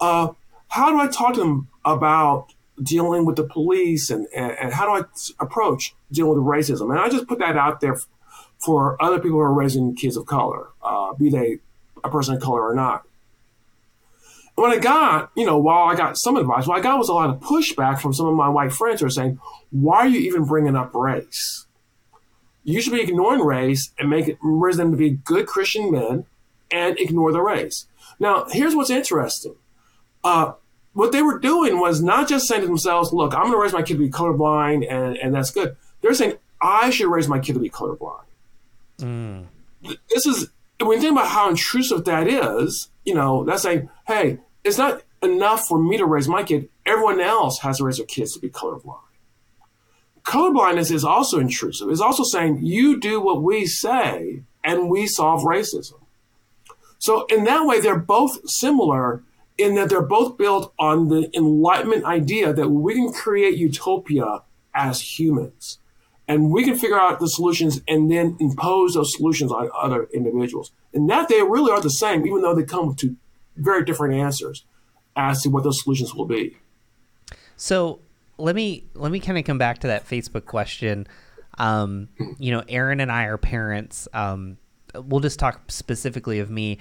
Uh, 0.00 0.28
how 0.68 0.90
do 0.90 0.98
I 0.98 1.06
talk 1.06 1.34
to 1.34 1.40
them 1.40 1.68
about 1.84 2.52
dealing 2.82 3.24
with 3.24 3.36
the 3.36 3.44
police 3.44 4.10
and, 4.10 4.26
and, 4.34 4.52
and 4.52 4.72
how 4.72 4.84
do 4.86 5.02
I 5.02 5.42
approach 5.42 5.94
dealing 6.12 6.32
with 6.32 6.44
racism? 6.44 6.90
And 6.90 6.98
I 6.98 7.08
just 7.08 7.26
put 7.26 7.38
that 7.38 7.56
out 7.56 7.80
there 7.80 7.96
for 8.58 9.00
other 9.02 9.18
people 9.18 9.32
who 9.32 9.40
are 9.40 9.52
raising 9.52 9.94
kids 9.94 10.16
of 10.16 10.26
color, 10.26 10.68
uh, 10.82 11.14
be 11.14 11.30
they 11.30 11.58
a 12.02 12.08
person 12.08 12.34
of 12.34 12.42
color 12.42 12.62
or 12.62 12.74
not 12.74 13.04
what 14.58 14.76
I 14.76 14.78
got, 14.78 15.30
you 15.36 15.46
know, 15.46 15.56
while 15.56 15.88
I 15.88 15.94
got 15.94 16.18
some 16.18 16.36
advice, 16.36 16.66
what 16.66 16.78
I 16.78 16.82
got 16.82 16.98
was 16.98 17.08
a 17.08 17.14
lot 17.14 17.30
of 17.30 17.40
pushback 17.40 18.00
from 18.00 18.12
some 18.12 18.26
of 18.26 18.34
my 18.34 18.48
white 18.48 18.72
friends 18.72 19.00
who 19.00 19.06
are 19.06 19.10
saying, 19.10 19.38
why 19.70 19.98
are 19.98 20.08
you 20.08 20.20
even 20.20 20.44
bringing 20.44 20.76
up 20.76 20.94
race? 20.94 21.66
You 22.64 22.82
should 22.82 22.92
be 22.92 23.00
ignoring 23.00 23.40
race 23.40 23.92
and 23.98 24.10
make 24.10 24.28
it, 24.28 24.38
raise 24.42 24.76
them 24.76 24.90
to 24.90 24.96
be 24.96 25.10
good 25.10 25.46
Christian 25.46 25.92
men 25.92 26.26
and 26.70 26.98
ignore 26.98 27.32
the 27.32 27.40
race. 27.40 27.86
Now, 28.18 28.46
here's 28.50 28.74
what's 28.74 28.90
interesting. 28.90 29.54
Uh, 30.24 30.54
what 30.98 31.12
they 31.12 31.22
were 31.22 31.38
doing 31.38 31.78
was 31.78 32.02
not 32.02 32.28
just 32.28 32.48
saying 32.48 32.62
to 32.62 32.66
themselves, 32.66 33.12
look, 33.12 33.32
I'm 33.32 33.42
going 33.42 33.52
to 33.52 33.58
raise 33.58 33.72
my 33.72 33.82
kid 33.82 33.94
to 33.94 34.00
be 34.00 34.10
colorblind 34.10 34.84
and, 34.90 35.16
and 35.16 35.32
that's 35.32 35.52
good. 35.52 35.76
They're 36.00 36.12
saying, 36.12 36.38
I 36.60 36.90
should 36.90 37.08
raise 37.08 37.28
my 37.28 37.38
kid 37.38 37.52
to 37.52 37.60
be 37.60 37.70
colorblind. 37.70 38.24
Mm. 38.98 39.46
This 40.10 40.26
is, 40.26 40.50
when 40.80 40.96
you 40.96 41.00
think 41.00 41.12
about 41.12 41.28
how 41.28 41.48
intrusive 41.48 42.04
that 42.06 42.26
is, 42.26 42.88
you 43.04 43.14
know, 43.14 43.44
that's 43.44 43.62
saying, 43.62 43.88
hey, 44.08 44.40
it's 44.64 44.76
not 44.76 45.04
enough 45.22 45.68
for 45.68 45.80
me 45.80 45.98
to 45.98 46.04
raise 46.04 46.26
my 46.26 46.42
kid. 46.42 46.68
Everyone 46.84 47.20
else 47.20 47.60
has 47.60 47.78
to 47.78 47.84
raise 47.84 47.98
their 47.98 48.06
kids 48.06 48.34
to 48.34 48.40
be 48.40 48.50
colorblind. 48.50 48.98
Colorblindness 50.24 50.90
is 50.90 51.04
also 51.04 51.38
intrusive. 51.38 51.90
It's 51.90 52.00
also 52.00 52.24
saying 52.24 52.66
you 52.66 52.98
do 52.98 53.20
what 53.20 53.40
we 53.40 53.66
say 53.66 54.42
and 54.64 54.90
we 54.90 55.06
solve 55.06 55.42
racism. 55.44 56.00
So 56.98 57.24
in 57.26 57.44
that 57.44 57.66
way, 57.66 57.80
they're 57.80 57.96
both 58.00 58.40
similar 58.50 59.22
in 59.58 59.74
that 59.74 59.90
they're 59.90 60.00
both 60.00 60.38
built 60.38 60.72
on 60.78 61.08
the 61.08 61.30
enlightenment 61.36 62.04
idea 62.04 62.52
that 62.52 62.68
we 62.68 62.94
can 62.94 63.12
create 63.12 63.58
utopia 63.58 64.42
as 64.74 65.18
humans 65.18 65.78
and 66.28 66.50
we 66.50 66.62
can 66.62 66.78
figure 66.78 66.98
out 66.98 67.18
the 67.18 67.28
solutions 67.28 67.80
and 67.88 68.10
then 68.10 68.36
impose 68.38 68.94
those 68.94 69.16
solutions 69.16 69.50
on 69.50 69.70
other 69.76 70.08
individuals. 70.12 70.70
And 70.92 71.08
that 71.08 71.28
they 71.28 71.42
really 71.42 71.72
are 71.72 71.80
the 71.80 71.90
same, 71.90 72.26
even 72.26 72.42
though 72.42 72.54
they 72.54 72.64
come 72.64 72.94
to 72.96 73.16
very 73.56 73.84
different 73.84 74.14
answers 74.14 74.64
as 75.16 75.42
to 75.42 75.48
what 75.48 75.64
those 75.64 75.82
solutions 75.82 76.14
will 76.14 76.26
be. 76.26 76.56
So 77.56 78.00
let 78.36 78.54
me 78.54 78.84
let 78.94 79.10
me 79.10 79.18
kind 79.18 79.38
of 79.38 79.44
come 79.44 79.58
back 79.58 79.78
to 79.78 79.88
that 79.88 80.06
Facebook 80.06 80.44
question. 80.44 81.06
Um, 81.56 82.08
you 82.38 82.52
know, 82.52 82.62
Aaron 82.68 83.00
and 83.00 83.10
I 83.10 83.24
are 83.24 83.38
parents. 83.38 84.06
Um, 84.12 84.58
we'll 84.94 85.20
just 85.20 85.38
talk 85.38 85.70
specifically 85.70 86.38
of 86.38 86.50
me. 86.50 86.78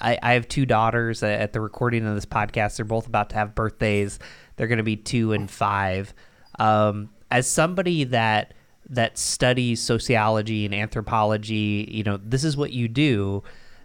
I, 0.00 0.18
I 0.22 0.32
have 0.32 0.48
two 0.48 0.66
daughters 0.66 1.22
at 1.22 1.52
the 1.52 1.60
recording 1.60 2.06
of 2.06 2.14
this 2.14 2.26
podcast. 2.26 2.76
They're 2.76 2.84
both 2.84 3.06
about 3.06 3.30
to 3.30 3.36
have 3.36 3.54
birthdays. 3.54 4.18
They're 4.56 4.68
going 4.68 4.78
to 4.78 4.84
be 4.84 4.96
two 4.96 5.32
and 5.32 5.50
five. 5.50 6.14
Um, 6.58 7.10
as 7.30 7.48
somebody 7.48 8.04
that 8.04 8.54
that 8.88 9.18
studies 9.18 9.80
sociology 9.80 10.64
and 10.64 10.74
anthropology, 10.74 11.88
you 11.90 12.02
know, 12.02 12.16
this 12.16 12.42
is 12.42 12.56
what 12.56 12.72
you 12.72 12.88
do. 12.88 13.42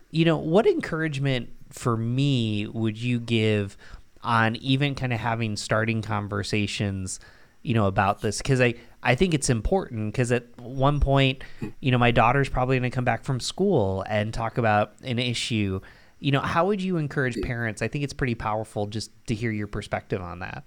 You 0.10 0.26
know, 0.26 0.38
what 0.38 0.66
encouragement 0.66 1.50
for 1.70 1.96
me 1.96 2.68
would 2.68 2.98
you 2.98 3.20
give 3.20 3.78
on 4.24 4.56
even 4.58 4.96
kind 4.96 5.14
of 5.14 5.20
having 5.20 5.56
starting 5.56 6.02
conversations 6.02 7.20
you 7.62 7.74
know 7.74 7.88
about 7.88 8.22
this 8.22 8.38
because 8.38 8.62
i 8.62 8.74
i 9.04 9.16
think 9.16 9.34
it's 9.34 9.50
important 9.50 10.12
because 10.12 10.32
at 10.32 10.46
one 10.60 11.00
point 11.00 11.44
you 11.80 11.92
know 11.92 11.98
my 11.98 12.12
daughter's 12.12 12.48
probably 12.48 12.78
going 12.78 12.90
to 12.90 12.94
come 12.94 13.06
back 13.06 13.24
from 13.24 13.40
school 13.40 14.04
and 14.08 14.34
talk 14.34 14.58
about 14.58 14.94
an 15.04 15.20
issue 15.20 15.80
you 16.26 16.32
know 16.32 16.42
how 16.42 16.66
would 16.66 16.82
you 16.82 16.98
encourage 16.98 17.40
parents 17.44 17.84
i 17.84 17.88
think 17.88 18.04
it's 18.04 18.14
pretty 18.14 18.34
powerful 18.34 18.88
just 18.88 19.12
to 19.28 19.36
hear 19.36 19.52
your 19.52 19.68
perspective 19.68 20.22
on 20.22 20.40
that 20.40 20.64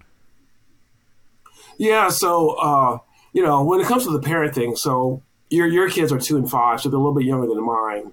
yeah 1.78 2.08
so 2.08 2.50
uh 2.60 2.96
you 3.32 3.42
know 3.42 3.64
when 3.64 3.80
it 3.80 3.86
comes 3.86 4.04
to 4.04 4.12
the 4.12 4.20
parent 4.20 4.54
thing 4.54 4.76
so 4.76 5.20
your 5.50 5.66
your 5.66 5.90
kids 5.90 6.12
are 6.12 6.18
two 6.20 6.36
and 6.36 6.48
five 6.48 6.80
so 6.80 6.88
they're 6.88 6.96
a 6.96 7.02
little 7.02 7.14
bit 7.14 7.26
younger 7.26 7.48
than 7.48 7.64
mine 7.64 8.12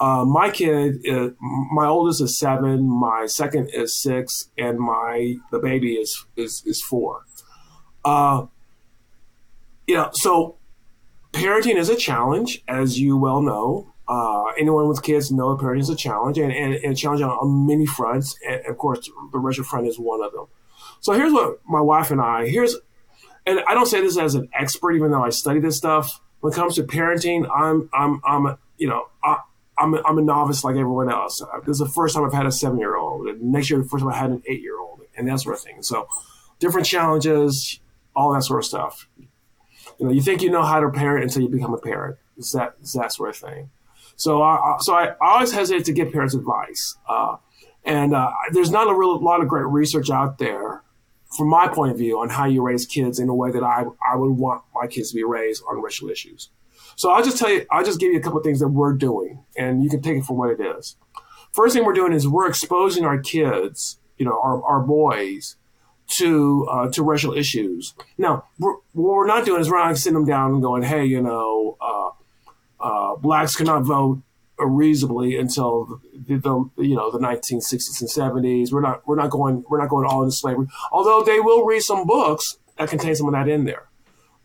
uh, 0.00 0.24
my 0.24 0.50
kid, 0.50 0.96
is, 1.04 1.30
my 1.40 1.86
oldest 1.86 2.20
is 2.20 2.36
seven, 2.36 2.90
my 2.90 3.26
second 3.26 3.70
is 3.72 3.94
six, 3.94 4.50
and 4.58 4.80
my 4.80 5.36
the 5.52 5.60
baby 5.60 5.94
is 5.94 6.26
is 6.34 6.60
is 6.66 6.82
four. 6.82 7.22
Uh, 8.04 8.46
you 9.86 9.94
know, 9.94 10.10
so 10.12 10.56
parenting 11.32 11.76
is 11.76 11.88
a 11.88 11.94
challenge, 11.94 12.64
as 12.66 12.98
you 12.98 13.16
well 13.16 13.40
know. 13.42 13.91
Uh, 14.12 14.52
anyone 14.58 14.88
with 14.88 15.02
kids 15.02 15.32
know 15.32 15.56
parenting 15.56 15.80
is 15.80 15.88
a 15.88 15.96
challenge, 15.96 16.36
and, 16.36 16.52
and, 16.52 16.74
and 16.74 16.92
a 16.92 16.94
challenge 16.94 17.22
on, 17.22 17.66
many 17.66 17.86
fronts. 17.86 18.36
And 18.46 18.66
of 18.66 18.76
course, 18.76 19.10
the 19.32 19.38
racial 19.38 19.64
front 19.64 19.86
is 19.86 19.98
one 19.98 20.22
of 20.22 20.32
them. 20.32 20.48
So 21.00 21.14
here's 21.14 21.32
what 21.32 21.60
my 21.66 21.80
wife 21.80 22.10
and 22.10 22.20
I 22.20 22.46
here's, 22.46 22.76
and 23.46 23.60
I 23.66 23.72
don't 23.72 23.86
say 23.86 24.02
this 24.02 24.18
as 24.18 24.34
an 24.34 24.50
expert, 24.52 24.92
even 24.92 25.12
though 25.12 25.24
I 25.24 25.30
study 25.30 25.60
this 25.60 25.78
stuff. 25.78 26.20
When 26.40 26.52
it 26.52 26.56
comes 26.56 26.74
to 26.74 26.82
parenting, 26.82 27.48
I'm 27.50 27.88
I'm 27.94 28.20
I'm 28.22 28.58
you 28.76 28.86
know 28.86 29.08
I, 29.24 29.38
I'm 29.78 29.94
a, 29.94 30.02
I'm 30.04 30.18
a 30.18 30.22
novice 30.22 30.62
like 30.62 30.76
everyone 30.76 31.10
else. 31.10 31.40
Uh, 31.40 31.60
this 31.60 31.76
is 31.76 31.78
the 31.78 31.88
first 31.88 32.14
time 32.14 32.24
I've 32.24 32.34
had 32.34 32.44
a 32.44 32.52
seven 32.52 32.78
year 32.78 32.96
old. 32.96 33.26
Next 33.40 33.70
year, 33.70 33.78
the 33.80 33.88
first 33.88 34.02
time 34.02 34.12
I 34.12 34.16
had 34.16 34.30
an 34.30 34.42
eight 34.46 34.60
year 34.60 34.78
old, 34.78 35.00
and 35.16 35.26
that 35.26 35.40
sort 35.40 35.56
of 35.56 35.62
thing. 35.62 35.82
So, 35.82 36.06
different 36.58 36.86
challenges, 36.86 37.80
all 38.14 38.34
that 38.34 38.42
sort 38.42 38.60
of 38.60 38.66
stuff. 38.66 39.08
You 39.98 40.06
know, 40.06 40.12
you 40.12 40.20
think 40.20 40.42
you 40.42 40.50
know 40.50 40.64
how 40.64 40.80
to 40.80 40.90
parent 40.90 41.24
until 41.24 41.42
you 41.42 41.48
become 41.48 41.72
a 41.72 41.78
parent. 41.78 42.18
It's 42.36 42.52
that 42.52 42.74
it's 42.82 42.92
that 42.92 43.14
sort 43.14 43.30
of 43.30 43.36
thing. 43.36 43.70
So, 44.16 44.42
I, 44.42 44.76
so 44.80 44.94
I, 44.94 45.14
always 45.20 45.52
hesitate 45.52 45.84
to 45.86 45.92
give 45.92 46.12
parents 46.12 46.34
advice, 46.34 46.96
uh, 47.08 47.36
and 47.84 48.14
uh, 48.14 48.30
there's 48.52 48.70
not 48.70 48.88
a 48.88 48.94
real 48.94 49.22
lot 49.22 49.40
of 49.40 49.48
great 49.48 49.66
research 49.66 50.10
out 50.10 50.38
there, 50.38 50.82
from 51.36 51.48
my 51.48 51.66
point 51.66 51.92
of 51.92 51.98
view, 51.98 52.20
on 52.20 52.28
how 52.28 52.44
you 52.44 52.62
raise 52.62 52.86
kids 52.86 53.18
in 53.18 53.28
a 53.28 53.34
way 53.34 53.50
that 53.50 53.62
I 53.64 53.84
I 54.08 54.16
would 54.16 54.32
want 54.32 54.62
my 54.74 54.86
kids 54.86 55.10
to 55.10 55.16
be 55.16 55.24
raised 55.24 55.62
on 55.68 55.82
racial 55.82 56.08
issues. 56.08 56.50
So 56.96 57.10
I'll 57.10 57.24
just 57.24 57.38
tell 57.38 57.50
you, 57.50 57.66
I'll 57.70 57.84
just 57.84 57.98
give 58.00 58.12
you 58.12 58.18
a 58.18 58.22
couple 58.22 58.38
of 58.38 58.44
things 58.44 58.60
that 58.60 58.68
we're 58.68 58.92
doing, 58.92 59.44
and 59.56 59.82
you 59.82 59.90
can 59.90 60.02
take 60.02 60.18
it 60.18 60.24
for 60.24 60.36
what 60.36 60.50
it 60.50 60.60
is. 60.60 60.96
First 61.52 61.74
thing 61.74 61.84
we're 61.84 61.92
doing 61.92 62.12
is 62.12 62.26
we're 62.26 62.48
exposing 62.48 63.04
our 63.04 63.18
kids, 63.18 63.98
you 64.16 64.24
know, 64.24 64.40
our, 64.42 64.62
our 64.64 64.80
boys 64.80 65.56
to 66.18 66.66
uh, 66.70 66.90
to 66.90 67.02
racial 67.02 67.34
issues. 67.34 67.94
Now, 68.18 68.44
we're, 68.58 68.74
what 68.92 69.16
we're 69.16 69.26
not 69.26 69.44
doing 69.44 69.60
is 69.60 69.70
we're 69.70 69.84
not 69.84 69.96
sitting 69.98 70.14
them 70.14 70.26
down 70.26 70.52
and 70.52 70.62
going, 70.62 70.82
hey, 70.82 71.04
you 71.04 71.20
know, 71.22 71.76
uh, 71.80 72.10
uh, 72.82 73.16
blacks 73.16 73.56
cannot 73.56 73.82
vote 73.82 74.22
reasonably 74.58 75.36
until 75.36 76.00
the, 76.26 76.36
the, 76.36 76.82
you 76.84 76.94
know 76.94 77.10
the 77.10 77.18
1960s 77.18 78.00
and 78.00 78.10
70s. 78.10 78.72
We're 78.72 78.80
not 78.80 79.06
we're 79.06 79.16
not 79.16 79.30
going 79.30 79.64
we're 79.68 79.80
not 79.80 79.88
going 79.88 80.06
all 80.06 80.22
into 80.22 80.34
slavery. 80.34 80.66
Although 80.90 81.22
they 81.22 81.40
will 81.40 81.64
read 81.64 81.80
some 81.80 82.06
books 82.06 82.58
that 82.78 82.88
contain 82.88 83.14
some 83.14 83.26
of 83.26 83.32
that 83.32 83.48
in 83.48 83.64
there. 83.64 83.88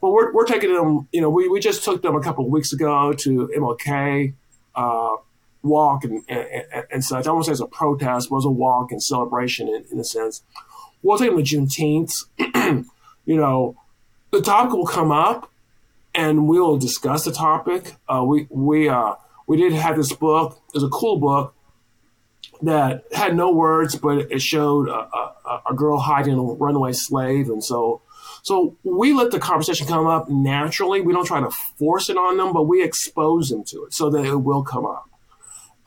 But 0.01 0.11
we're, 0.11 0.31
we're 0.31 0.45
taking 0.45 0.73
them, 0.73 1.07
you 1.11 1.21
know, 1.21 1.29
we, 1.29 1.47
we 1.47 1.59
just 1.59 1.83
took 1.83 2.03
them 2.03 2.15
a 2.15 2.21
couple 2.21 2.45
of 2.45 2.51
weeks 2.51 2.71
ago 2.71 3.13
to 3.13 3.49
MLK 3.57 4.33
uh, 4.75 5.15
walk 5.63 6.03
and, 6.03 6.23
and, 6.29 6.85
and, 6.91 7.03
such. 7.03 7.25
I 7.25 7.31
won't 7.31 7.45
say 7.45 7.51
it's 7.51 7.61
a 7.61 7.67
protest, 7.67 8.29
but 8.29 8.35
it 8.35 8.37
was 8.37 8.45
a 8.45 8.51
walk 8.51 8.91
and 8.91 9.01
celebration 9.01 9.67
in, 9.67 9.85
in 9.91 9.99
a 9.99 10.03
sense. 10.03 10.43
We'll 11.01 11.17
take 11.17 11.31
them 11.31 11.43
to 11.43 11.57
Juneteenth. 11.57 12.13
you 13.25 13.37
know, 13.37 13.75
the 14.31 14.41
topic 14.41 14.73
will 14.73 14.85
come 14.85 15.11
up 15.11 15.51
and 16.17 16.49
we'll 16.49 16.77
discuss 16.77 17.23
the 17.23 17.31
topic. 17.31 17.95
Uh, 18.09 18.23
we, 18.25 18.47
we, 18.49 18.89
uh, 18.89 19.13
we 19.45 19.55
did 19.55 19.71
have 19.71 19.95
this 19.95 20.11
book. 20.11 20.59
It 20.73 20.77
was 20.77 20.83
a 20.83 20.89
cool 20.89 21.19
book 21.19 21.55
that 22.63 23.03
had 23.13 23.35
no 23.35 23.51
words, 23.51 23.95
but 23.95 24.31
it 24.31 24.41
showed 24.41 24.89
a, 24.89 24.93
a, 24.93 25.61
a 25.69 25.75
girl 25.75 25.99
hiding 25.99 26.33
a 26.33 26.41
runaway 26.41 26.91
slave. 26.91 27.49
And 27.49 27.63
so 27.63 28.01
so 28.41 28.77
we 28.83 29.13
let 29.13 29.31
the 29.31 29.39
conversation 29.39 29.87
come 29.87 30.07
up 30.07 30.29
naturally. 30.29 31.01
We 31.01 31.13
don't 31.13 31.25
try 31.25 31.41
to 31.41 31.51
force 31.51 32.09
it 32.09 32.17
on 32.17 32.37
them, 32.37 32.53
but 32.53 32.63
we 32.63 32.83
expose 32.83 33.49
them 33.49 33.63
to 33.65 33.83
it 33.83 33.93
so 33.93 34.09
that 34.09 34.25
it 34.25 34.37
will 34.37 34.63
come 34.63 34.85
up. 34.85 35.09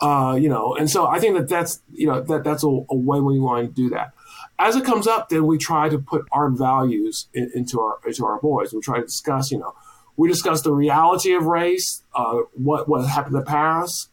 Uh, 0.01 0.35
you 0.41 0.49
know, 0.49 0.75
and 0.77 0.91
so 0.91 1.07
I 1.07 1.21
think 1.21 1.37
that 1.37 1.49
that's 1.49 1.81
you 1.93 2.07
know 2.07 2.23
that 2.23 2.45
that's 2.45 2.65
a, 2.65 2.67
a, 2.67 2.95
way 2.95 3.21
we 3.21 3.39
want 3.39 3.67
to 3.67 3.73
do 3.73 3.91
that. 3.91 4.13
As 4.59 4.77
it 4.77 4.85
comes 4.85 5.07
up, 5.07 5.29
then 5.29 5.47
we 5.47 5.59
try 5.59 5.91
to 5.91 5.99
put 5.99 6.27
our 6.33 6.49
values 6.49 7.29
in, 7.35 7.51
into 7.55 7.81
our 7.81 7.99
into 8.07 8.25
our 8.25 8.41
boys. 8.41 8.73
We 8.73 8.81
try 8.81 8.99
to 8.99 9.05
discuss, 9.05 9.51
you 9.51 9.59
know, 9.59 9.75
we 10.17 10.29
discuss 10.29 10.63
the 10.63 10.73
reality 10.73 11.33
of 11.35 11.47
race, 11.47 12.03
uh, 12.15 12.39
what 12.55 12.89
what 12.89 13.07
happened 13.07 13.35
in 13.35 13.41
the 13.41 13.47
past, 13.47 14.11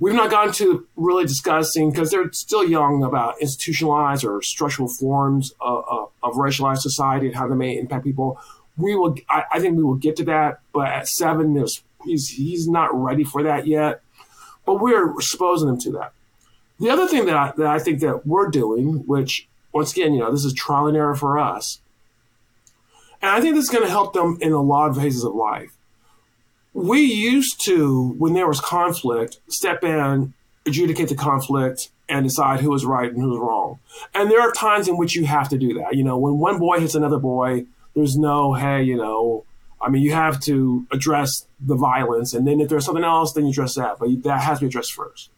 We've 0.00 0.14
not 0.14 0.30
gone 0.30 0.52
to 0.54 0.86
really 0.96 1.24
discussing 1.24 1.90
because 1.90 2.10
they're 2.10 2.32
still 2.32 2.68
young 2.68 3.04
about 3.04 3.40
institutionalized 3.40 4.24
or 4.24 4.42
structural 4.42 4.88
forms 4.88 5.52
of, 5.60 5.84
of, 5.88 6.10
of, 6.22 6.34
racialized 6.34 6.78
society 6.78 7.26
and 7.26 7.36
how 7.36 7.46
they 7.46 7.54
may 7.54 7.78
impact 7.78 8.04
people. 8.04 8.38
We 8.76 8.96
will, 8.96 9.16
I, 9.30 9.44
I 9.52 9.60
think, 9.60 9.76
we 9.76 9.84
will 9.84 9.94
get 9.94 10.16
to 10.16 10.24
that. 10.24 10.60
But 10.72 10.88
at 10.88 11.08
seven, 11.08 11.54
there's 11.54 11.84
he's 12.04 12.28
he's 12.28 12.66
not 12.66 12.92
ready 12.92 13.22
for 13.22 13.44
that 13.44 13.68
yet. 13.68 14.02
But 14.66 14.80
we're 14.80 15.12
exposing 15.12 15.68
him 15.68 15.78
to 15.80 15.92
that. 15.92 16.12
The 16.80 16.90
other 16.90 17.06
thing 17.06 17.26
that 17.26 17.36
I, 17.36 17.52
that 17.56 17.66
I 17.66 17.78
think 17.78 18.00
that 18.00 18.26
we're 18.26 18.48
doing, 18.48 19.06
which 19.06 19.48
once 19.72 19.92
again, 19.92 20.12
you 20.12 20.20
know, 20.20 20.32
this 20.32 20.44
is 20.44 20.54
trial 20.54 20.88
and 20.88 20.96
error 20.96 21.14
for 21.14 21.38
us, 21.38 21.80
and 23.24 23.30
I 23.30 23.40
think 23.40 23.54
this 23.54 23.64
is 23.64 23.70
going 23.70 23.84
to 23.84 23.90
help 23.90 24.12
them 24.12 24.38
in 24.40 24.52
a 24.52 24.62
lot 24.62 24.90
of 24.90 24.96
phases 24.96 25.24
of 25.24 25.34
life 25.34 25.74
we 26.74 27.02
used 27.02 27.64
to, 27.64 28.14
when 28.18 28.34
there 28.34 28.48
was 28.48 28.60
conflict, 28.60 29.38
step 29.48 29.84
in, 29.84 30.34
adjudicate 30.66 31.08
the 31.08 31.14
conflict, 31.14 31.88
and 32.08 32.26
decide 32.26 32.60
who 32.60 32.70
was 32.70 32.84
right 32.84 33.10
and 33.10 33.22
who 33.22 33.30
was 33.30 33.38
wrong. 33.38 33.78
And 34.12 34.30
there 34.30 34.40
are 34.40 34.52
times 34.52 34.88
in 34.88 34.98
which 34.98 35.14
you 35.14 35.24
have 35.24 35.48
to 35.50 35.56
do 35.56 35.74
that. 35.74 35.94
You 35.94 36.02
know, 36.02 36.18
when 36.18 36.38
one 36.38 36.58
boy 36.58 36.80
hits 36.80 36.94
another 36.94 37.18
boy, 37.18 37.64
there's 37.94 38.16
no, 38.16 38.54
hey, 38.54 38.82
you 38.82 38.96
know, 38.96 39.44
I 39.80 39.88
mean, 39.88 40.02
you 40.02 40.12
have 40.12 40.40
to 40.40 40.86
address 40.92 41.46
the 41.60 41.76
violence. 41.76 42.34
And 42.34 42.46
then 42.46 42.60
if 42.60 42.68
there's 42.68 42.84
something 42.84 43.04
else, 43.04 43.32
then 43.32 43.44
you 43.44 43.50
address 43.50 43.76
that. 43.76 43.98
But 43.98 44.22
that 44.24 44.42
has 44.42 44.58
to 44.58 44.64
be 44.64 44.68
addressed 44.68 44.92
first. 44.92 45.30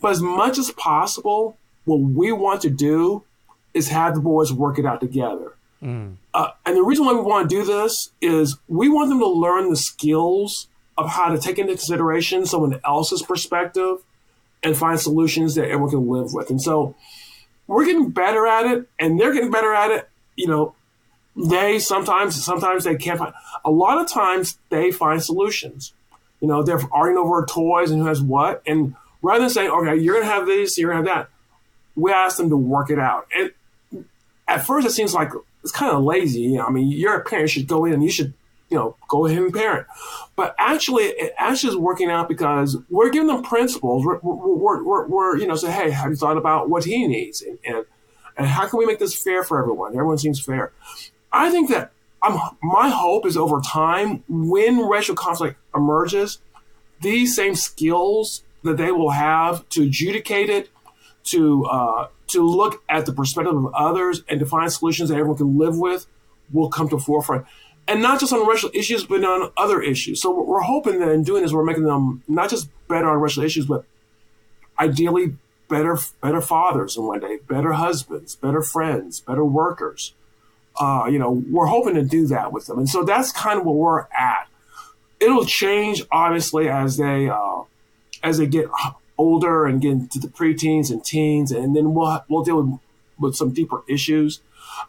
But 0.00 0.12
as 0.12 0.22
much 0.22 0.56
as 0.56 0.70
possible, 0.70 1.58
what 1.84 2.00
we 2.00 2.30
want 2.32 2.62
to 2.62 2.70
do 2.70 3.24
is 3.74 3.88
have 3.88 4.14
the 4.14 4.20
boys 4.20 4.52
work 4.52 4.78
it 4.78 4.86
out 4.86 5.00
together. 5.00 5.54
Mm. 5.82 6.16
Uh, 6.32 6.50
and 6.64 6.76
the 6.76 6.82
reason 6.82 7.04
why 7.04 7.12
we 7.12 7.20
want 7.20 7.48
to 7.48 7.56
do 7.56 7.64
this 7.64 8.10
is 8.20 8.56
we 8.68 8.88
want 8.88 9.08
them 9.08 9.18
to 9.18 9.28
learn 9.28 9.68
the 9.68 9.76
skills 9.76 10.68
of 10.96 11.08
how 11.08 11.30
to 11.30 11.38
take 11.38 11.58
into 11.58 11.72
consideration 11.72 12.46
someone 12.46 12.78
else's 12.84 13.22
perspective 13.22 13.96
and 14.62 14.76
find 14.76 15.00
solutions 15.00 15.54
that 15.54 15.64
everyone 15.64 15.90
can 15.90 16.08
live 16.08 16.32
with. 16.32 16.50
And 16.50 16.60
so 16.60 16.94
we're 17.66 17.86
getting 17.86 18.10
better 18.10 18.46
at 18.46 18.66
it, 18.66 18.88
and 18.98 19.18
they're 19.18 19.32
getting 19.32 19.50
better 19.50 19.72
at 19.72 19.90
it. 19.90 20.08
You 20.36 20.48
know, 20.48 20.74
they 21.36 21.78
sometimes 21.78 22.42
sometimes 22.44 22.84
they 22.84 22.96
can't 22.96 23.18
find. 23.18 23.32
A 23.64 23.70
lot 23.70 24.00
of 24.00 24.08
times 24.08 24.58
they 24.68 24.90
find 24.90 25.22
solutions. 25.22 25.92
You 26.40 26.48
know, 26.48 26.62
they're 26.62 26.80
arguing 26.92 27.18
over 27.18 27.44
toys 27.46 27.90
and 27.90 28.00
who 28.00 28.08
has 28.08 28.20
what, 28.20 28.62
and 28.66 28.94
rather 29.22 29.40
than 29.40 29.50
saying, 29.50 29.70
"Okay, 29.70 29.96
you're 29.96 30.14
gonna 30.14 30.32
have 30.32 30.46
this, 30.46 30.78
you're 30.78 30.90
gonna 30.90 31.08
have 31.08 31.16
that," 31.16 31.28
we 31.96 32.12
ask 32.12 32.36
them 32.36 32.50
to 32.50 32.56
work 32.56 32.90
it 32.90 32.98
out. 32.98 33.26
And 33.36 33.52
at 34.48 34.66
first, 34.66 34.86
it 34.86 34.90
seems 34.90 35.14
like 35.14 35.30
it's 35.62 35.72
kind 35.72 35.92
of 35.92 36.02
lazy. 36.02 36.58
I 36.58 36.70
mean, 36.70 36.88
you're 36.88 37.16
a 37.16 37.24
parent, 37.24 37.54
you 37.54 37.60
should 37.60 37.68
go 37.68 37.84
in 37.84 37.94
and 37.94 38.02
you 38.02 38.10
should, 38.10 38.32
you 38.68 38.76
know, 38.78 38.96
go 39.08 39.26
ahead 39.26 39.42
and 39.42 39.52
parent. 39.52 39.86
But 40.36 40.54
actually, 40.58 41.04
it 41.04 41.34
actually 41.36 41.70
is 41.70 41.76
working 41.76 42.10
out 42.10 42.28
because 42.28 42.76
we're 42.88 43.10
giving 43.10 43.28
them 43.28 43.42
principles. 43.42 44.04
We're, 44.04 44.18
we're, 44.20 44.82
we're, 44.82 45.06
we're 45.06 45.36
you 45.36 45.46
know, 45.46 45.56
say, 45.56 45.70
hey, 45.70 45.90
have 45.90 46.10
you 46.10 46.16
thought 46.16 46.36
about 46.36 46.70
what 46.70 46.84
he 46.84 47.06
needs? 47.06 47.42
And, 47.42 47.58
and, 47.64 47.84
and 48.36 48.46
how 48.46 48.68
can 48.68 48.78
we 48.78 48.86
make 48.86 48.98
this 48.98 49.20
fair 49.20 49.44
for 49.44 49.60
everyone? 49.60 49.92
Everyone 49.92 50.18
seems 50.18 50.40
fair. 50.40 50.72
I 51.32 51.50
think 51.50 51.70
that 51.70 51.92
I'm, 52.22 52.38
my 52.62 52.88
hope 52.88 53.26
is 53.26 53.36
over 53.36 53.60
time, 53.60 54.22
when 54.28 54.78
racial 54.78 55.14
conflict 55.14 55.58
emerges, 55.74 56.38
these 57.00 57.34
same 57.34 57.54
skills 57.54 58.44
that 58.62 58.76
they 58.76 58.92
will 58.92 59.10
have 59.10 59.68
to 59.70 59.84
adjudicate 59.84 60.50
it, 60.50 60.70
to 61.24 61.64
uh, 61.66 62.08
to 62.28 62.46
look 62.46 62.82
at 62.88 63.06
the 63.06 63.12
perspective 63.12 63.54
of 63.54 63.72
others 63.74 64.22
and 64.28 64.40
to 64.40 64.46
find 64.46 64.72
solutions 64.72 65.08
that 65.10 65.16
everyone 65.16 65.36
can 65.36 65.58
live 65.58 65.76
with 65.76 66.06
will 66.52 66.68
come 66.68 66.88
to 66.88 66.98
forefront. 66.98 67.46
And 67.88 68.02
not 68.02 68.20
just 68.20 68.32
on 68.32 68.46
racial 68.46 68.70
issues, 68.72 69.04
but 69.04 69.24
on 69.24 69.50
other 69.56 69.82
issues. 69.82 70.22
So 70.22 70.30
what 70.30 70.46
we're 70.46 70.60
hoping 70.60 71.00
that 71.00 71.10
in 71.10 71.24
doing 71.24 71.42
this, 71.42 71.52
we're 71.52 71.64
making 71.64 71.84
them 71.84 72.22
not 72.28 72.50
just 72.50 72.68
better 72.88 73.08
on 73.08 73.20
racial 73.20 73.42
issues, 73.42 73.66
but 73.66 73.84
ideally 74.78 75.34
better 75.68 75.98
better 76.20 76.40
fathers 76.40 76.96
in 76.96 77.04
one 77.04 77.20
day, 77.20 77.38
better 77.48 77.72
husbands, 77.72 78.36
better 78.36 78.62
friends, 78.62 79.20
better 79.20 79.44
workers. 79.44 80.14
Uh, 80.78 81.06
you 81.10 81.18
know, 81.18 81.42
we're 81.50 81.66
hoping 81.66 81.94
to 81.94 82.02
do 82.02 82.26
that 82.28 82.52
with 82.52 82.66
them, 82.66 82.78
and 82.78 82.88
so 82.88 83.02
that's 83.02 83.32
kind 83.32 83.58
of 83.58 83.66
where 83.66 83.74
we're 83.74 84.00
at. 84.16 84.48
It'll 85.18 85.44
change 85.44 86.02
obviously 86.10 86.68
as 86.68 86.96
they 86.96 87.28
uh, 87.28 87.62
as 88.22 88.38
they 88.38 88.46
get 88.46 88.68
older 89.20 89.66
and 89.66 89.82
get 89.82 89.92
into 89.92 90.18
the 90.18 90.28
preteens 90.28 90.90
and 90.90 91.04
teens, 91.04 91.52
and 91.52 91.76
then 91.76 91.94
we'll 91.94 92.24
we'll 92.28 92.42
deal 92.42 92.62
with, 92.62 92.80
with 93.18 93.34
some 93.36 93.50
deeper 93.52 93.82
issues. 93.86 94.40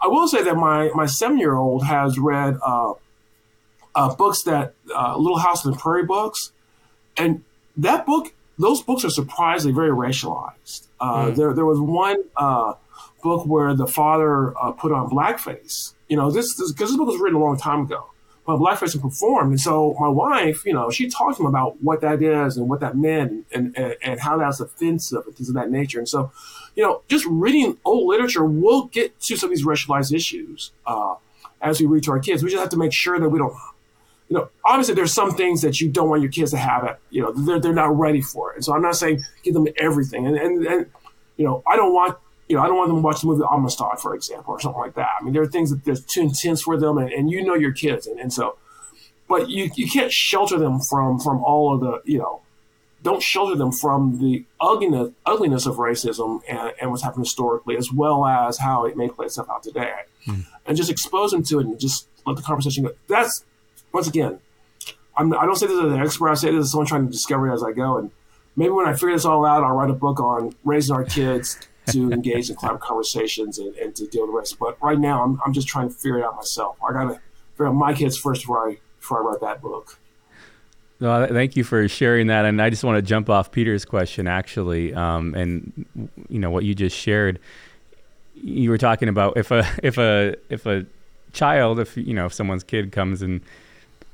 I 0.01 0.07
will 0.07 0.27
say 0.27 0.41
that 0.43 0.55
my 0.55 0.89
my 0.95 1.05
seven 1.05 1.37
year 1.37 1.55
old 1.55 1.85
has 1.85 2.17
read 2.17 2.57
uh, 2.65 2.93
uh, 3.93 4.15
books 4.15 4.43
that 4.43 4.73
uh, 4.95 5.17
Little 5.17 5.39
House 5.39 5.65
on 5.65 5.73
the 5.73 5.77
Prairie 5.77 6.05
books, 6.05 6.51
and 7.17 7.43
that 7.75 8.05
book 8.05 8.33
those 8.57 8.81
books 8.81 9.03
are 9.03 9.09
surprisingly 9.09 9.75
very 9.75 9.91
racialized. 9.91 10.87
Mm. 11.01 11.35
There 11.35 11.53
there 11.53 11.65
was 11.65 11.79
one 11.79 12.17
uh, 12.37 12.73
book 13.21 13.45
where 13.45 13.75
the 13.75 13.87
father 13.87 14.57
uh, 14.57 14.71
put 14.71 14.91
on 14.91 15.09
blackface. 15.09 15.93
You 16.07 16.17
know 16.17 16.31
this 16.31 16.45
because 16.55 16.75
this, 16.75 16.89
this 16.89 16.97
book 16.97 17.07
was 17.07 17.19
written 17.19 17.37
a 17.37 17.43
long 17.43 17.57
time 17.57 17.81
ago 17.81 18.07
but 18.45 18.57
blackface 18.57 18.93
and 18.93 19.01
performed. 19.01 19.51
And 19.51 19.61
so 19.61 19.95
my 19.99 20.07
wife, 20.07 20.65
you 20.65 20.73
know, 20.73 20.89
she 20.89 21.09
talked 21.09 21.37
to 21.37 21.43
him 21.43 21.47
about 21.47 21.81
what 21.81 22.01
that 22.01 22.21
is 22.21 22.57
and 22.57 22.67
what 22.67 22.79
that 22.79 22.97
meant 22.97 23.45
and, 23.53 23.77
and, 23.77 23.95
and 24.01 24.19
how 24.19 24.37
that's 24.37 24.59
offensive 24.59 25.23
and 25.25 25.35
things 25.35 25.49
of 25.49 25.55
that 25.55 25.69
nature. 25.69 25.99
And 25.99 26.09
so, 26.09 26.31
you 26.75 26.83
know, 26.83 27.01
just 27.07 27.25
reading 27.27 27.77
old 27.85 28.07
literature, 28.07 28.43
we'll 28.43 28.85
get 28.85 29.19
to 29.21 29.37
some 29.37 29.51
of 29.51 29.55
these 29.55 29.65
racialized 29.65 30.13
issues 30.13 30.71
uh, 30.87 31.15
as 31.61 31.79
we 31.79 31.85
read 31.85 32.03
to 32.03 32.11
our 32.11 32.19
kids. 32.19 32.43
We 32.43 32.49
just 32.49 32.61
have 32.61 32.69
to 32.69 32.77
make 32.77 32.93
sure 32.93 33.19
that 33.19 33.29
we 33.29 33.37
don't, 33.37 33.53
you 34.27 34.37
know, 34.37 34.49
obviously 34.65 34.95
there's 34.95 35.13
some 35.13 35.31
things 35.31 35.61
that 35.61 35.79
you 35.79 35.89
don't 35.89 36.09
want 36.09 36.21
your 36.21 36.31
kids 36.31 36.51
to 36.51 36.57
have 36.57 36.83
it. 36.85 36.97
You 37.09 37.21
know, 37.21 37.31
they're, 37.33 37.59
they're 37.59 37.73
not 37.73 37.97
ready 37.97 38.21
for 38.21 38.51
it. 38.51 38.55
And 38.55 38.65
so 38.65 38.73
I'm 38.73 38.81
not 38.81 38.95
saying 38.95 39.23
give 39.43 39.53
them 39.53 39.67
everything. 39.77 40.25
And, 40.25 40.35
and, 40.35 40.65
and 40.65 40.85
you 41.37 41.45
know, 41.45 41.61
I 41.67 41.75
don't 41.75 41.93
want 41.93 42.17
you 42.51 42.57
know, 42.57 42.63
I 42.63 42.67
don't 42.67 42.75
want 42.75 42.89
them 42.89 42.97
to 42.97 43.01
watch 43.01 43.21
the 43.21 43.27
movie 43.27 43.43
Amistad, 43.49 43.97
for 44.01 44.13
example, 44.13 44.53
or 44.53 44.59
something 44.59 44.81
like 44.81 44.95
that. 44.95 45.07
I 45.17 45.23
mean, 45.23 45.31
there 45.31 45.41
are 45.41 45.47
things 45.47 45.73
that 45.73 45.87
are 45.87 45.95
too 45.95 46.19
intense 46.19 46.61
for 46.61 46.77
them, 46.77 46.97
and, 46.97 47.09
and 47.09 47.31
you 47.31 47.41
know 47.45 47.55
your 47.55 47.71
kids, 47.71 48.07
and, 48.07 48.19
and 48.19 48.33
so, 48.33 48.57
but 49.29 49.49
you, 49.49 49.71
you 49.75 49.89
can't 49.89 50.11
shelter 50.11 50.59
them 50.59 50.81
from 50.81 51.17
from 51.17 51.41
all 51.45 51.73
of 51.73 51.79
the 51.79 52.01
you 52.03 52.17
know 52.17 52.41
don't 53.03 53.23
shelter 53.23 53.55
them 53.55 53.71
from 53.71 54.19
the 54.19 54.43
ugliness, 54.59 55.11
ugliness 55.25 55.65
of 55.65 55.77
racism 55.77 56.41
and, 56.49 56.73
and 56.81 56.91
what's 56.91 57.03
happened 57.03 57.23
historically, 57.23 57.77
as 57.77 57.89
well 57.89 58.27
as 58.27 58.57
how 58.57 58.85
it 58.85 58.97
may 58.97 59.07
play 59.07 59.27
itself 59.27 59.49
out 59.49 59.63
today, 59.63 59.93
mm. 60.27 60.45
and 60.65 60.75
just 60.75 60.91
expose 60.91 61.31
them 61.31 61.43
to 61.43 61.59
it 61.59 61.65
and 61.65 61.79
just 61.79 62.09
let 62.25 62.35
the 62.35 62.41
conversation 62.41 62.83
go. 62.83 62.91
That's 63.07 63.45
once 63.93 64.09
again, 64.09 64.39
I'm, 65.15 65.33
I 65.33 65.43
do 65.43 65.47
not 65.47 65.57
say 65.57 65.67
this 65.67 65.79
as 65.79 65.91
an 65.93 66.01
expert. 66.01 66.29
I 66.29 66.33
say 66.33 66.51
this 66.51 66.65
as 66.65 66.71
someone 66.71 66.87
trying 66.87 67.05
to 67.05 67.11
discover 67.13 67.49
it 67.49 67.53
as 67.53 67.63
I 67.63 67.71
go. 67.71 67.97
And 67.97 68.11
maybe 68.57 68.71
when 68.71 68.87
I 68.87 68.91
figure 68.91 69.13
this 69.13 69.23
all 69.23 69.45
out, 69.45 69.63
I'll 69.63 69.73
write 69.73 69.89
a 69.89 69.93
book 69.93 70.19
on 70.19 70.53
raising 70.65 70.93
our 70.93 71.05
kids 71.05 71.57
to 71.91 72.11
engage 72.11 72.49
in 72.49 72.55
collaborative 72.55 72.79
conversations 72.81 73.59
and, 73.59 73.75
and, 73.75 73.95
to 73.95 74.07
deal 74.07 74.27
with 74.27 74.35
race. 74.35 74.53
But 74.53 74.81
right 74.81 74.99
now, 74.99 75.23
I'm, 75.23 75.39
I'm 75.45 75.53
just 75.53 75.67
trying 75.67 75.89
to 75.89 75.93
figure 75.93 76.19
it 76.19 76.25
out 76.25 76.35
myself. 76.35 76.77
I 76.87 76.93
got 76.93 77.03
to 77.09 77.19
figure 77.51 77.67
out 77.67 77.75
my 77.75 77.93
kids 77.93 78.17
first 78.17 78.41
before 78.41 78.69
I 78.69 78.77
before 78.99 79.23
I 79.23 79.31
write 79.31 79.41
that 79.41 79.61
book. 79.61 79.97
No, 80.99 81.25
thank 81.25 81.55
you 81.55 81.63
for 81.63 81.87
sharing 81.87 82.27
that. 82.27 82.45
And 82.45 82.61
I 82.61 82.69
just 82.69 82.83
want 82.83 82.97
to 82.97 83.01
jump 83.01 83.27
off 83.27 83.51
Peter's 83.51 83.85
question, 83.85 84.27
actually, 84.27 84.93
um, 84.93 85.33
and 85.33 85.85
you 86.29 86.39
know 86.39 86.51
what 86.51 86.63
you 86.63 86.75
just 86.75 86.95
shared. 86.95 87.39
You 88.35 88.69
were 88.69 88.77
talking 88.77 89.09
about 89.09 89.35
if 89.37 89.49
a 89.51 89.65
if 89.81 89.97
a 89.97 90.35
if 90.49 90.65
a 90.65 90.85
child, 91.33 91.79
if 91.79 91.97
you 91.97 92.13
know, 92.13 92.27
if 92.27 92.33
someone's 92.33 92.63
kid 92.63 92.91
comes 92.91 93.21
and 93.21 93.41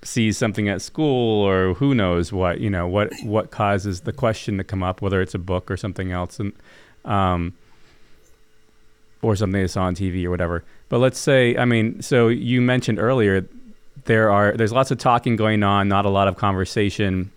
sees 0.03 0.37
something 0.37 0.69
at 0.69 0.81
school, 0.81 1.43
or 1.43 1.73
who 1.73 1.93
knows 1.93 2.31
what, 2.31 2.61
you 2.61 2.69
know, 2.69 2.87
what 2.87 3.11
what 3.23 3.51
causes 3.51 4.01
the 4.01 4.13
question 4.13 4.57
to 4.57 4.63
come 4.63 4.81
up, 4.81 5.01
whether 5.01 5.21
it's 5.21 5.33
a 5.33 5.39
book 5.39 5.69
or 5.69 5.75
something 5.75 6.11
else, 6.11 6.39
and 6.39 6.53
um, 7.03 7.53
or 9.21 9.35
something 9.35 9.61
they 9.61 9.67
saw 9.67 9.83
on 9.83 9.95
TV 9.95 10.25
or 10.25 10.29
whatever. 10.29 10.63
But 10.89 10.99
let's 10.99 11.19
say, 11.19 11.57
I 11.57 11.65
mean, 11.65 12.01
so 12.01 12.27
you 12.27 12.61
mentioned 12.61 12.99
earlier 12.99 13.47
there 14.05 14.31
are 14.31 14.53
there's 14.53 14.71
lots 14.71 14.91
of 14.91 14.97
talking 14.97 15.35
going 15.35 15.63
on, 15.63 15.87
not 15.87 16.05
a 16.05 16.09
lot 16.09 16.27
of 16.27 16.37
conversation, 16.37 17.31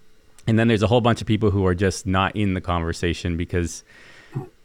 and 0.47 0.59
then 0.59 0.69
there's 0.69 0.83
a 0.83 0.87
whole 0.87 1.01
bunch 1.01 1.21
of 1.21 1.27
people 1.27 1.51
who 1.51 1.67
are 1.67 1.75
just 1.75 2.07
not 2.07 2.35
in 2.37 2.55
the 2.55 2.61
conversation 2.61 3.37
because 3.37 3.83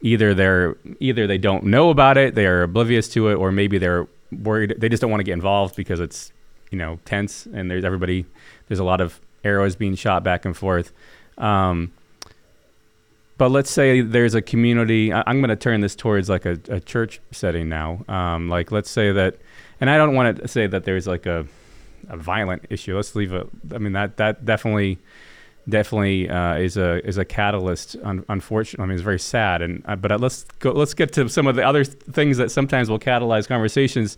either 0.00 0.34
they're 0.34 0.76
either 1.00 1.26
they 1.26 1.38
don't 1.38 1.64
know 1.64 1.90
about 1.90 2.16
it, 2.16 2.34
they 2.34 2.46
are 2.46 2.62
oblivious 2.62 3.08
to 3.08 3.28
it, 3.28 3.34
or 3.34 3.50
maybe 3.50 3.78
they're 3.78 4.06
worried 4.42 4.74
they 4.78 4.88
just 4.88 5.00
don't 5.00 5.10
want 5.10 5.20
to 5.20 5.24
get 5.24 5.32
involved 5.32 5.76
because 5.76 6.00
it's 6.00 6.32
you 6.70 6.78
know 6.78 6.98
tense 7.04 7.46
and 7.46 7.70
there's 7.70 7.84
everybody 7.84 8.26
there's 8.66 8.80
a 8.80 8.84
lot 8.84 9.00
of 9.00 9.20
arrows 9.44 9.76
being 9.76 9.94
shot 9.94 10.22
back 10.22 10.44
and 10.44 10.56
forth. 10.56 10.92
Um, 11.38 11.92
but 13.38 13.50
let's 13.50 13.70
say 13.70 14.00
there's 14.00 14.34
a 14.34 14.42
community. 14.42 15.12
I, 15.12 15.22
am 15.26 15.40
going 15.40 15.50
to 15.50 15.56
turn 15.56 15.80
this 15.80 15.94
towards 15.94 16.28
like 16.28 16.46
a, 16.46 16.58
a 16.68 16.80
church 16.80 17.20
setting 17.32 17.68
now. 17.68 18.04
Um, 18.08 18.48
like 18.48 18.72
let's 18.72 18.90
say 18.90 19.12
that, 19.12 19.36
and 19.80 19.90
I 19.90 19.96
don't 19.98 20.14
want 20.14 20.38
to 20.38 20.48
say 20.48 20.66
that 20.66 20.84
there's 20.84 21.06
like 21.06 21.26
a 21.26 21.46
a 22.08 22.16
violent 22.16 22.64
issue. 22.70 22.96
Let's 22.96 23.14
leave 23.14 23.32
it. 23.32 23.48
I 23.74 23.78
mean 23.78 23.92
that 23.92 24.16
that 24.16 24.44
definitely 24.44 24.98
definitely 25.68 26.28
uh, 26.28 26.56
is 26.56 26.76
a 26.76 27.06
is 27.06 27.18
a 27.18 27.24
catalyst. 27.24 27.96
Un- 28.02 28.24
unfortunately, 28.28 28.84
I 28.84 28.86
mean 28.86 28.94
it's 28.94 29.02
very 29.02 29.18
sad. 29.18 29.62
And 29.62 29.82
uh, 29.86 29.96
but 29.96 30.12
uh, 30.12 30.18
let's 30.18 30.44
go. 30.60 30.72
Let's 30.72 30.94
get 30.94 31.12
to 31.14 31.28
some 31.28 31.46
of 31.46 31.56
the 31.56 31.66
other 31.66 31.84
things 31.84 32.36
that 32.38 32.50
sometimes 32.50 32.88
will 32.88 32.98
catalyze 32.98 33.46
conversations. 33.46 34.16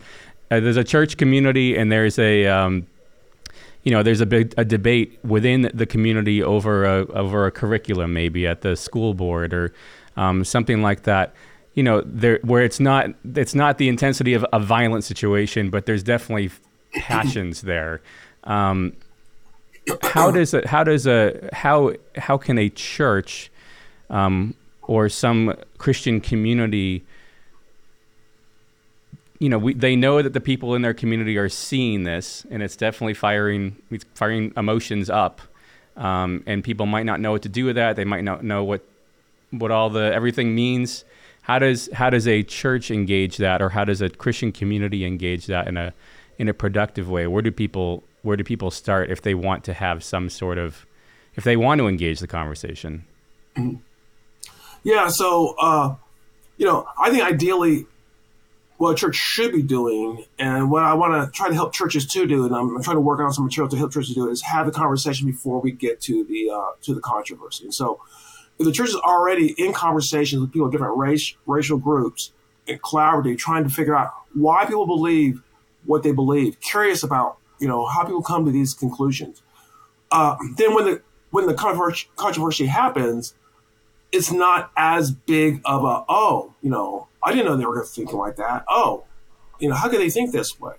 Uh, 0.51 0.59
there's 0.59 0.77
a 0.77 0.83
church 0.83 1.17
community, 1.17 1.77
and 1.77 1.91
there's 1.91 2.17
a 2.19 2.47
um, 2.47 2.87
you 3.89 3.95
know 3.95 4.03
there's 4.03 4.21
a 4.21 4.27
big 4.27 4.53
a 4.55 4.63
debate 4.63 5.17
within 5.23 5.71
the 5.73 5.87
community 5.87 6.43
over 6.43 6.85
a 6.85 7.11
over 7.11 7.47
a 7.47 7.51
curriculum, 7.51 8.13
maybe 8.13 8.45
at 8.45 8.61
the 8.61 8.75
school 8.75 9.15
board 9.15 9.51
or 9.51 9.73
um, 10.15 10.43
something 10.43 10.83
like 10.83 11.03
that. 11.03 11.33
You 11.73 11.81
know, 11.81 12.03
there 12.05 12.37
where 12.43 12.61
it's 12.61 12.79
not 12.79 13.07
it's 13.33 13.55
not 13.55 13.79
the 13.79 13.89
intensity 13.89 14.35
of 14.35 14.45
a 14.53 14.59
violent 14.59 15.05
situation, 15.05 15.71
but 15.71 15.87
there's 15.87 16.03
definitely 16.03 16.51
passions 16.93 17.61
there. 17.61 17.99
Um, 18.43 18.93
how 20.03 20.29
does 20.29 20.53
it? 20.53 20.67
How 20.67 20.83
does 20.83 21.07
a 21.07 21.49
how 21.51 21.93
how 22.15 22.37
can 22.37 22.59
a 22.59 22.69
church 22.69 23.49
um, 24.11 24.53
or 24.83 25.09
some 25.09 25.55
Christian 25.79 26.21
community? 26.21 27.03
You 29.39 29.49
know, 29.49 29.57
we, 29.57 29.73
they 29.73 29.95
know 29.95 30.21
that 30.21 30.33
the 30.33 30.41
people 30.41 30.75
in 30.75 30.81
their 30.81 30.93
community 30.93 31.37
are 31.37 31.49
seeing 31.49 32.03
this, 32.03 32.45
and 32.51 32.61
it's 32.61 32.75
definitely 32.75 33.13
firing 33.13 33.75
it's 33.89 34.05
firing 34.15 34.53
emotions 34.57 35.09
up. 35.09 35.41
Um, 35.95 36.43
and 36.45 36.63
people 36.63 36.85
might 36.85 37.05
not 37.05 37.19
know 37.19 37.31
what 37.31 37.41
to 37.43 37.49
do 37.49 37.65
with 37.65 37.75
that. 37.75 37.95
They 37.95 38.05
might 38.05 38.23
not 38.23 38.43
know 38.43 38.63
what 38.63 38.83
what 39.51 39.71
all 39.71 39.89
the 39.89 40.13
everything 40.13 40.55
means. 40.55 41.05
How 41.41 41.59
does 41.59 41.89
how 41.93 42.09
does 42.09 42.27
a 42.27 42.43
church 42.43 42.91
engage 42.91 43.37
that, 43.37 43.61
or 43.61 43.69
how 43.69 43.85
does 43.85 44.01
a 44.01 44.09
Christian 44.09 44.51
community 44.51 45.05
engage 45.05 45.47
that 45.47 45.67
in 45.67 45.77
a 45.77 45.93
in 46.37 46.47
a 46.47 46.53
productive 46.53 47.09
way? 47.09 47.25
Where 47.27 47.41
do 47.41 47.51
people 47.51 48.03
where 48.21 48.37
do 48.37 48.43
people 48.43 48.71
start 48.71 49.09
if 49.09 49.21
they 49.21 49.33
want 49.33 49.63
to 49.65 49.73
have 49.73 50.03
some 50.03 50.29
sort 50.29 50.57
of 50.57 50.85
if 51.35 51.43
they 51.43 51.57
want 51.57 51.79
to 51.79 51.87
engage 51.87 52.19
the 52.19 52.27
conversation? 52.27 53.05
Yeah, 54.83 55.09
so 55.09 55.55
uh, 55.59 55.95
you 56.57 56.65
know, 56.65 56.87
I 56.97 57.09
think 57.09 57.23
ideally 57.23 57.85
what 58.79 58.93
a 58.93 58.95
church 58.95 59.15
should 59.15 59.51
be 59.51 59.61
doing, 59.61 60.23
and 60.39 60.71
what 60.71 60.83
I 60.83 60.93
want 60.93 61.11
to 61.13 61.37
try 61.37 61.49
to 61.49 61.53
help 61.53 61.73
churches 61.73 62.05
to 62.05 62.25
do, 62.25 62.45
and 62.45 62.55
I'm, 62.55 62.77
I'm, 62.77 62.81
trying 62.81 62.95
to 62.95 63.01
work 63.01 63.19
on 63.19 63.33
some 63.33 63.43
material 63.43 63.69
to 63.69 63.75
help 63.75 63.91
churches 63.91 64.15
do, 64.15 64.29
is 64.29 64.41
have 64.41 64.65
the 64.65 64.71
conversation 64.71 65.27
before 65.27 65.59
we 65.59 65.73
get 65.73 65.99
to 66.03 66.23
the 66.23 66.49
uh, 66.49 66.71
to 66.83 66.93
the 66.95 67.01
controversy. 67.01 67.65
And 67.65 67.73
so, 67.73 67.99
if 68.57 68.65
the 68.65 68.71
church 68.71 68.87
is 68.87 68.95
already 68.95 69.53
in 69.57 69.73
conversations 69.73 70.39
with 70.39 70.53
people 70.53 70.67
of 70.67 70.71
different 70.71 70.95
race 70.95 71.35
racial 71.45 71.77
groups 71.77 72.31
and 72.69 72.81
collaborative, 72.81 73.37
trying 73.37 73.65
to 73.65 73.69
figure 73.69 73.97
out 73.97 74.13
why 74.33 74.63
people 74.63 74.87
believe 74.87 75.43
what 75.83 76.01
they 76.01 76.13
believe, 76.13 76.57
curious 76.61 77.03
about 77.03 77.37
you 77.59 77.67
know 77.67 77.85
how 77.85 78.05
people 78.05 78.21
come 78.21 78.45
to 78.45 78.51
these 78.51 78.73
conclusions. 78.73 79.41
Uh, 80.09 80.37
then 80.55 80.73
when 80.73 80.85
the 80.85 81.01
when 81.31 81.47
the 81.47 81.53
controversy 81.53 82.65
happens, 82.65 83.35
it's 84.13 84.31
not 84.31 84.71
as 84.77 85.11
big 85.11 85.59
of 85.65 85.83
a 85.83 86.05
oh 86.07 86.53
you 86.61 86.69
know 86.69 87.08
I 87.23 87.31
didn't 87.31 87.45
know 87.45 87.57
they 87.57 87.65
were 87.65 87.83
thinking 87.85 88.17
like 88.17 88.37
that. 88.37 88.65
Oh, 88.67 89.05
you 89.59 89.69
know 89.69 89.75
how 89.75 89.89
could 89.89 89.99
they 89.99 90.09
think 90.09 90.31
this 90.31 90.59
way? 90.59 90.75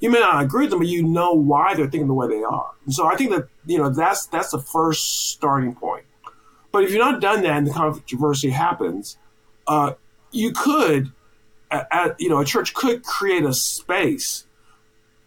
You 0.00 0.10
may 0.10 0.18
not 0.18 0.42
agree 0.42 0.64
with 0.64 0.70
them, 0.70 0.80
but 0.80 0.88
you 0.88 1.02
know 1.02 1.32
why 1.32 1.74
they're 1.74 1.88
thinking 1.88 2.08
the 2.08 2.14
way 2.14 2.26
they 2.26 2.42
are. 2.42 2.72
And 2.84 2.94
so 2.94 3.06
I 3.06 3.14
think 3.16 3.30
that 3.30 3.48
you 3.66 3.78
know 3.78 3.90
that's 3.90 4.26
that's 4.26 4.50
the 4.50 4.58
first 4.60 5.30
starting 5.30 5.74
point. 5.74 6.04
But 6.72 6.84
if 6.84 6.90
you're 6.90 7.04
not 7.04 7.20
done 7.20 7.42
that 7.42 7.56
and 7.58 7.66
the 7.66 7.72
controversy 7.72 8.50
happens, 8.50 9.18
uh, 9.66 9.92
you 10.30 10.52
could 10.52 11.12
at, 11.72 12.20
you 12.20 12.28
know, 12.28 12.38
a 12.38 12.44
church 12.44 12.74
could 12.74 13.02
create 13.02 13.44
a 13.44 13.52
space 13.52 14.46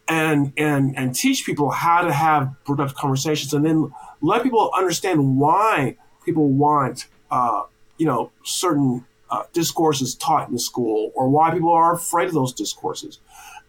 and 0.08 0.54
and 0.58 0.95
and 0.97 1.15
teach 1.15 1.45
people 1.45 1.71
how 1.71 2.01
to 2.01 2.13
have 2.13 2.54
productive 2.65 2.95
conversations, 2.95 3.54
and 3.54 3.65
then 3.65 3.91
let 4.21 4.43
people 4.43 4.71
understand 4.78 5.38
why 5.38 5.97
people 6.23 6.47
want 6.47 7.08
uh, 7.32 7.63
you 7.97 8.06
know 8.06 8.32
certain 8.43 9.06
uh, 9.36 9.43
discourses 9.54 10.15
taught 10.15 10.50
in 10.50 10.58
school, 10.58 11.12
or 11.15 11.30
why 11.30 11.52
people 11.52 11.74
are 11.74 11.93
afraid 11.93 12.28
of 12.28 12.34
those 12.34 12.54
discourses, 12.54 13.19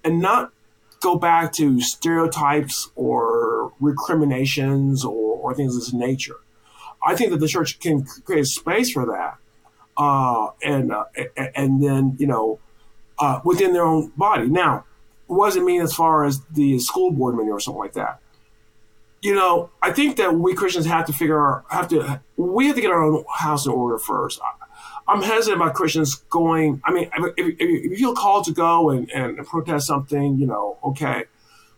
and 0.04 0.20
not 0.20 0.52
go 1.00 1.16
back 1.16 1.52
to 1.52 1.80
stereotypes 1.80 2.90
or 2.94 3.72
recriminations 3.80 5.04
or, 5.04 5.36
or 5.36 5.54
things 5.54 5.74
of 5.74 5.80
this 5.80 5.92
nature. 5.92 6.36
I 7.04 7.14
think 7.14 7.30
that 7.30 7.38
the 7.38 7.48
church 7.48 7.78
can 7.80 8.04
create 8.04 8.46
space 8.46 8.90
for 8.90 9.06
that, 9.06 9.38
uh, 9.96 10.50
and 10.62 10.92
uh, 10.92 11.04
and 11.54 11.82
then 11.82 12.16
you 12.18 12.26
know 12.26 12.58
uh, 13.18 13.40
within 13.44 13.72
their 13.72 13.84
own 13.84 14.12
body. 14.16 14.48
Now, 14.48 14.84
what 15.26 15.46
does 15.46 15.56
it 15.56 15.64
mean 15.64 15.82
as 15.82 15.94
far 15.94 16.24
as 16.24 16.40
the 16.52 16.78
school 16.78 17.10
board 17.10 17.34
meeting 17.34 17.52
or 17.52 17.60
something 17.60 17.80
like 17.80 17.94
that? 17.94 18.20
You 19.20 19.34
know, 19.34 19.70
I 19.82 19.92
think 19.92 20.16
that 20.16 20.34
we 20.34 20.54
Christians 20.54 20.86
have 20.86 21.06
to 21.06 21.12
figure 21.12 21.40
out, 21.40 21.64
have 21.70 21.88
to, 21.88 22.20
we 22.36 22.66
have 22.66 22.76
to 22.76 22.82
get 22.82 22.90
our 22.90 23.02
own 23.02 23.24
house 23.34 23.66
in 23.66 23.72
order 23.72 23.98
first. 23.98 24.40
I'm 25.08 25.22
hesitant 25.22 25.60
about 25.60 25.74
Christians 25.74 26.16
going, 26.30 26.80
I 26.84 26.92
mean, 26.92 27.10
if, 27.36 27.54
if, 27.58 27.90
you 27.90 27.96
feel 27.96 28.14
called 28.14 28.44
to 28.46 28.52
go 28.52 28.90
and, 28.90 29.10
and 29.12 29.38
protest 29.46 29.86
something, 29.86 30.36
you 30.36 30.46
know, 30.46 30.78
okay. 30.82 31.24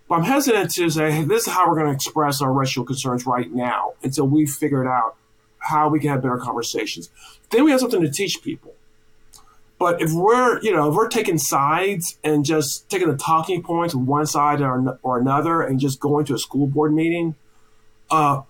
But 0.08 0.16
I'm 0.16 0.24
hesitant 0.24 0.70
to 0.72 0.88
say, 0.88 1.12
hey, 1.12 1.24
this 1.24 1.46
is 1.46 1.52
how 1.52 1.68
we're 1.68 1.74
going 1.74 1.88
to 1.88 1.92
express 1.92 2.40
our 2.40 2.50
racial 2.50 2.84
concerns 2.84 3.26
right 3.26 3.52
now 3.52 3.92
until 4.02 4.26
we 4.26 4.46
figure 4.46 4.82
it 4.82 4.88
out 4.88 5.16
how 5.58 5.88
we 5.88 6.00
can 6.00 6.08
have 6.08 6.22
better 6.22 6.38
conversations. 6.38 7.10
Then 7.50 7.64
we 7.64 7.70
have 7.70 7.80
something 7.80 8.00
to 8.00 8.10
teach 8.10 8.42
people. 8.42 8.74
But 9.78 10.00
if 10.00 10.12
we're, 10.12 10.60
you 10.60 10.74
know, 10.74 10.88
if 10.88 10.94
we're 10.94 11.08
taking 11.08 11.38
sides 11.38 12.18
and 12.24 12.44
just 12.44 12.88
taking 12.90 13.08
the 13.08 13.16
talking 13.16 13.62
points 13.62 13.94
of 13.94 14.00
one 14.00 14.26
side 14.26 14.60
or, 14.60 14.98
or 15.02 15.18
another 15.18 15.62
and 15.62 15.78
just 15.78 16.00
going 16.00 16.24
to 16.26 16.34
a 16.34 16.38
school 16.38 16.66
board 16.66 16.92
meeting, 16.92 17.36
uh, 18.10 18.42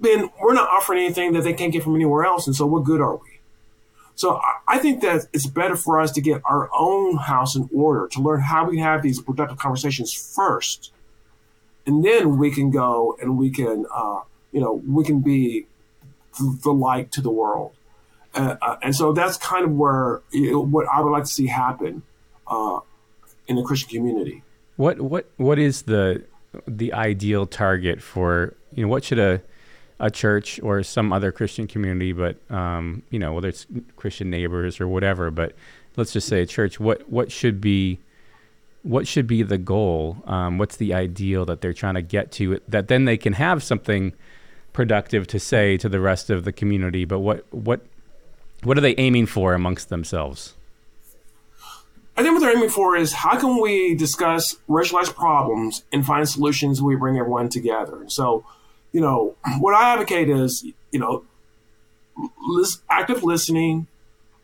then 0.00 0.30
we're 0.40 0.54
not 0.54 0.68
offering 0.68 1.04
anything 1.04 1.32
that 1.34 1.42
they 1.42 1.52
can't 1.52 1.72
get 1.72 1.82
from 1.82 1.94
anywhere 1.94 2.24
else. 2.24 2.46
And 2.46 2.56
so 2.56 2.66
what 2.66 2.84
good 2.84 3.00
are 3.00 3.16
we? 3.16 3.27
So 4.18 4.40
I 4.66 4.78
think 4.78 5.00
that 5.02 5.28
it's 5.32 5.46
better 5.46 5.76
for 5.76 6.00
us 6.00 6.10
to 6.10 6.20
get 6.20 6.42
our 6.44 6.68
own 6.76 7.18
house 7.18 7.54
in 7.54 7.70
order, 7.72 8.08
to 8.08 8.20
learn 8.20 8.40
how 8.40 8.68
we 8.68 8.80
have 8.80 9.00
these 9.00 9.20
productive 9.20 9.58
conversations 9.58 10.12
first. 10.12 10.92
And 11.86 12.04
then 12.04 12.36
we 12.36 12.50
can 12.50 12.72
go 12.72 13.16
and 13.22 13.38
we 13.38 13.50
can, 13.50 13.86
uh, 13.94 14.22
you 14.50 14.60
know, 14.60 14.82
we 14.84 15.04
can 15.04 15.20
be 15.20 15.66
the 16.64 16.72
light 16.72 17.12
to 17.12 17.20
the 17.20 17.30
world. 17.30 17.76
Uh, 18.34 18.56
uh, 18.60 18.76
and 18.82 18.96
so 18.96 19.12
that's 19.12 19.36
kind 19.36 19.64
of 19.64 19.70
where 19.70 20.20
you 20.32 20.50
know, 20.50 20.64
what 20.64 20.88
I 20.88 21.00
would 21.00 21.12
like 21.12 21.22
to 21.22 21.30
see 21.30 21.46
happen 21.46 22.02
uh, 22.48 22.80
in 23.46 23.54
the 23.54 23.62
Christian 23.62 23.88
community. 23.88 24.42
What 24.74 25.00
what 25.00 25.30
what 25.36 25.60
is 25.60 25.82
the 25.82 26.24
the 26.66 26.92
ideal 26.92 27.46
target 27.46 28.02
for 28.02 28.56
you 28.74 28.82
know 28.82 28.88
what 28.88 29.04
should 29.04 29.20
a 29.20 29.42
a 30.00 30.10
church 30.10 30.60
or 30.62 30.82
some 30.82 31.12
other 31.12 31.32
Christian 31.32 31.66
community, 31.66 32.12
but 32.12 32.36
um, 32.50 33.02
you 33.10 33.18
know 33.18 33.32
whether 33.32 33.48
it's 33.48 33.66
Christian 33.96 34.30
neighbors 34.30 34.80
or 34.80 34.88
whatever. 34.88 35.30
But 35.30 35.54
let's 35.96 36.12
just 36.12 36.28
say 36.28 36.42
a 36.42 36.46
church. 36.46 36.78
What 36.78 37.08
what 37.10 37.32
should 37.32 37.60
be 37.60 37.98
what 38.82 39.06
should 39.06 39.26
be 39.26 39.42
the 39.42 39.58
goal? 39.58 40.22
Um, 40.26 40.58
what's 40.58 40.76
the 40.76 40.94
ideal 40.94 41.44
that 41.46 41.60
they're 41.60 41.72
trying 41.72 41.94
to 41.94 42.02
get 42.02 42.30
to? 42.32 42.60
That 42.68 42.88
then 42.88 43.04
they 43.04 43.16
can 43.16 43.32
have 43.34 43.62
something 43.62 44.12
productive 44.72 45.26
to 45.28 45.40
say 45.40 45.76
to 45.76 45.88
the 45.88 46.00
rest 46.00 46.30
of 46.30 46.44
the 46.44 46.52
community. 46.52 47.04
But 47.04 47.18
what 47.20 47.44
what 47.52 47.80
what 48.62 48.78
are 48.78 48.80
they 48.80 48.94
aiming 48.96 49.26
for 49.26 49.54
amongst 49.54 49.88
themselves? 49.88 50.54
I 52.16 52.22
think 52.22 52.34
what 52.34 52.40
they're 52.40 52.56
aiming 52.56 52.70
for 52.70 52.96
is 52.96 53.12
how 53.12 53.38
can 53.38 53.60
we 53.62 53.94
discuss 53.94 54.56
racialized 54.68 55.14
problems 55.14 55.84
and 55.92 56.04
find 56.04 56.28
solutions 56.28 56.82
we 56.82 56.96
bring 56.96 57.16
everyone 57.16 57.48
together. 57.48 58.04
So, 58.08 58.44
you 58.92 59.00
know, 59.00 59.36
what 59.58 59.74
I 59.74 59.92
advocate 59.92 60.28
is, 60.28 60.64
you 60.90 60.98
know, 60.98 61.24
active 62.90 63.22
listening, 63.22 63.86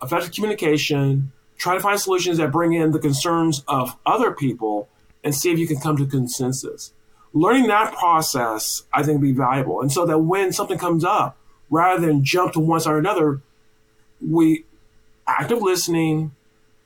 effective 0.02 0.32
communication, 0.32 1.32
try 1.56 1.74
to 1.74 1.80
find 1.80 1.98
solutions 1.98 2.38
that 2.38 2.52
bring 2.52 2.72
in 2.72 2.92
the 2.92 2.98
concerns 2.98 3.64
of 3.66 3.96
other 4.06 4.32
people 4.32 4.88
and 5.22 5.34
see 5.34 5.50
if 5.50 5.58
you 5.58 5.66
can 5.66 5.78
come 5.78 5.96
to 5.96 6.06
consensus. 6.06 6.92
Learning 7.32 7.66
that 7.66 7.94
process, 7.94 8.84
I 8.92 9.02
think, 9.02 9.20
would 9.20 9.26
be 9.26 9.32
valuable. 9.32 9.80
And 9.80 9.90
so 9.90 10.06
that 10.06 10.18
when 10.18 10.52
something 10.52 10.78
comes 10.78 11.04
up, 11.04 11.36
rather 11.70 12.04
than 12.04 12.22
jump 12.24 12.52
to 12.52 12.60
one 12.60 12.80
side 12.80 12.92
or 12.92 12.98
another, 12.98 13.40
we 14.20 14.64
active 15.26 15.60
listening, 15.60 16.32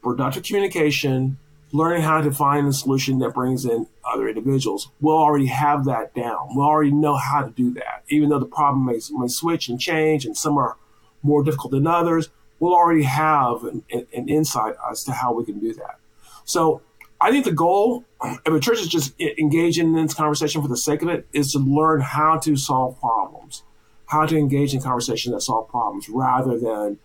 productive 0.02 0.44
communication, 0.44 1.38
learning 1.72 2.02
how 2.02 2.20
to 2.20 2.32
find 2.32 2.66
a 2.66 2.72
solution 2.72 3.18
that 3.18 3.34
brings 3.34 3.64
in 3.64 3.86
other 4.04 4.28
individuals. 4.28 4.90
We'll 5.00 5.16
already 5.16 5.46
have 5.46 5.84
that 5.84 6.14
down. 6.14 6.48
We'll 6.54 6.66
already 6.66 6.92
know 6.92 7.16
how 7.16 7.42
to 7.42 7.50
do 7.50 7.74
that. 7.74 8.04
Even 8.08 8.30
though 8.30 8.38
the 8.38 8.46
problem 8.46 8.86
may, 8.86 8.98
may 9.10 9.28
switch 9.28 9.68
and 9.68 9.78
change 9.78 10.24
and 10.24 10.36
some 10.36 10.56
are 10.56 10.76
more 11.22 11.42
difficult 11.42 11.72
than 11.72 11.86
others, 11.86 12.30
we'll 12.58 12.74
already 12.74 13.02
have 13.02 13.64
an, 13.64 13.84
an 13.90 14.28
insight 14.28 14.74
as 14.90 15.04
to 15.04 15.12
how 15.12 15.32
we 15.32 15.44
can 15.44 15.58
do 15.58 15.74
that. 15.74 15.98
So 16.44 16.80
I 17.20 17.30
think 17.30 17.44
the 17.44 17.52
goal, 17.52 18.04
if 18.22 18.46
a 18.46 18.60
church 18.60 18.80
is 18.80 18.88
just 18.88 19.20
engaging 19.20 19.88
in 19.88 20.02
this 20.06 20.14
conversation 20.14 20.62
for 20.62 20.68
the 20.68 20.76
sake 20.76 21.02
of 21.02 21.08
it, 21.08 21.26
is 21.32 21.52
to 21.52 21.58
learn 21.58 22.00
how 22.00 22.38
to 22.38 22.56
solve 22.56 22.98
problems, 23.00 23.62
how 24.06 24.24
to 24.24 24.36
engage 24.36 24.72
in 24.72 24.80
conversations 24.80 25.34
that 25.34 25.40
solve 25.40 25.68
problems 25.68 26.08
rather 26.08 26.58
than 26.58 26.98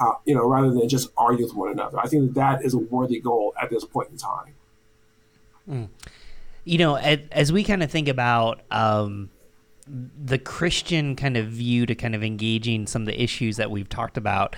how, 0.00 0.20
you 0.24 0.34
know, 0.34 0.48
rather 0.48 0.70
than 0.70 0.88
just 0.88 1.10
argue 1.16 1.44
with 1.44 1.54
one 1.54 1.70
another. 1.70 1.98
I 2.00 2.08
think 2.08 2.24
that 2.24 2.34
that 2.34 2.64
is 2.64 2.74
a 2.74 2.78
worthy 2.78 3.20
goal 3.20 3.52
at 3.60 3.70
this 3.70 3.84
point 3.84 4.08
in 4.10 4.16
time. 4.16 4.54
Mm. 5.68 5.88
You 6.64 6.78
know, 6.78 6.94
as, 6.96 7.18
as, 7.30 7.52
we 7.52 7.62
kind 7.62 7.82
of 7.82 7.90
think 7.90 8.08
about 8.08 8.62
um, 8.70 9.30
the 9.86 10.38
Christian 10.38 11.16
kind 11.16 11.36
of 11.36 11.48
view 11.48 11.84
to 11.86 11.94
kind 11.94 12.14
of 12.14 12.24
engaging 12.24 12.86
some 12.86 13.02
of 13.02 13.06
the 13.06 13.22
issues 13.22 13.58
that 13.58 13.70
we've 13.70 13.88
talked 13.88 14.16
about, 14.16 14.56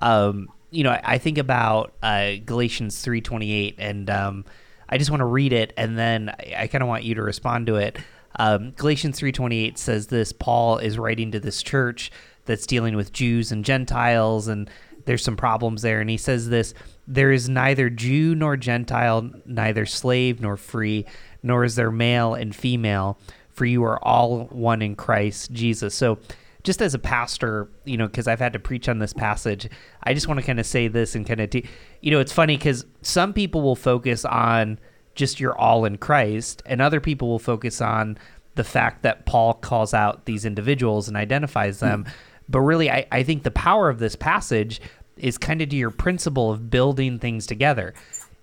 um, 0.00 0.48
you 0.70 0.84
know, 0.84 0.90
I, 0.90 1.00
I 1.04 1.18
think 1.18 1.38
about 1.38 1.92
uh, 2.02 2.32
Galatians 2.44 3.00
three 3.00 3.20
twenty 3.20 3.52
eight, 3.52 3.76
and 3.78 4.08
um, 4.10 4.44
I 4.88 4.98
just 4.98 5.10
want 5.10 5.20
to 5.20 5.26
read 5.26 5.52
it, 5.52 5.72
and 5.76 5.98
then 5.98 6.30
I, 6.30 6.54
I 6.58 6.66
kind 6.66 6.82
of 6.82 6.88
want 6.88 7.04
you 7.04 7.14
to 7.16 7.22
respond 7.22 7.66
to 7.66 7.76
it. 7.76 7.98
Um, 8.36 8.72
Galatians 8.72 9.18
three 9.18 9.32
twenty 9.32 9.64
eight 9.64 9.78
says 9.78 10.08
this: 10.08 10.32
Paul 10.32 10.78
is 10.78 10.98
writing 10.98 11.32
to 11.32 11.40
this 11.40 11.62
church 11.62 12.10
that's 12.44 12.66
dealing 12.66 12.96
with 12.96 13.12
Jews 13.12 13.52
and 13.52 13.64
Gentiles, 13.64 14.48
and 14.48 14.70
there's 15.04 15.24
some 15.24 15.36
problems 15.36 15.82
there. 15.82 16.00
And 16.00 16.10
he 16.10 16.16
says 16.16 16.48
this 16.48 16.74
there 17.06 17.32
is 17.32 17.48
neither 17.48 17.90
Jew 17.90 18.34
nor 18.34 18.56
Gentile, 18.56 19.30
neither 19.44 19.86
slave 19.86 20.40
nor 20.40 20.56
free, 20.56 21.06
nor 21.42 21.64
is 21.64 21.74
there 21.74 21.90
male 21.90 22.34
and 22.34 22.54
female, 22.54 23.18
for 23.50 23.66
you 23.66 23.84
are 23.84 24.02
all 24.02 24.44
one 24.46 24.82
in 24.82 24.96
Christ 24.96 25.52
Jesus. 25.52 25.94
So, 25.94 26.18
just 26.62 26.80
as 26.80 26.94
a 26.94 26.98
pastor, 26.98 27.68
you 27.84 27.98
know, 27.98 28.06
because 28.06 28.26
I've 28.26 28.40
had 28.40 28.54
to 28.54 28.58
preach 28.58 28.88
on 28.88 28.98
this 28.98 29.12
passage, 29.12 29.68
I 30.02 30.14
just 30.14 30.28
want 30.28 30.40
to 30.40 30.46
kind 30.46 30.58
of 30.58 30.64
say 30.64 30.88
this 30.88 31.14
and 31.14 31.26
kind 31.26 31.40
of, 31.40 31.50
t- 31.50 31.66
you 32.00 32.10
know, 32.10 32.20
it's 32.20 32.32
funny 32.32 32.56
because 32.56 32.86
some 33.02 33.34
people 33.34 33.60
will 33.60 33.76
focus 33.76 34.24
on 34.24 34.78
just 35.14 35.40
you're 35.40 35.56
all 35.56 35.84
in 35.84 35.98
Christ, 35.98 36.62
and 36.64 36.80
other 36.80 37.00
people 37.00 37.28
will 37.28 37.38
focus 37.38 37.82
on 37.82 38.16
the 38.54 38.64
fact 38.64 39.02
that 39.02 39.26
Paul 39.26 39.52
calls 39.52 39.92
out 39.92 40.24
these 40.24 40.46
individuals 40.46 41.06
and 41.06 41.16
identifies 41.16 41.80
them. 41.80 42.04
Mm 42.04 42.12
but 42.48 42.60
really, 42.60 42.90
I, 42.90 43.06
I 43.10 43.22
think 43.22 43.42
the 43.42 43.50
power 43.50 43.88
of 43.88 43.98
this 43.98 44.16
passage 44.16 44.80
is 45.16 45.38
kind 45.38 45.62
of 45.62 45.68
to 45.70 45.76
your 45.76 45.90
principle 45.90 46.50
of 46.50 46.70
building 46.70 47.18
things 47.18 47.46
together. 47.46 47.94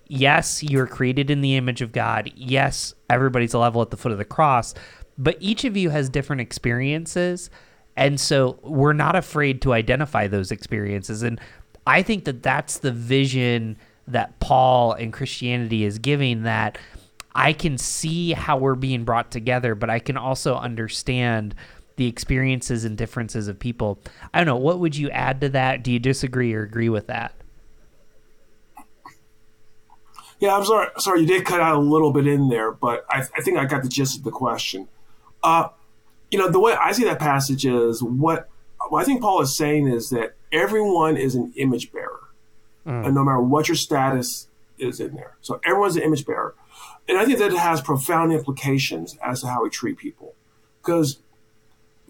Yes, 0.08 0.62
you're 0.62 0.86
created 0.86 1.30
in 1.30 1.40
the 1.40 1.56
image 1.56 1.80
of 1.80 1.92
God. 1.92 2.30
Yes, 2.34 2.94
everybody's 3.08 3.54
a 3.54 3.58
level 3.58 3.82
at 3.82 3.90
the 3.90 3.96
foot 3.96 4.12
of 4.12 4.18
the 4.18 4.24
cross, 4.24 4.74
but 5.16 5.36
each 5.40 5.64
of 5.64 5.76
you 5.76 5.90
has 5.90 6.08
different 6.08 6.42
experiences. 6.42 7.50
And 7.96 8.18
so 8.18 8.58
we're 8.62 8.94
not 8.94 9.16
afraid 9.16 9.62
to 9.62 9.72
identify 9.72 10.26
those 10.26 10.50
experiences. 10.50 11.22
And 11.22 11.40
I 11.86 12.02
think 12.02 12.24
that 12.24 12.42
that's 12.42 12.78
the 12.78 12.92
vision 12.92 13.76
that 14.08 14.38
Paul 14.40 14.92
and 14.92 15.12
Christianity 15.12 15.84
is 15.84 15.98
giving 15.98 16.42
that 16.42 16.78
I 17.34 17.52
can 17.52 17.78
see 17.78 18.32
how 18.32 18.58
we're 18.58 18.74
being 18.74 19.04
brought 19.04 19.30
together, 19.30 19.74
but 19.74 19.90
I 19.90 19.98
can 19.98 20.16
also 20.16 20.56
understand 20.56 21.54
the 22.02 22.08
experiences 22.08 22.84
and 22.84 22.98
differences 22.98 23.46
of 23.46 23.60
people. 23.60 24.00
I 24.34 24.38
don't 24.38 24.46
know. 24.46 24.56
What 24.56 24.80
would 24.80 24.96
you 24.96 25.08
add 25.10 25.40
to 25.42 25.48
that? 25.50 25.84
Do 25.84 25.92
you 25.92 26.00
disagree 26.00 26.52
or 26.52 26.64
agree 26.64 26.88
with 26.88 27.06
that? 27.06 27.32
Yeah, 30.40 30.56
I'm 30.56 30.64
sorry. 30.64 30.88
Sorry, 30.98 31.20
you 31.20 31.26
did 31.28 31.44
cut 31.44 31.60
out 31.60 31.76
a 31.76 31.78
little 31.78 32.12
bit 32.12 32.26
in 32.26 32.48
there, 32.48 32.72
but 32.72 33.06
I, 33.08 33.20
I 33.20 33.42
think 33.42 33.56
I 33.56 33.66
got 33.66 33.84
the 33.84 33.88
gist 33.88 34.18
of 34.18 34.24
the 34.24 34.32
question. 34.32 34.88
Uh, 35.44 35.68
you 36.32 36.38
know, 36.40 36.50
the 36.50 36.58
way 36.58 36.72
I 36.72 36.90
see 36.90 37.04
that 37.04 37.20
passage 37.20 37.64
is 37.64 38.02
what, 38.02 38.48
what 38.88 39.02
I 39.02 39.04
think 39.04 39.20
Paul 39.22 39.40
is 39.42 39.54
saying 39.54 39.86
is 39.86 40.10
that 40.10 40.34
everyone 40.50 41.16
is 41.16 41.36
an 41.36 41.52
image 41.54 41.92
bearer, 41.92 42.18
mm. 42.84 43.06
and 43.06 43.14
no 43.14 43.22
matter 43.22 43.40
what 43.40 43.68
your 43.68 43.76
status 43.76 44.48
is 44.76 44.98
in 44.98 45.14
there, 45.14 45.36
so 45.40 45.60
everyone's 45.64 45.94
an 45.94 46.02
image 46.02 46.26
bearer, 46.26 46.56
and 47.06 47.16
I 47.16 47.24
think 47.24 47.38
that 47.38 47.52
it 47.52 47.58
has 47.58 47.80
profound 47.80 48.32
implications 48.32 49.16
as 49.22 49.42
to 49.42 49.46
how 49.46 49.62
we 49.62 49.70
treat 49.70 49.98
people, 49.98 50.34
because 50.82 51.20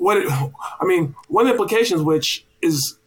what 0.03 0.17
it, 0.17 0.29
I 0.29 0.85
mean, 0.85 1.15
one 1.29 1.47
of 1.47 1.47
the 1.47 1.53
implications 1.53 2.03
which 2.03 2.45
is 2.61 2.99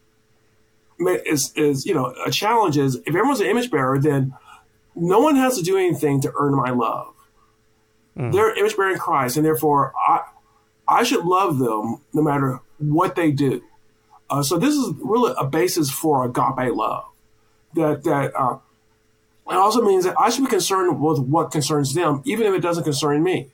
is 0.98 1.52
is 1.54 1.84
you 1.84 1.94
know 1.94 2.14
a 2.24 2.30
challenge 2.30 2.78
is 2.78 2.96
if 2.96 3.08
everyone's 3.08 3.40
an 3.40 3.48
image 3.48 3.70
bearer, 3.70 3.98
then 3.98 4.34
no 4.94 5.20
one 5.20 5.36
has 5.36 5.58
to 5.58 5.62
do 5.62 5.76
anything 5.76 6.22
to 6.22 6.32
earn 6.38 6.54
my 6.54 6.70
love. 6.70 7.12
Mm. 8.16 8.32
They're 8.32 8.56
image 8.58 8.76
bearing 8.78 8.96
Christ, 8.96 9.36
and 9.36 9.44
therefore 9.44 9.92
I 10.08 10.22
I 10.88 11.02
should 11.04 11.24
love 11.26 11.58
them 11.58 12.00
no 12.14 12.22
matter 12.22 12.60
what 12.78 13.14
they 13.14 13.30
do. 13.30 13.62
Uh, 14.30 14.42
so 14.42 14.56
this 14.58 14.74
is 14.74 14.94
really 14.98 15.34
a 15.38 15.44
basis 15.44 15.90
for 15.90 16.24
agape 16.24 16.74
love. 16.74 17.04
That 17.74 18.04
that 18.04 18.34
uh, 18.34 18.58
it 19.50 19.56
also 19.56 19.82
means 19.82 20.04
that 20.04 20.18
I 20.18 20.30
should 20.30 20.44
be 20.44 20.50
concerned 20.50 20.98
with 20.98 21.18
what 21.18 21.50
concerns 21.50 21.92
them, 21.92 22.22
even 22.24 22.46
if 22.46 22.54
it 22.54 22.60
doesn't 22.60 22.84
concern 22.84 23.22
me 23.22 23.50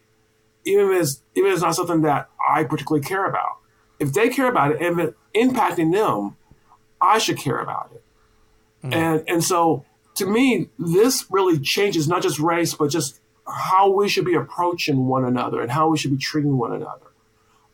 even 0.64 0.90
if 0.90 1.02
it's 1.02 1.22
even 1.35 1.50
if 1.50 1.55
it's 1.55 1.62
not 1.62 1.74
something 1.74 2.02
that 2.02 2.28
I 2.52 2.64
particularly 2.64 3.04
care 3.04 3.26
about. 3.26 3.58
If 3.98 4.12
they 4.12 4.28
care 4.28 4.48
about 4.48 4.72
it, 4.72 4.82
if 4.82 4.98
it's 4.98 5.16
impacting 5.34 5.92
them, 5.92 6.36
I 7.00 7.18
should 7.18 7.38
care 7.38 7.58
about 7.58 7.90
it. 7.94 8.04
Mm. 8.86 8.94
And 8.94 9.24
and 9.28 9.44
so 9.44 9.84
to 10.16 10.26
me, 10.26 10.68
this 10.78 11.26
really 11.30 11.58
changes 11.58 12.06
not 12.08 12.22
just 12.22 12.38
race, 12.38 12.74
but 12.74 12.90
just 12.90 13.20
how 13.46 13.90
we 13.90 14.08
should 14.08 14.24
be 14.24 14.34
approaching 14.34 15.06
one 15.06 15.24
another 15.24 15.60
and 15.60 15.70
how 15.70 15.88
we 15.88 15.98
should 15.98 16.10
be 16.10 16.16
treating 16.16 16.56
one 16.56 16.72
another. 16.72 17.06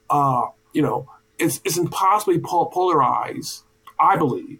Uh, 0.08 0.46
you 0.72 0.82
know, 0.82 1.08
it's 1.38 1.60
it's 1.64 1.76
impossibly 1.76 2.38
polarized, 2.38 3.62
I 3.98 4.16
believe, 4.16 4.58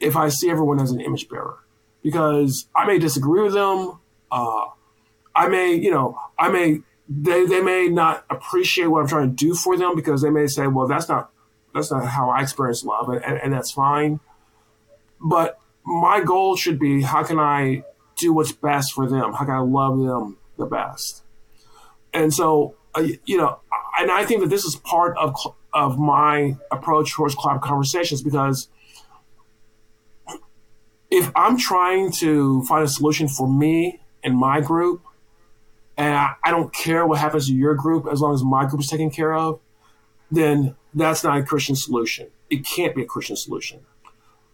if 0.00 0.16
I 0.16 0.28
see 0.28 0.50
everyone 0.50 0.80
as 0.80 0.90
an 0.90 1.00
image 1.00 1.28
bearer, 1.28 1.58
because 2.02 2.66
I 2.74 2.86
may 2.86 2.98
disagree 2.98 3.42
with 3.42 3.54
them. 3.54 3.98
Uh, 4.30 4.66
I 5.34 5.48
may, 5.48 5.74
you 5.74 5.90
know, 5.90 6.18
I 6.38 6.48
may 6.48 6.80
they 7.08 7.46
they 7.46 7.62
may 7.62 7.88
not 7.88 8.24
appreciate 8.28 8.86
what 8.86 9.00
I'm 9.00 9.08
trying 9.08 9.30
to 9.30 9.34
do 9.34 9.54
for 9.54 9.76
them 9.76 9.96
because 9.96 10.22
they 10.22 10.30
may 10.30 10.46
say, 10.46 10.66
well, 10.66 10.86
that's 10.86 11.08
not 11.08 11.30
that's 11.74 11.90
not 11.90 12.06
how 12.06 12.30
I 12.30 12.42
experience 12.42 12.84
love, 12.84 13.08
and, 13.08 13.24
and, 13.24 13.38
and 13.38 13.52
that's 13.52 13.70
fine. 13.70 14.20
But 15.20 15.58
my 15.84 16.20
goal 16.20 16.56
should 16.56 16.78
be 16.78 17.02
how 17.02 17.24
can 17.24 17.38
I 17.38 17.82
do 18.16 18.32
what's 18.32 18.52
best 18.52 18.92
for 18.92 19.08
them? 19.08 19.32
How 19.32 19.44
can 19.44 19.54
I 19.54 19.60
love 19.60 19.98
them 19.98 20.36
the 20.58 20.66
best? 20.66 21.22
And 22.12 22.32
so, 22.32 22.74
uh, 22.94 23.06
you 23.24 23.36
know, 23.36 23.60
and 23.98 24.10
I 24.10 24.24
think 24.24 24.42
that 24.42 24.50
this 24.50 24.64
is 24.64 24.76
part 24.76 25.16
of 25.16 25.34
of 25.72 25.98
my 25.98 26.56
approach 26.70 27.12
towards 27.12 27.34
club 27.34 27.62
conversations 27.62 28.22
because 28.22 28.68
if 31.10 31.30
I'm 31.34 31.56
trying 31.56 32.12
to 32.12 32.62
find 32.64 32.84
a 32.84 32.88
solution 32.88 33.28
for 33.28 33.48
me 33.48 34.00
and 34.22 34.36
my 34.36 34.60
group, 34.60 35.02
and 35.98 36.14
I, 36.14 36.34
I, 36.44 36.50
don't 36.52 36.72
care 36.72 37.04
what 37.06 37.18
happens 37.18 37.48
to 37.48 37.54
your 37.54 37.74
group 37.74 38.06
as 38.10 38.20
long 38.20 38.32
as 38.32 38.44
my 38.44 38.64
group 38.64 38.80
is 38.80 38.86
taken 38.86 39.10
care 39.10 39.34
of, 39.34 39.60
then 40.30 40.76
that's 40.94 41.24
not 41.24 41.38
a 41.38 41.42
Christian 41.42 41.74
solution. 41.74 42.28
It 42.48 42.64
can't 42.64 42.94
be 42.94 43.02
a 43.02 43.06
Christian 43.06 43.36
solution. 43.36 43.80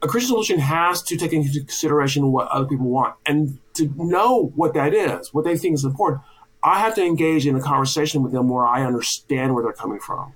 A 0.02 0.08
Christian 0.08 0.28
solution 0.28 0.58
has 0.58 1.02
to 1.02 1.16
take 1.16 1.32
into 1.32 1.60
consideration 1.60 2.32
what 2.32 2.48
other 2.48 2.66
people 2.66 2.86
want. 2.86 3.16
And 3.26 3.58
to 3.74 3.92
know 3.96 4.52
what 4.56 4.74
that 4.74 4.94
is, 4.94 5.32
what 5.34 5.44
they 5.44 5.56
think 5.56 5.74
is 5.74 5.84
important, 5.84 6.22
I 6.62 6.78
have 6.78 6.94
to 6.94 7.04
engage 7.04 7.46
in 7.46 7.54
a 7.54 7.60
conversation 7.60 8.22
with 8.22 8.32
them 8.32 8.48
where 8.48 8.66
I 8.66 8.82
understand 8.84 9.54
where 9.54 9.62
they're 9.62 9.72
coming 9.72 10.00
from. 10.00 10.32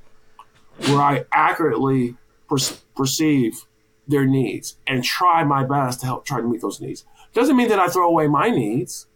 where 0.87 1.01
I 1.01 1.25
accurately 1.33 2.17
per- 2.49 2.59
perceive 2.95 3.65
their 4.07 4.25
needs 4.25 4.77
and 4.87 5.03
try 5.03 5.43
my 5.43 5.65
best 5.65 6.01
to 6.01 6.07
help 6.07 6.25
try 6.25 6.41
to 6.41 6.47
meet 6.47 6.61
those 6.61 6.81
needs. 6.81 7.05
Doesn't 7.33 7.57
mean 7.57 7.69
that 7.69 7.79
I 7.79 7.89
throw 7.89 8.07
away 8.09 8.29
my 8.29 8.49
needs. 8.51 9.07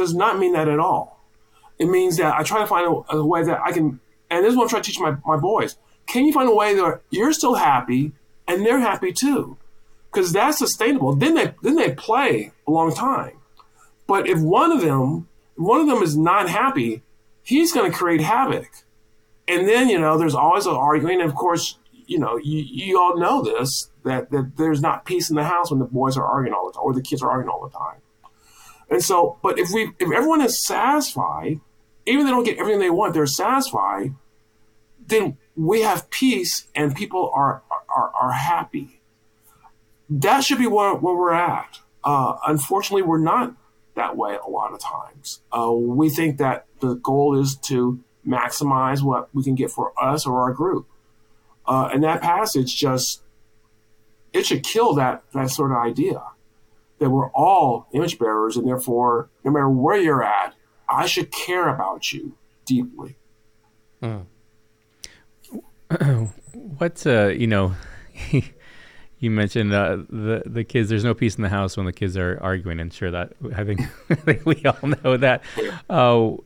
Does 0.00 0.14
not 0.14 0.38
mean 0.38 0.54
that 0.54 0.66
at 0.66 0.78
all. 0.78 1.22
It 1.78 1.84
means 1.90 2.16
that 2.16 2.34
I 2.34 2.42
try 2.42 2.60
to 2.60 2.66
find 2.66 2.86
a, 2.86 3.16
a 3.16 3.26
way 3.26 3.44
that 3.44 3.60
I 3.62 3.70
can, 3.70 4.00
and 4.30 4.42
this 4.42 4.52
is 4.52 4.56
what 4.56 4.62
I'm 4.62 4.68
trying 4.70 4.82
to 4.82 4.90
teach 4.90 4.98
my, 4.98 5.14
my 5.26 5.36
boys. 5.36 5.76
Can 6.06 6.24
you 6.24 6.32
find 6.32 6.48
a 6.48 6.54
way 6.54 6.74
that 6.74 7.02
you're 7.10 7.34
still 7.34 7.56
happy 7.56 8.12
and 8.48 8.64
they're 8.64 8.80
happy 8.80 9.12
too? 9.12 9.58
Because 10.10 10.32
that's 10.32 10.56
sustainable. 10.56 11.14
Then 11.14 11.34
they 11.34 11.52
then 11.62 11.76
they 11.76 11.92
play 11.92 12.52
a 12.66 12.70
long 12.70 12.94
time. 12.94 13.36
But 14.06 14.26
if 14.26 14.40
one 14.40 14.72
of 14.72 14.80
them 14.80 15.28
one 15.56 15.82
of 15.82 15.86
them 15.86 16.02
is 16.02 16.16
not 16.16 16.48
happy, 16.48 17.02
he's 17.42 17.74
going 17.74 17.90
to 17.90 17.94
create 17.94 18.22
havoc. 18.22 18.70
And 19.46 19.68
then 19.68 19.90
you 19.90 20.00
know 20.00 20.16
there's 20.16 20.34
always 20.34 20.64
an 20.64 20.72
arguing. 20.72 21.20
And 21.20 21.28
of 21.28 21.36
course, 21.36 21.76
you 22.06 22.18
know 22.18 22.38
you, 22.38 22.60
you 22.60 22.98
all 22.98 23.18
know 23.18 23.42
this 23.42 23.90
that, 24.04 24.30
that 24.30 24.52
there's 24.56 24.80
not 24.80 25.04
peace 25.04 25.28
in 25.28 25.36
the 25.36 25.44
house 25.44 25.70
when 25.70 25.78
the 25.78 25.84
boys 25.84 26.16
are 26.16 26.24
arguing 26.24 26.54
all 26.54 26.68
the 26.68 26.72
time 26.72 26.84
or 26.84 26.94
the 26.94 27.02
kids 27.02 27.22
are 27.22 27.30
arguing 27.30 27.50
all 27.50 27.62
the 27.68 27.76
time. 27.76 28.00
And 28.90 29.02
so, 29.02 29.38
but 29.42 29.58
if 29.58 29.70
we 29.72 29.92
if 29.98 30.10
everyone 30.12 30.42
is 30.42 30.60
satisfied, 30.60 31.60
even 32.06 32.20
if 32.20 32.26
they 32.26 32.30
don't 32.30 32.44
get 32.44 32.58
everything 32.58 32.80
they 32.80 32.90
want, 32.90 33.14
they're 33.14 33.26
satisfied, 33.26 34.14
then 35.06 35.38
we 35.56 35.82
have 35.82 36.10
peace 36.10 36.66
and 36.74 36.94
people 36.94 37.30
are 37.32 37.62
are, 37.94 38.10
are 38.20 38.32
happy. 38.32 39.00
That 40.08 40.42
should 40.42 40.58
be 40.58 40.66
where, 40.66 40.94
where 40.94 41.14
we're 41.14 41.32
at. 41.32 41.78
Uh, 42.02 42.36
unfortunately, 42.46 43.02
we're 43.02 43.18
not 43.18 43.54
that 43.94 44.16
way 44.16 44.36
a 44.44 44.50
lot 44.50 44.72
of 44.72 44.80
times. 44.80 45.40
Uh, 45.52 45.70
we 45.72 46.10
think 46.10 46.38
that 46.38 46.66
the 46.80 46.94
goal 46.94 47.38
is 47.38 47.56
to 47.56 48.00
maximize 48.26 49.02
what 49.02 49.32
we 49.34 49.44
can 49.44 49.54
get 49.54 49.70
for 49.70 49.92
us 50.02 50.26
or 50.26 50.40
our 50.40 50.52
group. 50.52 50.86
Uh, 51.66 51.90
and 51.92 52.02
that 52.02 52.20
passage 52.20 52.76
just 52.76 53.22
it 54.32 54.46
should 54.46 54.62
kill 54.62 54.94
that 54.94 55.22
that 55.32 55.50
sort 55.50 55.70
of 55.70 55.76
idea 55.76 56.22
that 57.00 57.10
we're 57.10 57.30
all 57.30 57.88
image 57.92 58.18
bearers 58.18 58.56
and 58.56 58.66
therefore 58.66 59.28
no 59.44 59.50
matter 59.50 59.68
where 59.68 59.98
you're 59.98 60.22
at 60.22 60.54
i 60.88 61.06
should 61.06 61.30
care 61.32 61.68
about 61.68 62.12
you 62.12 62.36
deeply. 62.64 63.16
Mm. 65.90 66.30
what's 66.78 67.04
uh 67.04 67.34
you 67.36 67.46
know 67.46 67.74
you 69.18 69.30
mentioned 69.30 69.72
uh, 69.74 69.96
the 70.08 70.42
the 70.46 70.64
kids 70.64 70.88
there's 70.88 71.04
no 71.04 71.14
peace 71.14 71.34
in 71.36 71.42
the 71.42 71.48
house 71.48 71.76
when 71.76 71.84
the 71.84 71.92
kids 71.92 72.16
are 72.16 72.38
arguing 72.40 72.80
and 72.80 72.92
sure 72.92 73.10
that 73.10 73.32
i 73.56 73.64
think, 73.64 73.80
I 74.10 74.14
think 74.14 74.46
we 74.46 74.64
all 74.64 74.88
know 74.88 75.16
that. 75.16 75.42
Uh, 75.88 76.36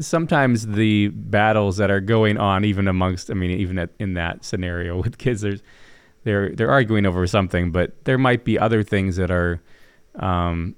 sometimes 0.00 0.66
the 0.66 1.08
battles 1.08 1.76
that 1.76 1.90
are 1.90 2.00
going 2.00 2.38
on 2.38 2.64
even 2.64 2.88
amongst 2.88 3.30
i 3.30 3.34
mean 3.34 3.50
even 3.50 3.78
at, 3.78 3.90
in 3.98 4.14
that 4.14 4.44
scenario 4.44 4.96
with 5.00 5.18
kids 5.18 5.42
there's 5.42 5.62
they're 6.24 6.50
they're 6.50 6.70
arguing 6.70 7.06
over 7.06 7.26
something, 7.26 7.70
but 7.70 8.04
there 8.04 8.18
might 8.18 8.44
be 8.44 8.58
other 8.58 8.82
things 8.82 9.16
that 9.16 9.30
are 9.30 9.60
um, 10.16 10.74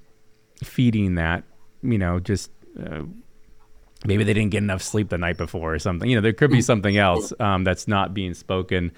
feeding 0.63 1.15
that. 1.15 1.45
You 1.83 1.99
know, 1.99 2.19
just 2.21 2.51
uh, 2.79 3.03
maybe 4.05 4.25
they 4.25 4.35
didn't 4.35 4.51
get 4.51 4.59
enough 4.59 4.83
sleep 4.83 5.09
the 5.09 5.19
night 5.19 5.37
before 5.37 5.75
or 5.75 5.79
something. 5.79 6.09
You 6.11 6.17
know, 6.17 6.23
there 6.23 6.33
could 6.33 6.51
be 6.51 6.63
something 6.63 6.97
else 6.97 7.33
um, 7.41 7.65
that's 7.65 7.89
not 7.89 8.13
being 8.13 8.35
spoken. 8.35 8.93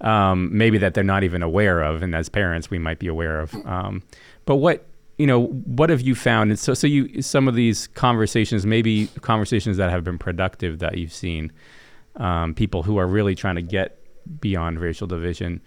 Um, 0.00 0.48
maybe 0.56 0.78
that 0.78 0.94
they're 0.94 1.04
not 1.04 1.24
even 1.24 1.42
aware 1.42 1.82
of, 1.82 2.02
and 2.02 2.14
as 2.14 2.30
parents, 2.30 2.70
we 2.70 2.78
might 2.78 2.98
be 2.98 3.06
aware 3.06 3.40
of. 3.40 3.54
Um, 3.66 4.02
but 4.46 4.56
what 4.56 4.86
you 5.18 5.26
know, 5.26 5.48
what 5.48 5.90
have 5.90 6.00
you 6.00 6.14
found? 6.14 6.48
And 6.48 6.58
so, 6.58 6.72
so 6.72 6.86
you 6.86 7.20
some 7.20 7.46
of 7.46 7.54
these 7.54 7.88
conversations, 7.88 8.64
maybe 8.64 9.08
conversations 9.20 9.76
that 9.76 9.90
have 9.90 10.02
been 10.02 10.16
productive 10.16 10.78
that 10.78 10.96
you've 10.96 11.12
seen, 11.12 11.52
um, 12.16 12.54
people 12.54 12.82
who 12.82 12.96
are 12.96 13.06
really 13.06 13.34
trying 13.34 13.56
to 13.56 13.62
get 13.62 13.98
beyond 14.40 14.80
racial 14.80 15.06
division 15.06 15.60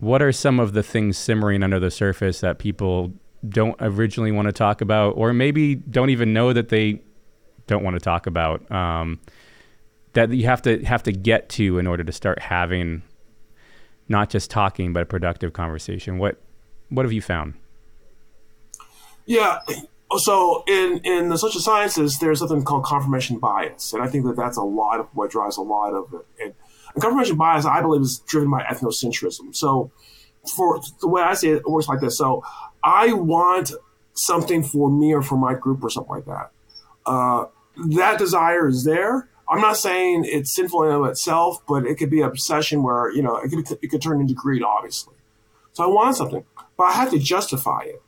what 0.00 0.22
are 0.22 0.32
some 0.32 0.58
of 0.58 0.72
the 0.72 0.82
things 0.82 1.16
simmering 1.16 1.62
under 1.62 1.78
the 1.78 1.90
surface 1.90 2.40
that 2.40 2.58
people 2.58 3.12
don't 3.48 3.76
originally 3.80 4.32
want 4.32 4.46
to 4.46 4.52
talk 4.52 4.80
about, 4.80 5.10
or 5.16 5.32
maybe 5.32 5.74
don't 5.74 6.10
even 6.10 6.32
know 6.32 6.52
that 6.52 6.68
they 6.68 7.00
don't 7.66 7.84
want 7.84 7.94
to 7.94 8.00
talk 8.00 8.26
about? 8.26 8.70
Um, 8.70 9.20
that 10.14 10.30
you 10.30 10.46
have 10.46 10.62
to 10.62 10.82
have 10.84 11.02
to 11.04 11.12
get 11.12 11.48
to 11.50 11.78
in 11.78 11.86
order 11.86 12.02
to 12.02 12.12
start 12.12 12.40
having 12.40 13.02
not 14.08 14.28
just 14.28 14.50
talking 14.50 14.92
but 14.92 15.02
a 15.02 15.06
productive 15.06 15.52
conversation. 15.52 16.18
What 16.18 16.40
what 16.88 17.04
have 17.04 17.12
you 17.12 17.22
found? 17.22 17.54
Yeah. 19.26 19.60
So 20.16 20.64
in 20.66 21.00
in 21.04 21.28
the 21.28 21.38
social 21.38 21.60
sciences, 21.60 22.18
there's 22.18 22.40
something 22.40 22.64
called 22.64 22.84
confirmation 22.84 23.38
bias, 23.38 23.92
and 23.92 24.02
I 24.02 24.08
think 24.08 24.24
that 24.24 24.36
that's 24.36 24.56
a 24.56 24.62
lot 24.62 24.98
of 24.98 25.06
what 25.14 25.30
drives 25.30 25.56
a 25.56 25.62
lot 25.62 25.92
of 25.94 26.12
it. 26.12 26.26
And 26.42 26.54
confirmation 27.00 27.36
bias, 27.36 27.64
I 27.64 27.80
believe, 27.80 28.02
is 28.02 28.22
driven 28.26 28.50
by 28.50 28.62
ethnocentrism. 28.62 29.54
So, 29.54 29.90
for 30.56 30.80
the 31.00 31.08
way 31.08 31.22
I 31.22 31.34
see 31.34 31.50
it, 31.50 31.56
it 31.56 31.70
works 31.70 31.88
like 31.88 32.00
this. 32.00 32.16
So, 32.18 32.44
I 32.82 33.12
want 33.12 33.72
something 34.14 34.62
for 34.62 34.90
me 34.90 35.12
or 35.14 35.22
for 35.22 35.36
my 35.36 35.54
group 35.54 35.82
or 35.82 35.90
something 35.90 36.14
like 36.14 36.26
that. 36.26 36.50
Uh, 37.06 37.46
that 37.88 38.18
desire 38.18 38.68
is 38.68 38.84
there. 38.84 39.28
I'm 39.48 39.60
not 39.60 39.76
saying 39.76 40.24
it's 40.26 40.54
sinful 40.54 40.84
in 40.84 40.92
of 40.92 41.04
itself, 41.06 41.58
but 41.66 41.84
it 41.84 41.96
could 41.96 42.10
be 42.10 42.20
an 42.20 42.28
obsession 42.28 42.82
where 42.82 43.10
you 43.10 43.22
know 43.22 43.36
it 43.36 43.48
could 43.48 43.78
it 43.82 43.88
could 43.88 44.00
turn 44.00 44.20
into 44.20 44.34
greed, 44.34 44.62
obviously. 44.62 45.14
So 45.72 45.84
I 45.84 45.86
want 45.88 46.16
something, 46.16 46.44
but 46.76 46.84
I 46.84 46.92
have 46.92 47.10
to 47.10 47.18
justify 47.18 47.82
it. 47.82 48.02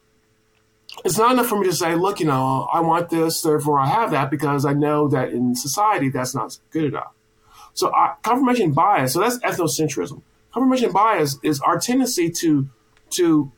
It's 1.05 1.19
not 1.19 1.33
enough 1.33 1.47
for 1.47 1.59
me 1.59 1.67
to 1.67 1.73
say, 1.73 1.95
look, 1.95 2.21
you 2.21 2.27
know, 2.27 2.69
I 2.73 2.81
want 2.81 3.09
this, 3.09 3.41
therefore 3.41 3.81
I 3.81 3.87
have 3.87 4.11
that, 4.11 4.31
because 4.31 4.65
I 4.65 4.73
know 4.75 5.09
that 5.09 5.31
in 5.31 5.55
society 5.55 6.11
that's 6.11 6.35
not 6.35 6.59
good 6.71 6.85
enough. 6.85 7.13
So 7.75 7.89
uh, 7.89 8.15
confirmation 8.23 8.73
bias, 8.73 9.15
so 9.15 9.21
that's 9.21 9.39
ethnocentrism. 9.39 10.23
Confirmation 10.53 10.93
bias 10.93 11.39
is 11.43 11.61
our 11.61 11.79
tendency 11.79 12.31
to 12.31 12.69
to 13.17 13.51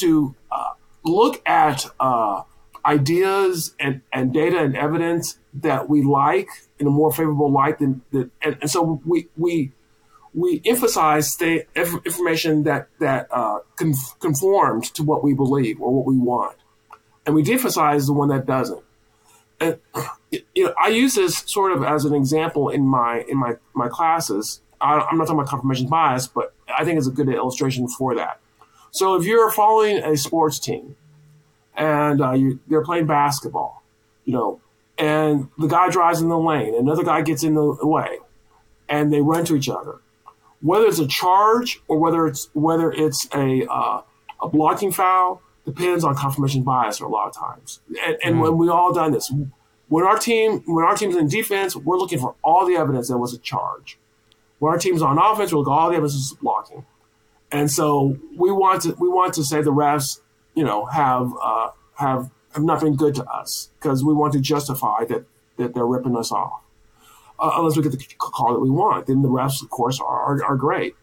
to 0.00 0.34
uh, 0.50 0.72
look 1.04 1.42
at 1.46 1.86
uh, 2.00 2.42
ideas 2.84 3.74
and, 3.78 4.00
and 4.12 4.32
data 4.32 4.58
and 4.58 4.76
evidence 4.76 5.38
that 5.54 5.88
we 5.88 6.02
like 6.02 6.48
in 6.78 6.86
a 6.86 6.90
more 6.90 7.12
favorable 7.12 7.50
light 7.50 7.78
than, 7.78 8.02
than 8.12 8.30
and, 8.42 8.58
and 8.60 8.70
so 8.70 9.00
we 9.04 9.28
we 9.36 9.72
we 10.34 10.60
emphasize 10.64 11.36
the 11.36 11.64
information 11.74 12.64
that 12.64 12.88
that 12.98 13.28
uh, 13.30 13.58
conforms 14.20 14.90
to 14.90 15.02
what 15.02 15.22
we 15.22 15.34
believe 15.34 15.80
or 15.80 15.92
what 15.92 16.06
we 16.06 16.18
want, 16.18 16.56
and 17.24 17.34
we 17.34 17.42
de-emphasize 17.42 18.06
the 18.06 18.12
one 18.12 18.28
that 18.28 18.46
doesn't 18.46 18.82
and 19.60 19.78
you 20.30 20.64
know, 20.64 20.74
I 20.80 20.88
use 20.88 21.14
this 21.14 21.42
sort 21.46 21.72
of 21.72 21.82
as 21.82 22.04
an 22.04 22.14
example 22.14 22.68
in 22.68 22.86
my 22.86 23.24
in 23.28 23.38
my 23.38 23.56
my 23.74 23.88
classes. 23.88 24.60
I, 24.80 25.06
am 25.10 25.18
not 25.18 25.26
talking 25.26 25.40
about 25.40 25.48
confirmation 25.48 25.88
bias, 25.88 26.28
but 26.28 26.54
I 26.76 26.84
think 26.84 26.98
it's 26.98 27.08
a 27.08 27.12
good 27.12 27.28
illustration 27.28 27.88
for 27.88 28.14
that. 28.14 28.40
So 28.92 29.16
if 29.16 29.24
you're 29.24 29.50
following 29.50 29.98
a 29.98 30.16
sports 30.16 30.60
team 30.60 30.94
and 31.76 32.20
uh, 32.20 32.32
you, 32.32 32.60
they're 32.68 32.84
playing 32.84 33.06
basketball, 33.06 33.82
you 34.24 34.32
know, 34.32 34.60
and 34.96 35.48
the 35.58 35.66
guy 35.66 35.88
drives 35.88 36.20
in 36.20 36.28
the 36.28 36.38
lane, 36.38 36.74
another 36.74 37.02
guy 37.02 37.22
gets 37.22 37.42
in 37.42 37.54
the 37.54 37.86
way, 37.86 38.18
and 38.88 39.12
they 39.12 39.20
run 39.20 39.44
to 39.46 39.56
each 39.56 39.68
other. 39.68 39.96
Whether 40.60 40.86
it's 40.86 40.98
a 40.98 41.06
charge 41.06 41.80
or 41.88 41.98
whether 41.98 42.26
it's 42.26 42.50
whether 42.52 42.92
it's 42.92 43.28
a 43.34 43.66
uh, 43.68 44.02
a 44.40 44.48
blocking 44.48 44.92
foul 44.92 45.42
depends 45.64 46.02
on 46.02 46.16
confirmation 46.16 46.62
bias 46.62 47.00
a 47.00 47.06
lot 47.06 47.28
of 47.28 47.36
times. 47.36 47.80
And, 48.04 48.16
and 48.24 48.34
mm. 48.36 48.42
when 48.42 48.58
we 48.58 48.68
all 48.68 48.92
done 48.92 49.12
this, 49.12 49.32
when 49.88 50.04
our 50.04 50.18
team 50.18 50.62
when 50.66 50.84
our 50.84 50.96
team's 50.96 51.16
in 51.16 51.28
defense, 51.28 51.74
we're 51.74 51.98
looking 51.98 52.18
for 52.18 52.34
all 52.42 52.66
the 52.66 52.76
evidence 52.76 53.08
that 53.08 53.18
was 53.18 53.34
a 53.34 53.38
charge. 53.38 53.98
When 54.58 54.72
our 54.72 54.78
team's 54.78 55.02
on 55.02 55.18
offense, 55.18 55.52
we'll 55.52 55.62
look 55.62 55.70
all 55.70 55.88
the 55.88 55.96
evidence 55.96 56.14
is 56.14 56.36
blocking. 56.40 56.84
And 57.50 57.70
so 57.70 58.18
we 58.36 58.50
want 58.50 58.82
to 58.82 58.94
we 58.98 59.08
want 59.08 59.34
to 59.34 59.44
say 59.44 59.62
the 59.62 59.72
refs, 59.72 60.20
you 60.54 60.64
know, 60.64 60.84
have 60.86 61.32
uh, 61.40 61.70
have 61.94 62.30
have 62.54 62.64
not 62.64 62.80
been 62.80 62.96
good 62.96 63.14
to 63.16 63.24
us 63.24 63.70
because 63.78 64.04
we 64.04 64.12
want 64.12 64.32
to 64.34 64.40
justify 64.40 65.04
that 65.06 65.24
that 65.56 65.74
they're 65.74 65.86
ripping 65.86 66.16
us 66.16 66.30
off. 66.30 66.62
Uh, 67.40 67.52
unless 67.54 67.76
we 67.76 67.82
get 67.82 67.92
the 67.92 68.04
call 68.18 68.52
that 68.52 68.60
we 68.60 68.68
want, 68.68 69.06
then 69.06 69.22
the 69.22 69.28
refs, 69.28 69.62
of 69.62 69.70
course, 69.70 70.00
are, 70.00 70.06
are, 70.06 70.44
are 70.44 70.56
great. 70.56 70.96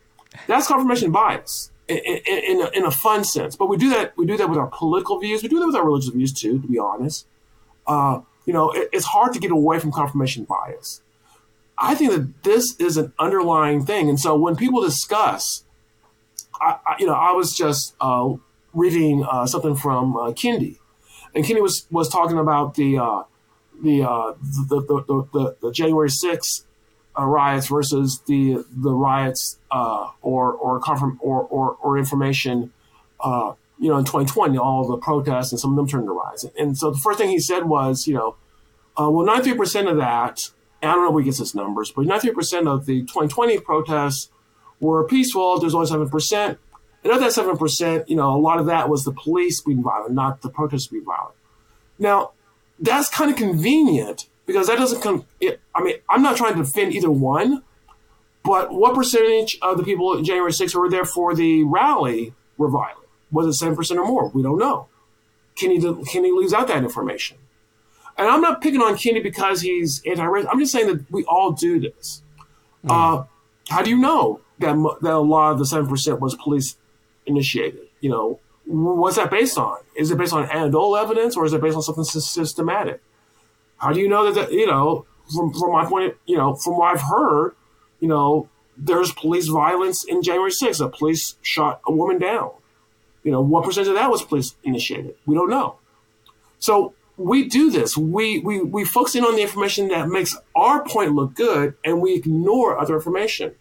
That's 0.48 0.68
confirmation 0.68 1.12
bias 1.12 1.72
in, 1.88 1.98
in, 1.98 2.62
a, 2.62 2.70
in, 2.74 2.84
a, 2.84 2.92
fun 2.92 3.24
sense. 3.24 3.56
But 3.56 3.68
we 3.68 3.78
do 3.78 3.90
that. 3.92 4.18
We 4.18 4.26
do 4.26 4.36
that 4.36 4.50
with 4.50 4.58
our 4.58 4.68
political 4.68 5.18
views. 5.18 5.44
We 5.44 5.50
do 5.50 5.60
that 5.60 5.68
with 5.68 5.76
our 5.76 5.86
religious 5.86 6.10
views 6.10 6.34
too. 6.34 6.60
To 6.60 6.68
be 6.68 6.78
honest, 6.78 7.26
uh, 7.88 8.20
you 8.46 8.54
know, 8.54 8.72
it, 8.72 8.90
it's 8.94 9.06
hard 9.06 9.34
to 9.34 9.40
get 9.40 9.52
away 9.52 9.80
from 9.80 9.92
confirmation 9.92 10.46
bias. 10.46 11.02
I 11.78 11.96
think 11.96 12.12
that 12.12 12.44
this 12.44 12.76
is 12.80 12.98
an 12.98 13.12
underlying 13.20 13.86
thing, 13.86 14.10
and 14.10 14.20
so 14.20 14.36
when 14.36 14.56
people 14.56 14.82
discuss, 14.82 15.64
I, 16.62 16.78
I 16.86 16.96
you 17.00 17.06
know, 17.06 17.14
I 17.14 17.32
was 17.34 17.56
just 17.56 17.96
uh, 18.00 18.34
reading 18.74 19.26
uh, 19.30 19.46
something 19.46 19.76
from 19.76 20.16
uh, 20.16 20.34
and 21.36 21.44
Kendi 21.44 21.62
was 21.62 21.86
was 21.92 22.08
talking 22.10 22.38
about 22.38 22.76
the 22.76 22.98
uh, 22.98 23.24
the, 23.84 24.04
uh, 24.04 24.34
the, 24.42 24.82
the, 24.82 25.28
the, 25.34 25.56
the, 25.62 25.72
January 25.72 26.10
sixth 26.10 26.66
uh, 27.20 27.26
riots 27.26 27.68
versus 27.68 28.22
the 28.26 28.64
the 28.72 28.92
riots 28.92 29.58
uh, 29.70 30.12
or 30.22 30.54
or 30.54 30.80
confirm 30.80 31.20
or 31.22 31.42
or, 31.44 31.78
or 31.82 31.98
information. 31.98 32.72
You 33.80 33.90
know, 33.90 33.98
in 33.98 34.06
2020, 34.06 34.58
all 34.58 34.88
the 34.88 34.98
protests 34.98 35.52
and 35.52 35.60
some 35.60 35.72
of 35.72 35.76
them 35.76 35.88
turned 35.88 36.08
to 36.08 36.12
riots. 36.12 36.46
And 36.58 36.78
so 36.78 36.92
the 36.92 36.98
first 36.98 37.20
thing 37.20 37.30
he 37.30 37.40
said 37.40 37.66
was, 37.66 38.08
you 38.08 38.14
know, 38.14 38.36
uh, 38.98 39.10
well, 39.10 39.28
93% 39.28 39.92
of 39.92 39.98
that 39.98 40.50
I 40.90 40.94
don't 40.94 41.06
know 41.06 41.12
where 41.12 41.24
he 41.24 41.26
gets 41.26 41.40
his 41.40 41.56
numbers, 41.56 41.92
but 41.92 42.06
93% 42.06 42.68
of 42.68 42.86
the 42.86 43.02
2020 43.02 43.60
protests 43.60 44.30
were 44.80 45.04
peaceful. 45.06 45.60
There's 45.60 45.74
only 45.74 45.88
7%. 45.88 46.58
And 47.04 47.14
of 47.14 47.20
that 47.20 47.32
7%, 47.32 48.10
you 48.10 48.16
know, 48.16 48.36
a 48.36 48.38
lot 48.40 48.60
of 48.60 48.66
that 48.66 48.90
was 48.90 49.04
the 49.04 49.12
police 49.12 49.62
being 49.62 49.84
violent, 49.84 50.14
not 50.14 50.42
the 50.42 50.50
protesters 50.50 50.88
being 50.88 51.06
violent. 51.06 51.36
Now, 52.00 52.32
that's 52.80 53.10
kind 53.10 53.30
of 53.30 53.38
convenient 53.38 54.28
because 54.46 54.68
that 54.68 54.78
doesn't 54.78 55.02
come. 55.02 55.26
It, 55.40 55.62
I 55.74 55.84
mean, 55.84 55.96
I'm 56.10 56.22
not 56.22 56.36
trying 56.36 56.56
to 56.56 56.64
defend 56.64 56.94
either 56.94 57.12
one, 57.12 57.64
but 58.44 58.74
what 58.74 58.96
percentage 58.96 59.58
of 59.62 59.78
the 59.78 59.84
people 59.84 60.18
in 60.18 60.26
January 60.26 60.52
6th 60.52 60.74
who 60.74 60.80
were 60.80 60.90
there 60.90 61.06
for 61.06 61.36
the 61.36 61.64
rally 61.64 62.34
were 62.58 62.70
violent? 62.70 63.05
Was 63.36 63.62
it 63.62 63.66
7% 63.66 63.98
or 63.98 64.06
more? 64.06 64.30
We 64.30 64.42
don't 64.42 64.58
know. 64.58 64.88
Kendi, 65.56 65.80
Kendi 65.80 66.36
leaves 66.36 66.54
out 66.54 66.68
that 66.68 66.84
information. 66.84 67.38
And 68.18 68.28
I'm 68.28 68.42
not 68.42 68.62
picking 68.62 68.82
on 68.82 68.96
Kendi 68.96 69.22
because 69.22 69.62
he's 69.62 70.02
anti-racist. 70.06 70.48
I'm 70.52 70.60
just 70.60 70.72
saying 70.72 70.88
that 70.88 71.12
we 71.12 71.24
all 71.26 71.52
do 71.52 71.80
this. 71.80 72.22
Mm. 72.86 72.92
Uh, 72.92 73.24
how 73.70 73.82
do 73.82 73.90
you 73.90 73.98
know 73.98 74.42
that, 74.60 74.76
that 75.02 75.14
a 75.14 75.20
lot 75.20 75.52
of 75.52 75.60
the 75.60 75.66
7% 75.66 76.20
was 76.20 76.36
police 76.36 76.78
initiated? 77.26 77.88
You 78.00 78.10
know, 78.10 78.40
what's 78.66 79.18
that 79.18 79.30
based 79.30 79.58
on? 79.58 79.78
Is 79.96 80.12
it 80.12 80.18
based 80.18 80.34
on 80.34 80.50
anecdotal 80.50 80.96
evidence 80.96 81.36
or 81.36 81.46
is 81.46 81.54
it 81.54 81.62
based 81.62 81.76
on 81.76 81.82
something 81.82 82.04
systematic? 82.04 83.02
How 83.78 83.92
do 83.92 84.00
you 84.00 84.08
know 84.08 84.32
that, 84.32 84.50
that 84.50 84.54
you 84.54 84.66
know, 84.66 85.06
from, 85.34 85.54
from 85.54 85.72
my 85.72 85.86
point, 85.86 86.12
of, 86.12 86.18
you 86.26 86.38
know, 86.38 86.56
from 86.56 86.78
what 86.78 86.94
I've 86.94 87.02
heard, 87.02 87.56
you 88.00 88.08
know, 88.08 88.48
there's 88.78 89.12
police 89.12 89.48
violence 89.48 90.04
in 90.04 90.22
January 90.22 90.52
6th. 90.52 90.84
A 90.84 90.90
police 90.90 91.36
shot 91.42 91.82
a 91.88 91.92
woman 91.92 92.20
down. 92.20 92.52
You 93.26 93.32
know, 93.32 93.42
what 93.42 93.66
percentage 93.66 93.90
of 93.90 93.96
that 93.96 94.10
was 94.10 94.22
police 94.22 94.56
initiated? 94.64 95.16
We 95.26 95.36
don't 95.36 95.50
know. 95.50 95.78
So 96.60 96.94
we 97.18 97.50
do 97.50 97.72
this. 97.72 97.98
We, 97.98 98.40
we, 98.40 98.62
we 98.62 98.86
focus 98.86 99.16
in 99.16 99.26
on 99.26 99.36
the 99.36 99.42
information 99.42 99.88
that 99.88 100.08
makes 100.08 100.38
our 100.56 100.86
point 100.86 101.14
look 101.14 101.34
good 101.34 101.74
and 101.84 102.02
we 102.02 102.14
ignore 102.14 102.78
other 102.78 102.94
information. 102.96 103.56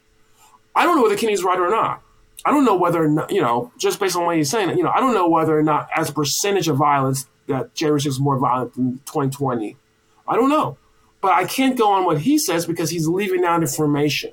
I 0.77 0.85
don't 0.85 0.97
know 0.97 1.03
whether 1.03 1.17
Kendi's 1.17 1.43
right 1.43 1.59
or 1.59 1.71
not. 1.71 2.03
I 2.45 2.51
don't 2.51 2.67
know 2.67 2.77
whether 2.77 3.09
not, 3.09 3.33
you 3.33 3.41
know, 3.41 3.73
just 3.79 3.99
based 3.99 4.17
on 4.17 4.27
what 4.27 4.37
he's 4.37 4.51
saying, 4.51 4.77
you 4.77 4.85
know, 4.85 4.93
I 4.95 5.01
don't 5.01 5.15
know 5.15 5.29
whether 5.29 5.59
or 5.59 5.63
not 5.63 5.89
as 5.97 6.11
a 6.11 6.13
percentage 6.13 6.69
of 6.69 6.77
violence 6.77 7.27
that 7.47 7.75
January 7.75 8.01
6th 8.01 8.07
is 8.07 8.21
more 8.21 8.39
violent 8.39 8.75
than 8.75 8.99
2020. 9.07 9.79
I 10.29 10.37
don't 10.37 10.51
know. 10.51 10.77
But 11.23 11.33
I 11.33 11.47
can't 11.47 11.79
go 11.79 11.91
on 11.91 12.05
what 12.05 12.21
he 12.21 12.37
says 12.37 12.67
because 12.67 12.91
he's 12.91 13.09
leaving 13.09 13.45
out 13.45 13.63
information. 13.63 14.33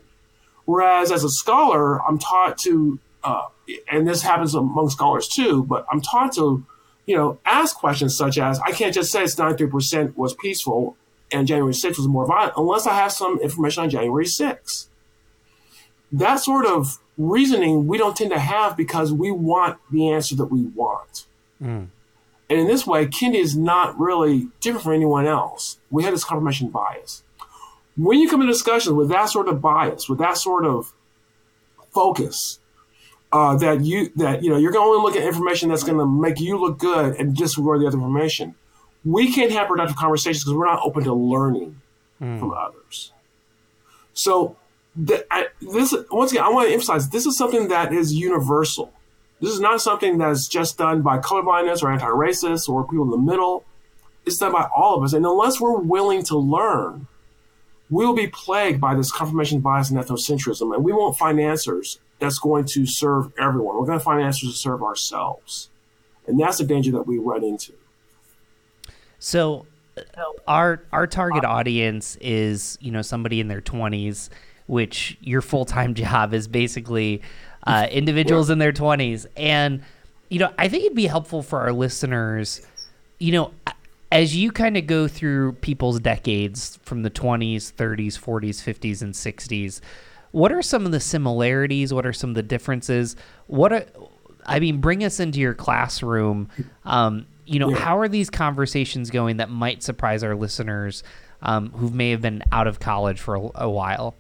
Whereas 0.65 1.09
as 1.09 1.23
a 1.23 1.29
scholar, 1.29 2.01
I'm 2.05 2.19
taught 2.19 2.57
to, 2.59 2.99
uh, 3.23 3.43
and 3.89 4.07
this 4.07 4.21
happens 4.21 4.55
among 4.55 4.89
scholars 4.89 5.27
too, 5.27 5.63
but 5.63 5.85
I'm 5.91 6.01
taught 6.01 6.33
to, 6.33 6.65
you 7.05 7.15
know, 7.15 7.39
ask 7.45 7.75
questions 7.75 8.17
such 8.17 8.37
as, 8.37 8.59
I 8.59 8.71
can't 8.71 8.93
just 8.93 9.11
say 9.11 9.23
it's 9.23 9.35
93% 9.35 10.15
was 10.15 10.33
peaceful 10.33 10.95
and 11.31 11.47
January 11.47 11.73
6th 11.73 11.97
was 11.97 12.07
more 12.07 12.25
violent 12.25 12.53
unless 12.57 12.85
I 12.85 12.93
have 12.93 13.11
some 13.11 13.39
information 13.39 13.83
on 13.83 13.89
January 13.89 14.25
6th. 14.25 14.87
That 16.11 16.37
sort 16.37 16.65
of 16.65 16.99
reasoning 17.17 17.87
we 17.87 17.97
don't 17.97 18.15
tend 18.17 18.31
to 18.31 18.39
have 18.39 18.75
because 18.75 19.13
we 19.13 19.31
want 19.31 19.77
the 19.91 20.09
answer 20.09 20.35
that 20.35 20.45
we 20.45 20.63
want. 20.63 21.25
Mm. 21.61 21.87
And 22.49 22.59
in 22.59 22.67
this 22.67 22.85
way, 22.85 23.05
Kendi 23.05 23.35
is 23.35 23.55
not 23.55 23.97
really 23.97 24.49
different 24.59 24.83
from 24.83 24.93
anyone 24.93 25.25
else. 25.25 25.79
We 25.89 26.03
have 26.03 26.13
this 26.13 26.25
confirmation 26.25 26.69
bias. 26.69 27.23
When 27.95 28.19
you 28.19 28.29
come 28.29 28.41
into 28.41 28.51
discussions 28.51 28.93
with 28.93 29.09
that 29.09 29.29
sort 29.29 29.47
of 29.47 29.61
bias, 29.61 30.09
with 30.09 30.19
that 30.19 30.37
sort 30.37 30.65
of 30.65 30.93
focus, 31.93 32.59
uh, 33.31 33.55
that 33.57 33.81
you 33.81 34.11
that 34.17 34.43
you 34.43 34.49
know 34.49 34.57
you're 34.57 34.71
going 34.71 34.85
to 34.85 34.89
only 34.89 35.03
look 35.03 35.15
at 35.15 35.25
information 35.25 35.69
that's 35.69 35.83
going 35.83 35.97
to 35.97 36.05
make 36.05 36.39
you 36.39 36.57
look 36.57 36.77
good 36.77 37.15
and 37.15 37.35
disregard 37.35 37.81
the 37.81 37.87
other 37.87 37.97
information. 37.97 38.55
We 39.05 39.33
can't 39.33 39.51
have 39.51 39.67
productive 39.67 39.97
conversations 39.97 40.43
because 40.43 40.55
we're 40.55 40.65
not 40.65 40.81
open 40.83 41.03
to 41.05 41.13
learning 41.13 41.81
mm. 42.21 42.39
from 42.39 42.51
others. 42.51 43.11
So 44.13 44.57
the, 44.95 45.25
I, 45.31 45.47
this 45.61 45.95
once 46.11 46.31
again, 46.31 46.43
I 46.43 46.49
want 46.49 46.67
to 46.67 46.73
emphasize 46.73 47.09
this 47.09 47.25
is 47.25 47.37
something 47.37 47.69
that 47.69 47.93
is 47.93 48.13
universal. 48.13 48.93
This 49.39 49.51
is 49.51 49.59
not 49.59 49.81
something 49.81 50.19
that's 50.19 50.47
just 50.47 50.77
done 50.77 51.01
by 51.01 51.17
colorblindness 51.17 51.81
or 51.81 51.91
anti-racists 51.91 52.69
or 52.69 52.83
people 52.83 53.05
in 53.05 53.11
the 53.11 53.17
middle. 53.17 53.65
It's 54.23 54.37
done 54.37 54.51
by 54.51 54.69
all 54.75 54.97
of 54.97 55.03
us, 55.03 55.13
and 55.13 55.25
unless 55.25 55.59
we're 55.59 55.79
willing 55.79 56.23
to 56.25 56.37
learn, 56.37 57.07
we'll 57.89 58.13
be 58.13 58.27
plagued 58.27 58.79
by 58.79 58.93
this 58.93 59.11
confirmation 59.11 59.61
bias 59.61 59.89
and 59.89 59.99
ethnocentrism, 59.99 60.75
and 60.75 60.83
we 60.83 60.93
won't 60.93 61.17
find 61.17 61.39
answers 61.39 61.97
that's 62.21 62.39
going 62.39 62.63
to 62.65 62.85
serve 62.85 63.33
everyone. 63.37 63.75
We're 63.75 63.85
going 63.85 63.99
to 63.99 64.03
find 64.03 64.21
answers 64.21 64.51
to 64.51 64.57
serve 64.57 64.81
ourselves, 64.81 65.69
and 66.27 66.39
that's 66.39 66.59
the 66.59 66.63
danger 66.63 66.91
that 66.93 67.05
we 67.05 67.17
run 67.17 67.43
into. 67.43 67.73
So, 69.19 69.65
our 70.47 70.83
our 70.93 71.07
target 71.07 71.43
audience 71.43 72.17
is 72.21 72.77
you 72.79 72.91
know 72.91 73.01
somebody 73.01 73.41
in 73.41 73.49
their 73.49 73.61
twenties 73.61 74.29
which 74.71 75.17
your 75.19 75.41
full 75.41 75.65
time 75.65 75.93
job 75.95 76.33
is 76.33 76.47
basically 76.47 77.21
uh, 77.67 77.87
individuals 77.91 78.49
yeah. 78.49 78.53
in 78.53 78.59
their 78.59 78.71
20s. 78.71 79.25
And, 79.35 79.83
you 80.29 80.39
know, 80.39 80.51
I 80.57 80.69
think 80.69 80.85
it'd 80.85 80.95
be 80.95 81.07
helpful 81.07 81.43
for 81.43 81.59
our 81.59 81.73
listeners, 81.73 82.61
you 83.19 83.33
know, 83.33 83.51
as 84.13 84.35
you 84.35 84.51
kind 84.51 84.77
of 84.77 84.87
go 84.87 85.09
through 85.09 85.53
people's 85.53 85.99
decades 85.99 86.79
from 86.83 87.03
the 87.03 87.09
20s, 87.09 87.73
30s, 87.73 88.17
40s, 88.17 88.63
50s, 88.63 89.01
and 89.01 89.13
60s, 89.13 89.81
what 90.31 90.51
are 90.51 90.61
some 90.61 90.85
of 90.85 90.91
the 90.91 90.99
similarities? 90.99 91.93
What 91.93 92.05
are 92.05 92.13
some 92.13 92.31
of 92.31 92.35
the 92.35 92.43
differences? 92.43 93.15
What 93.47 93.73
are, 93.73 93.85
I 94.45 94.59
mean, 94.59 94.79
bring 94.79 95.03
us 95.03 95.19
into 95.19 95.39
your 95.39 95.53
classroom. 95.53 96.49
Um, 96.85 97.27
you 97.45 97.59
know, 97.59 97.69
yeah. 97.69 97.77
how 97.77 97.97
are 97.97 98.07
these 98.07 98.29
conversations 98.29 99.09
going 99.09 99.37
that 99.37 99.49
might 99.49 99.83
surprise 99.83 100.23
our 100.23 100.35
listeners 100.35 101.03
um, 101.41 101.71
who 101.71 101.89
may 101.89 102.11
have 102.11 102.21
been 102.21 102.43
out 102.51 102.67
of 102.67 102.79
college 102.79 103.19
for 103.19 103.35
a, 103.35 103.49
a 103.55 103.69
while? 103.69 104.15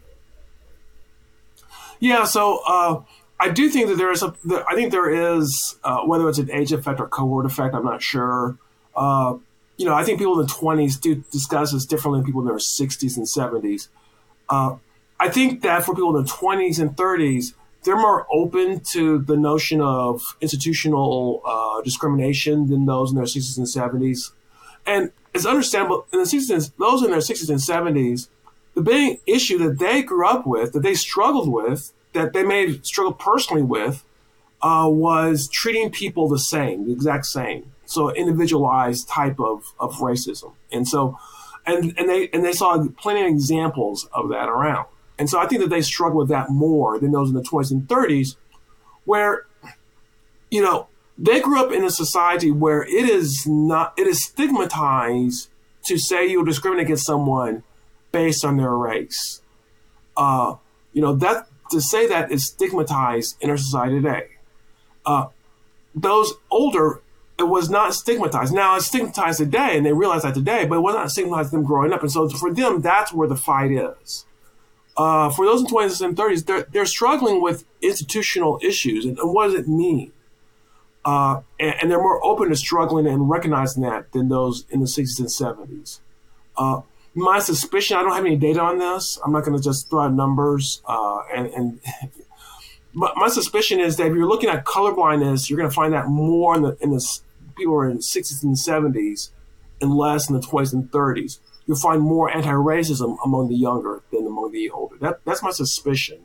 Yeah, 1.99 2.23
so 2.23 2.61
uh, 2.67 3.01
I 3.39 3.49
do 3.49 3.69
think 3.69 3.87
that 3.87 3.97
there 3.97 4.11
is 4.11 4.23
a. 4.23 4.35
I 4.67 4.75
think 4.75 4.91
there 4.91 5.37
is 5.37 5.75
uh, 5.83 6.01
whether 6.01 6.27
it's 6.27 6.39
an 6.39 6.49
age 6.51 6.73
effect 6.73 6.99
or 6.99 7.07
cohort 7.07 7.45
effect. 7.45 7.75
I'm 7.75 7.85
not 7.85 8.01
sure. 8.01 8.57
Uh, 8.95 9.35
you 9.77 9.85
know, 9.85 9.93
I 9.93 10.03
think 10.03 10.19
people 10.19 10.39
in 10.39 10.45
the 10.45 10.51
20s 10.51 10.99
do 10.99 11.23
discuss 11.31 11.71
this 11.71 11.85
differently 11.85 12.19
than 12.19 12.25
people 12.25 12.41
in 12.41 12.47
their 12.47 12.57
60s 12.57 13.17
and 13.17 13.25
70s. 13.25 13.87
I 15.21 15.29
think 15.29 15.61
that 15.61 15.85
for 15.85 15.93
people 15.93 16.17
in 16.17 16.25
the 16.25 16.29
20s 16.31 16.79
and 16.79 16.97
30s, 16.97 17.53
they're 17.83 17.95
more 17.95 18.25
open 18.31 18.79
to 18.91 19.19
the 19.19 19.37
notion 19.37 19.79
of 19.79 20.35
institutional 20.41 21.43
uh, 21.45 21.81
discrimination 21.83 22.67
than 22.69 22.87
those 22.87 23.11
in 23.11 23.17
their 23.17 23.25
60s 23.25 23.55
and 23.55 23.67
70s. 23.67 24.31
And 24.87 25.11
it's 25.31 25.45
understandable 25.45 26.07
in 26.11 26.19
the 26.19 26.25
60s, 26.25 26.71
those 26.79 27.03
in 27.03 27.11
their 27.11 27.19
60s 27.19 27.49
and 27.49 27.59
70s 27.59 28.29
the 28.73 28.81
big 28.81 29.19
issue 29.27 29.57
that 29.59 29.77
they 29.77 30.01
grew 30.01 30.25
up 30.25 30.47
with, 30.47 30.73
that 30.73 30.81
they 30.81 30.95
struggled 30.95 31.51
with, 31.51 31.93
that 32.13 32.33
they 32.33 32.43
may 32.43 32.79
struggle 32.81 33.13
personally 33.13 33.63
with, 33.63 34.03
uh, 34.63 34.87
was 34.89 35.47
treating 35.49 35.91
people 35.91 36.29
the 36.29 36.39
same, 36.39 36.85
the 36.85 36.93
exact 36.93 37.27
same. 37.27 37.71
So 37.85 38.11
individualized 38.11 39.07
type 39.07 39.39
of, 39.39 39.73
of 39.79 39.97
racism. 39.97 40.53
And 40.71 40.87
so, 40.87 41.19
and, 41.67 41.93
and 41.97 42.09
they, 42.09 42.29
and 42.29 42.43
they 42.43 42.53
saw 42.53 42.83
plenty 42.97 43.21
of 43.21 43.27
examples 43.27 44.07
of 44.13 44.29
that 44.29 44.49
around. 44.49 44.87
And 45.21 45.29
so 45.29 45.39
I 45.39 45.45
think 45.45 45.61
that 45.61 45.69
they 45.69 45.83
struggle 45.83 46.17
with 46.17 46.29
that 46.29 46.49
more 46.49 46.97
than 46.97 47.11
those 47.11 47.29
in 47.29 47.35
the 47.35 47.43
20s 47.43 47.69
and 47.69 47.87
30s, 47.87 48.37
where, 49.05 49.45
you 50.49 50.63
know, 50.63 50.87
they 51.15 51.39
grew 51.39 51.63
up 51.63 51.71
in 51.71 51.83
a 51.83 51.91
society 51.91 52.49
where 52.49 52.81
it 52.81 53.07
is 53.07 53.45
not, 53.45 53.93
it 53.99 54.07
is 54.07 54.25
stigmatized 54.25 55.49
to 55.85 55.99
say 55.99 56.25
you'll 56.25 56.43
discriminate 56.43 56.85
against 56.87 57.05
someone 57.05 57.61
based 58.11 58.43
on 58.43 58.57
their 58.57 58.75
race. 58.75 59.43
Uh, 60.17 60.55
you 60.91 61.03
know, 61.03 61.13
that 61.13 61.45
to 61.69 61.79
say 61.79 62.07
that 62.07 62.31
is 62.31 62.47
stigmatized 62.47 63.37
in 63.41 63.51
our 63.51 63.57
society 63.57 64.01
today. 64.01 64.27
Uh, 65.05 65.27
those 65.93 66.33
older, 66.49 66.99
it 67.37 67.43
was 67.43 67.69
not 67.69 67.93
stigmatized. 67.93 68.55
Now 68.55 68.75
it's 68.75 68.87
stigmatized 68.87 69.37
today, 69.37 69.77
and 69.77 69.85
they 69.85 69.93
realize 69.93 70.23
that 70.23 70.33
today, 70.33 70.65
but 70.65 70.77
it 70.77 70.81
was 70.81 70.95
not 70.95 71.11
stigmatized 71.11 71.51
them 71.51 71.63
growing 71.63 71.93
up. 71.93 72.01
And 72.01 72.11
so 72.11 72.27
for 72.27 72.51
them, 72.51 72.81
that's 72.81 73.13
where 73.13 73.27
the 73.27 73.35
fight 73.35 73.71
is. 73.71 74.25
Uh, 74.97 75.29
for 75.29 75.45
those 75.45 75.61
in 75.61 75.67
20s 75.67 76.03
and 76.03 76.15
30s, 76.15 76.45
they're, 76.45 76.67
they're 76.71 76.85
struggling 76.85 77.41
with 77.41 77.63
institutional 77.81 78.59
issues. 78.61 79.05
And, 79.05 79.17
what 79.21 79.47
does 79.47 79.55
it 79.55 79.67
mean? 79.67 80.11
Uh, 81.05 81.41
and, 81.59 81.75
and, 81.81 81.91
they're 81.91 81.97
more 81.97 82.23
open 82.23 82.49
to 82.49 82.55
struggling 82.55 83.07
and 83.07 83.29
recognizing 83.29 83.81
that 83.83 84.11
than 84.11 84.29
those 84.29 84.65
in 84.69 84.81
the 84.81 84.85
60s 84.85 85.17
and 85.19 85.29
70s. 85.29 85.99
Uh, 86.57 86.81
my 87.15 87.39
suspicion, 87.39 87.97
I 87.97 88.03
don't 88.03 88.13
have 88.13 88.25
any 88.25 88.35
data 88.35 88.61
on 88.61 88.77
this. 88.77 89.17
I'm 89.23 89.31
not 89.31 89.43
going 89.43 89.57
to 89.57 89.63
just 89.63 89.89
throw 89.89 90.01
out 90.01 90.13
numbers. 90.13 90.81
Uh, 90.85 91.21
and, 91.33 91.47
and 91.47 91.79
but 92.93 93.13
my 93.15 93.29
suspicion 93.29 93.79
is 93.79 93.97
that 93.97 94.07
if 94.07 94.13
you're 94.13 94.27
looking 94.27 94.49
at 94.49 94.65
colorblindness, 94.65 95.49
you're 95.49 95.57
going 95.57 95.69
to 95.69 95.75
find 95.75 95.93
that 95.93 96.07
more 96.07 96.55
in 96.55 96.61
the, 96.61 96.77
in 96.81 96.91
the 96.91 97.19
people 97.55 97.73
who 97.73 97.79
are 97.79 97.89
in 97.89 97.97
the 97.97 98.03
60s 98.03 98.43
and 98.43 98.55
70s 98.55 99.31
and 99.81 99.95
less 99.95 100.29
in 100.29 100.35
the 100.35 100.41
20s 100.41 100.73
and 100.73 100.91
30s. 100.91 101.39
You'll 101.71 101.79
find 101.79 102.01
more 102.01 102.29
anti-racism 102.29 103.17
among 103.23 103.47
the 103.47 103.55
younger 103.55 104.01
than 104.11 104.27
among 104.27 104.51
the 104.51 104.69
older. 104.69 104.97
That, 104.99 105.21
that's 105.23 105.41
my 105.41 105.51
suspicion. 105.51 106.19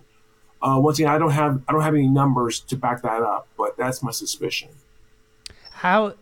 Uh, 0.60 0.80
once 0.80 0.98
again, 0.98 1.10
I 1.10 1.18
don't 1.18 1.30
have 1.30 1.62
I 1.68 1.72
don't 1.72 1.82
have 1.82 1.94
any 1.94 2.08
numbers 2.08 2.58
to 2.60 2.76
back 2.76 3.02
that 3.02 3.22
up, 3.22 3.46
but 3.56 3.76
that's 3.76 4.02
my 4.02 4.10
suspicion. 4.10 4.70
How 5.70 6.14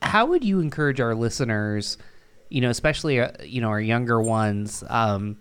how 0.00 0.26
would 0.26 0.42
you 0.42 0.58
encourage 0.58 1.00
our 1.00 1.14
listeners? 1.14 1.96
you 2.52 2.60
know, 2.60 2.68
especially 2.68 3.18
uh, 3.18 3.30
you 3.42 3.62
know 3.62 3.68
our 3.68 3.80
younger 3.80 4.20
ones, 4.20 4.84
um, 4.88 5.38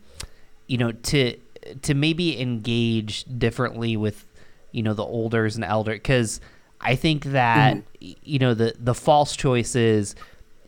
you 0.67 0.77
know, 0.77 0.93
to 0.93 1.35
to 1.81 1.93
maybe 1.93 2.39
engage 2.39 3.25
differently 3.25 3.97
with, 3.97 4.25
you 4.71 4.81
know, 4.81 4.93
the 4.93 5.03
olders 5.03 5.57
and 5.57 5.65
elder 5.65 5.91
because 5.91 6.39
I 6.79 6.95
think 6.95 7.25
that 7.25 7.75
mm-hmm. 7.75 8.13
you 8.23 8.39
know 8.39 8.53
the 8.53 8.73
the 8.79 8.93
false 8.93 9.35
choice 9.35 9.75
is 9.75 10.15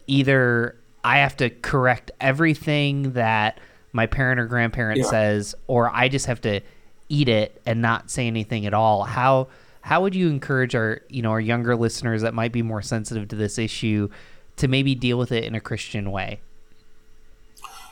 either 0.06 0.76
I 1.04 1.20
have 1.20 1.38
to 1.38 1.50
correct 1.50 2.12
everything 2.22 3.14
that 3.14 3.60
my 3.92 4.08
parent 4.08 4.40
or 4.40 4.46
grandparent 4.46 5.00
yeah. 5.00 5.06
says, 5.06 5.56
or 5.68 5.90
I 5.94 6.08
just 6.10 6.26
have 6.26 6.42
to 6.42 6.62
eat 7.10 7.30
it 7.30 7.62
and 7.66 7.82
not 7.82 8.10
say 8.10 8.28
anything 8.28 8.66
at 8.66 8.74
all. 8.74 9.04
How 9.04 9.48
how 9.82 10.02
would 10.02 10.16
you 10.16 10.30
encourage 10.30 10.76
our 10.76 11.02
you 11.10 11.22
know 11.22 11.32
our 11.32 11.42
younger 11.42 11.76
listeners 11.76 12.22
that 12.22 12.34
might 12.34 12.52
be 12.52 12.62
more 12.62 12.82
sensitive 12.82 13.28
to 13.30 13.36
this 13.36 13.58
issue 13.58 14.10
to 14.58 14.68
maybe 14.68 14.96
deal 14.96 15.18
with 15.18 15.32
it 15.32 15.44
in 15.44 15.56
a 15.56 15.62
Christian 15.62 16.12
way? 16.12 16.40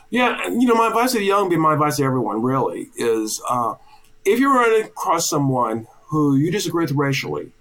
Yeah, 0.09 0.47
you 0.47 0.67
know, 0.67 0.75
my 0.75 0.87
advice 0.87 1.13
to 1.13 1.19
the 1.19 1.25
young, 1.25 1.47
be 1.47 1.55
my 1.55 1.73
advice 1.73 1.97
to 1.97 2.03
everyone 2.03 2.41
really 2.41 2.89
is 2.97 3.41
uh, 3.49 3.75
if 4.25 4.39
you're 4.39 4.53
running 4.53 4.83
across 4.83 5.29
someone 5.29 5.87
who 6.07 6.35
you 6.35 6.51
disagree 6.51 6.83
with 6.83 6.91
racially, 6.91 7.51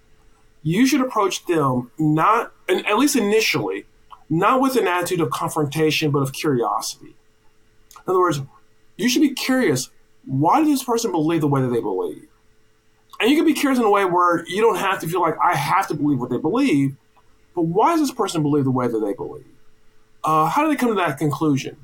you 0.63 0.87
should 0.87 1.01
approach 1.01 1.47
them 1.47 1.91
not, 1.99 2.53
and 2.69 2.85
at 2.87 2.99
least 2.99 3.15
initially, 3.15 3.87
not 4.31 4.61
with 4.61 4.77
an 4.77 4.87
attitude 4.87 5.21
of 5.21 5.31
confrontation, 5.31 6.13
but 6.13 6.21
of 6.21 6.33
curiosity. 6.33 7.15
In 7.97 8.03
other 8.07 8.21
words, 8.21 8.41
you 8.97 9.09
should 9.09 9.23
be 9.23 9.35
curious 9.35 9.91
why 10.25 10.61
does 10.61 10.69
this 10.69 10.85
person 10.85 11.11
believe 11.11 11.41
the 11.41 11.49
way 11.49 11.61
that 11.61 11.69
they 11.69 11.81
believe? 11.81 12.29
And 13.19 13.31
you 13.31 13.37
can 13.37 13.45
be 13.45 13.55
curious 13.55 13.79
in 13.79 13.85
a 13.85 13.91
way 13.91 14.05
where 14.05 14.47
you 14.47 14.61
don't 14.61 14.77
have 14.77 15.01
to 15.01 15.09
feel 15.09 15.21
like 15.21 15.35
I 15.43 15.55
have 15.55 15.89
to 15.89 15.95
believe 15.95 16.21
what 16.21 16.31
they 16.31 16.39
believe, 16.39 16.97
but 17.55 17.63
why 17.63 17.93
does 17.93 18.01
this 18.01 18.13
person 18.13 18.43
believe 18.43 18.65
the 18.65 18.71
way 18.71 18.87
that 18.87 18.99
they 18.99 19.13
believe? 19.15 19.45
Uh, 20.23 20.47
how 20.47 20.63
do 20.63 20.71
they 20.71 20.77
come 20.77 20.91
to 20.91 20.95
that 20.95 21.19
conclusion? 21.19 21.77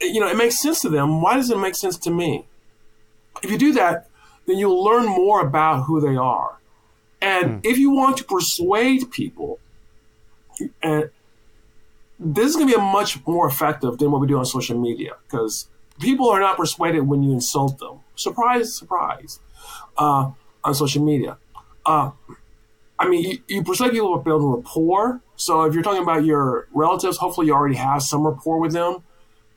You 0.00 0.20
know, 0.20 0.28
it 0.28 0.36
makes 0.36 0.60
sense 0.60 0.80
to 0.80 0.88
them. 0.88 1.22
Why 1.22 1.36
does 1.36 1.50
it 1.50 1.58
make 1.58 1.74
sense 1.74 1.96
to 1.98 2.10
me? 2.10 2.46
If 3.42 3.50
you 3.50 3.58
do 3.58 3.72
that, 3.72 4.08
then 4.46 4.58
you'll 4.58 4.82
learn 4.82 5.06
more 5.06 5.40
about 5.40 5.84
who 5.84 6.00
they 6.00 6.16
are. 6.16 6.58
And 7.20 7.46
hmm. 7.46 7.58
if 7.64 7.78
you 7.78 7.90
want 7.90 8.16
to 8.18 8.24
persuade 8.24 9.10
people, 9.10 9.58
and 10.82 11.10
this 12.18 12.46
is 12.46 12.56
going 12.56 12.68
to 12.68 12.74
be 12.74 12.80
a 12.80 12.84
much 12.84 13.24
more 13.26 13.46
effective 13.46 13.98
than 13.98 14.10
what 14.10 14.20
we 14.20 14.26
do 14.26 14.38
on 14.38 14.46
social 14.46 14.78
media 14.78 15.12
because 15.24 15.68
people 16.00 16.28
are 16.28 16.40
not 16.40 16.56
persuaded 16.56 17.00
when 17.00 17.22
you 17.22 17.32
insult 17.32 17.78
them. 17.78 18.00
Surprise, 18.14 18.74
surprise, 18.74 19.40
uh, 19.98 20.30
on 20.64 20.74
social 20.74 21.04
media. 21.04 21.36
Uh, 21.84 22.10
I 22.98 23.08
mean, 23.08 23.22
you, 23.22 23.38
you 23.48 23.62
persuade 23.62 23.92
people 23.92 24.16
by 24.16 24.22
building 24.22 24.48
rapport. 24.48 25.20
So 25.36 25.64
if 25.64 25.74
you're 25.74 25.82
talking 25.82 26.02
about 26.02 26.24
your 26.24 26.66
relatives, 26.72 27.18
hopefully 27.18 27.48
you 27.48 27.54
already 27.54 27.76
have 27.76 28.02
some 28.02 28.26
rapport 28.26 28.58
with 28.58 28.72
them 28.72 29.02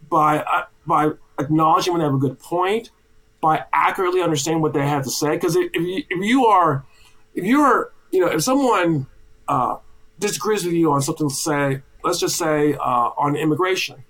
by 0.10 0.40
uh, 0.40 0.66
by 0.86 1.12
acknowledging 1.40 1.94
when 1.94 2.00
they 2.00 2.06
have 2.06 2.14
a 2.14 2.18
good 2.18 2.40
point, 2.40 2.92
by 3.40 3.64
accurately 3.72 4.22
understanding 4.22 4.62
what 4.62 4.74
they 4.74 4.86
have 4.86 5.04
to 5.04 5.10
say. 5.10 5.32
Because 5.32 5.56
if 5.56 5.74
you, 5.74 6.04
if 6.10 6.26
you 6.26 6.46
are, 6.48 6.86
if 7.34 7.46
you're, 7.46 7.94
you 8.12 8.20
know, 8.20 8.28
if 8.28 8.44
someone 8.44 9.08
uh, 9.48 9.78
disagrees 10.20 10.66
with 10.66 10.74
you 10.74 10.92
on 10.92 11.02
something, 11.02 11.30
say, 11.30 11.82
let's 12.04 12.20
just 12.20 12.38
say 12.38 12.74
uh, 12.74 13.10
on 13.18 13.36
immigration, 13.36 14.04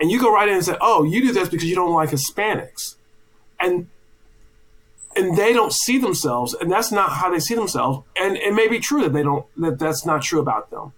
and 0.00 0.10
you 0.10 0.20
go 0.20 0.32
right 0.32 0.48
in 0.48 0.54
and 0.54 0.64
say, 0.64 0.76
"Oh, 0.80 1.04
you 1.04 1.20
do 1.20 1.32
this 1.32 1.48
because 1.48 1.66
you 1.66 1.74
don't 1.74 1.92
like 1.92 2.10
Hispanics," 2.10 2.96
and 3.58 3.88
and 5.16 5.36
they 5.36 5.52
don't 5.52 5.72
see 5.72 5.98
themselves, 5.98 6.54
and 6.54 6.70
that's 6.70 6.92
not 6.92 7.10
how 7.10 7.30
they 7.30 7.40
see 7.40 7.54
themselves, 7.54 8.06
and 8.16 8.36
it 8.36 8.54
may 8.54 8.68
be 8.68 8.78
true 8.78 9.02
that 9.02 9.12
they 9.12 9.22
don't 9.22 9.46
that 9.58 9.78
that's 9.78 10.06
not 10.06 10.22
true 10.22 10.40
about 10.40 10.70
them. 10.70 10.92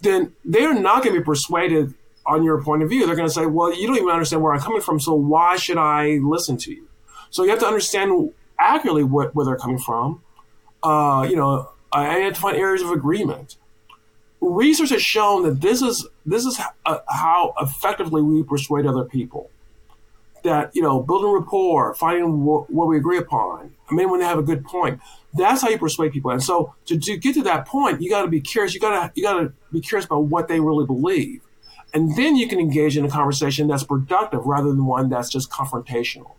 Then 0.00 0.34
they're 0.44 0.74
not 0.74 1.02
going 1.02 1.14
to 1.14 1.20
be 1.20 1.24
persuaded 1.24 1.94
on 2.26 2.42
your 2.42 2.62
point 2.62 2.82
of 2.82 2.88
view. 2.88 3.06
They're 3.06 3.16
going 3.16 3.28
to 3.28 3.34
say, 3.34 3.46
"Well, 3.46 3.74
you 3.74 3.86
don't 3.86 3.96
even 3.96 4.10
understand 4.10 4.42
where 4.42 4.52
I'm 4.52 4.60
coming 4.60 4.82
from, 4.82 5.00
so 5.00 5.14
why 5.14 5.56
should 5.56 5.78
I 5.78 6.18
listen 6.22 6.56
to 6.58 6.72
you?" 6.72 6.88
So 7.30 7.44
you 7.44 7.50
have 7.50 7.58
to 7.60 7.66
understand 7.66 8.32
accurately 8.58 9.04
what, 9.04 9.34
where 9.34 9.44
they're 9.46 9.56
coming 9.56 9.78
from. 9.78 10.22
Uh, 10.82 11.26
you 11.28 11.36
know, 11.36 11.70
I 11.92 12.18
had 12.18 12.34
to 12.34 12.40
find 12.40 12.56
areas 12.56 12.82
of 12.82 12.90
agreement 12.90 13.56
research 14.40 14.90
has 14.90 15.02
shown 15.02 15.42
that 15.44 15.60
this 15.60 15.82
is 15.82 16.06
this 16.24 16.44
is 16.44 16.60
uh, 16.84 16.98
how 17.08 17.54
effectively 17.60 18.22
we 18.22 18.42
persuade 18.42 18.86
other 18.86 19.04
people. 19.04 19.50
That 20.44 20.70
you 20.74 20.82
know, 20.82 21.02
building 21.02 21.32
rapport, 21.32 21.94
finding 21.94 22.44
what, 22.44 22.70
what 22.70 22.86
we 22.86 22.96
agree 22.96 23.18
upon. 23.18 23.72
I 23.90 23.94
mean, 23.94 24.10
when 24.10 24.20
they 24.20 24.26
have 24.26 24.38
a 24.38 24.42
good 24.42 24.64
point, 24.64 25.00
that's 25.34 25.62
how 25.62 25.68
you 25.68 25.78
persuade 25.78 26.12
people. 26.12 26.30
And 26.30 26.42
so, 26.42 26.74
to, 26.86 26.98
to 26.98 27.16
get 27.16 27.34
to 27.34 27.42
that 27.42 27.66
point, 27.66 28.00
you 28.00 28.08
got 28.10 28.22
to 28.22 28.28
be 28.28 28.40
curious. 28.40 28.74
You 28.74 28.80
got 28.80 28.90
to 28.90 29.12
you 29.16 29.24
got 29.24 29.40
to 29.40 29.52
be 29.72 29.80
curious 29.80 30.06
about 30.06 30.24
what 30.24 30.46
they 30.46 30.60
really 30.60 30.86
believe, 30.86 31.40
and 31.94 32.16
then 32.16 32.36
you 32.36 32.48
can 32.48 32.60
engage 32.60 32.96
in 32.96 33.04
a 33.04 33.10
conversation 33.10 33.66
that's 33.66 33.84
productive 33.84 34.46
rather 34.46 34.68
than 34.68 34.86
one 34.86 35.08
that's 35.08 35.30
just 35.30 35.50
confrontational. 35.50 36.32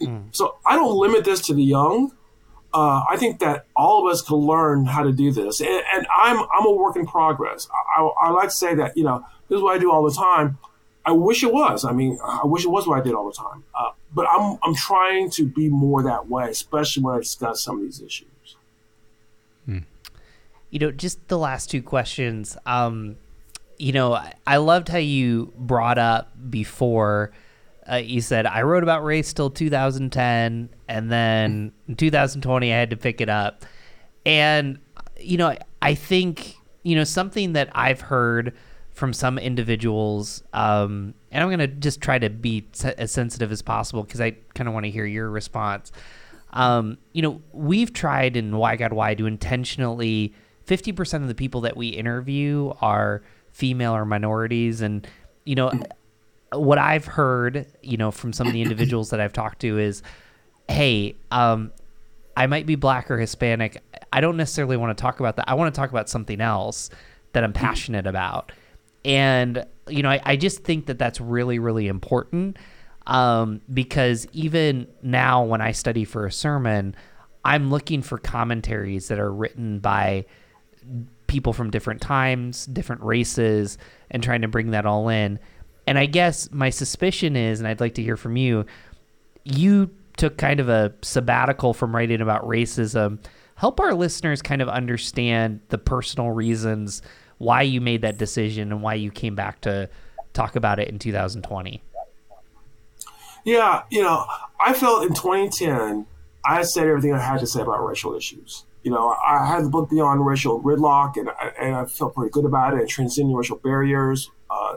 Mm. 0.00 0.34
So, 0.34 0.56
I 0.66 0.74
don't 0.74 0.96
limit 0.96 1.24
this 1.24 1.40
to 1.46 1.54
the 1.54 1.62
young 1.62 2.12
uh, 2.72 3.02
I 3.08 3.16
think 3.16 3.40
that 3.40 3.66
all 3.74 4.06
of 4.06 4.12
us 4.12 4.22
can 4.22 4.36
learn 4.36 4.86
how 4.86 5.02
to 5.02 5.12
do 5.12 5.32
this, 5.32 5.60
and, 5.60 5.82
and 5.92 6.06
I'm 6.16 6.38
I'm 6.38 6.66
a 6.66 6.72
work 6.72 6.96
in 6.96 7.06
progress. 7.06 7.68
I, 7.72 8.02
I, 8.02 8.28
I, 8.28 8.30
like 8.30 8.50
to 8.50 8.54
say 8.54 8.74
that 8.76 8.96
you 8.96 9.02
know 9.04 9.24
this 9.48 9.56
is 9.56 9.62
what 9.62 9.74
I 9.74 9.78
do 9.78 9.90
all 9.90 10.08
the 10.08 10.14
time. 10.14 10.58
I 11.04 11.12
wish 11.12 11.42
it 11.42 11.52
was. 11.52 11.84
I 11.84 11.92
mean, 11.92 12.18
I 12.22 12.42
wish 12.44 12.64
it 12.64 12.68
was 12.68 12.86
what 12.86 13.00
I 13.00 13.02
did 13.02 13.14
all 13.14 13.26
the 13.26 13.36
time. 13.36 13.64
Uh, 13.74 13.90
but 14.14 14.26
I'm 14.30 14.58
I'm 14.62 14.74
trying 14.74 15.30
to 15.30 15.46
be 15.46 15.68
more 15.68 16.02
that 16.04 16.28
way, 16.28 16.48
especially 16.50 17.02
when 17.02 17.16
I 17.16 17.18
discuss 17.18 17.62
some 17.64 17.76
of 17.78 17.82
these 17.82 18.00
issues. 18.00 18.56
Hmm. 19.66 19.78
You 20.70 20.78
know, 20.78 20.90
just 20.92 21.26
the 21.26 21.38
last 21.38 21.70
two 21.70 21.82
questions. 21.82 22.56
Um, 22.66 23.16
you 23.78 23.92
know, 23.92 24.12
I, 24.12 24.34
I 24.46 24.58
loved 24.58 24.88
how 24.88 24.98
you 24.98 25.52
brought 25.56 25.98
up 25.98 26.32
before 26.50 27.32
uh, 27.90 27.96
you 27.96 28.20
said 28.20 28.46
I 28.46 28.62
wrote 28.62 28.82
about 28.82 29.04
race 29.04 29.32
till 29.32 29.50
2010, 29.50 30.70
and 30.88 31.12
then 31.12 31.72
in 31.88 31.96
2020 31.96 32.72
I 32.72 32.76
had 32.76 32.90
to 32.90 32.96
pick 32.96 33.20
it 33.20 33.28
up. 33.28 33.64
And 34.24 34.78
you 35.18 35.36
know, 35.36 35.56
I 35.82 35.94
think 35.94 36.56
you 36.82 36.94
know 36.94 37.04
something 37.04 37.54
that 37.54 37.70
I've 37.72 38.00
heard 38.00 38.54
from 38.90 39.12
some 39.12 39.38
individuals, 39.38 40.42
um, 40.52 41.14
and 41.30 41.42
I'm 41.42 41.50
gonna 41.50 41.66
just 41.66 42.00
try 42.00 42.18
to 42.18 42.30
be 42.30 42.66
as 42.96 43.10
sensitive 43.10 43.50
as 43.50 43.62
possible 43.62 44.04
because 44.04 44.20
I 44.20 44.32
kind 44.54 44.68
of 44.68 44.74
want 44.74 44.84
to 44.84 44.90
hear 44.90 45.06
your 45.06 45.28
response. 45.30 45.90
Um, 46.52 46.98
you 47.12 47.22
know, 47.22 47.40
we've 47.52 47.92
tried 47.92 48.36
in 48.36 48.56
Why 48.56 48.76
God 48.76 48.92
Why 48.92 49.14
to 49.14 49.26
intentionally 49.26 50.34
50% 50.66 51.22
of 51.22 51.28
the 51.28 51.34
people 51.34 51.60
that 51.62 51.76
we 51.76 51.88
interview 51.88 52.72
are 52.80 53.22
female 53.52 53.94
or 53.94 54.04
minorities, 54.04 54.80
and 54.80 55.06
you 55.44 55.54
know, 55.54 55.72
what 56.52 56.78
I've 56.78 57.04
heard, 57.04 57.66
you 57.82 57.96
know, 57.96 58.10
from 58.10 58.32
some 58.32 58.46
of 58.46 58.52
the 58.52 58.62
individuals 58.62 59.10
that 59.10 59.20
I've 59.20 59.32
talked 59.32 59.60
to 59.60 59.78
is, 59.78 60.02
hey, 60.68 61.16
um, 61.30 61.72
I 62.36 62.46
might 62.46 62.66
be 62.66 62.74
black 62.74 63.10
or 63.10 63.18
Hispanic. 63.18 63.82
I 64.12 64.20
don't 64.20 64.36
necessarily 64.36 64.76
want 64.76 64.96
to 64.96 65.00
talk 65.00 65.20
about 65.20 65.36
that. 65.36 65.48
I 65.48 65.54
want 65.54 65.74
to 65.74 65.78
talk 65.78 65.90
about 65.90 66.08
something 66.08 66.40
else 66.40 66.90
that 67.32 67.44
I'm 67.44 67.52
passionate 67.52 68.06
about. 68.06 68.52
And, 69.04 69.64
you 69.88 70.02
know, 70.02 70.10
I, 70.10 70.20
I 70.24 70.36
just 70.36 70.64
think 70.64 70.86
that 70.86 70.98
that's 70.98 71.20
really, 71.20 71.58
really 71.58 71.86
important 71.86 72.56
um, 73.06 73.60
because 73.72 74.26
even 74.32 74.88
now 75.02 75.44
when 75.44 75.60
I 75.60 75.72
study 75.72 76.04
for 76.04 76.26
a 76.26 76.32
sermon, 76.32 76.94
I'm 77.44 77.70
looking 77.70 78.02
for 78.02 78.18
commentaries 78.18 79.08
that 79.08 79.18
are 79.18 79.32
written 79.32 79.78
by 79.78 80.26
people 81.26 81.52
from 81.52 81.70
different 81.70 82.00
times, 82.00 82.66
different 82.66 83.02
races, 83.02 83.78
and 84.10 84.22
trying 84.22 84.42
to 84.42 84.48
bring 84.48 84.72
that 84.72 84.84
all 84.84 85.08
in 85.08 85.38
and 85.86 85.98
I 85.98 86.06
guess 86.06 86.50
my 86.52 86.70
suspicion 86.70 87.36
is, 87.36 87.60
and 87.60 87.68
I'd 87.68 87.80
like 87.80 87.94
to 87.94 88.02
hear 88.02 88.16
from 88.16 88.36
you, 88.36 88.66
you 89.44 89.90
took 90.16 90.36
kind 90.36 90.60
of 90.60 90.68
a 90.68 90.92
sabbatical 91.02 91.74
from 91.74 91.94
writing 91.94 92.20
about 92.20 92.46
racism. 92.46 93.18
Help 93.54 93.80
our 93.80 93.94
listeners 93.94 94.42
kind 94.42 94.62
of 94.62 94.68
understand 94.68 95.60
the 95.68 95.78
personal 95.78 96.30
reasons 96.30 97.02
why 97.38 97.62
you 97.62 97.80
made 97.80 98.02
that 98.02 98.18
decision 98.18 98.70
and 98.70 98.82
why 98.82 98.94
you 98.94 99.10
came 99.10 99.34
back 99.34 99.60
to 99.62 99.88
talk 100.32 100.56
about 100.56 100.78
it 100.78 100.88
in 100.88 100.98
2020. 100.98 101.82
Yeah, 103.44 103.82
you 103.90 104.02
know, 104.02 104.26
I 104.60 104.74
felt 104.74 105.06
in 105.06 105.14
2010, 105.14 106.06
I 106.44 106.62
said 106.62 106.86
everything 106.86 107.14
I 107.14 107.18
had 107.18 107.40
to 107.40 107.46
say 107.46 107.62
about 107.62 107.84
racial 107.84 108.14
issues. 108.14 108.64
You 108.82 108.90
know, 108.90 109.14
I 109.26 109.46
had 109.46 109.64
the 109.64 109.70
book 109.70 109.90
Beyond 109.90 110.24
Racial 110.24 110.62
Gridlock, 110.62 111.16
and 111.16 111.30
I, 111.30 111.52
and 111.58 111.74
I 111.74 111.84
felt 111.86 112.14
pretty 112.14 112.30
good 112.30 112.44
about 112.44 112.74
it, 112.74 112.80
and 112.80 112.88
transcending 112.88 113.34
racial 113.34 113.58
barriers. 113.58 114.30
Uh, 114.50 114.76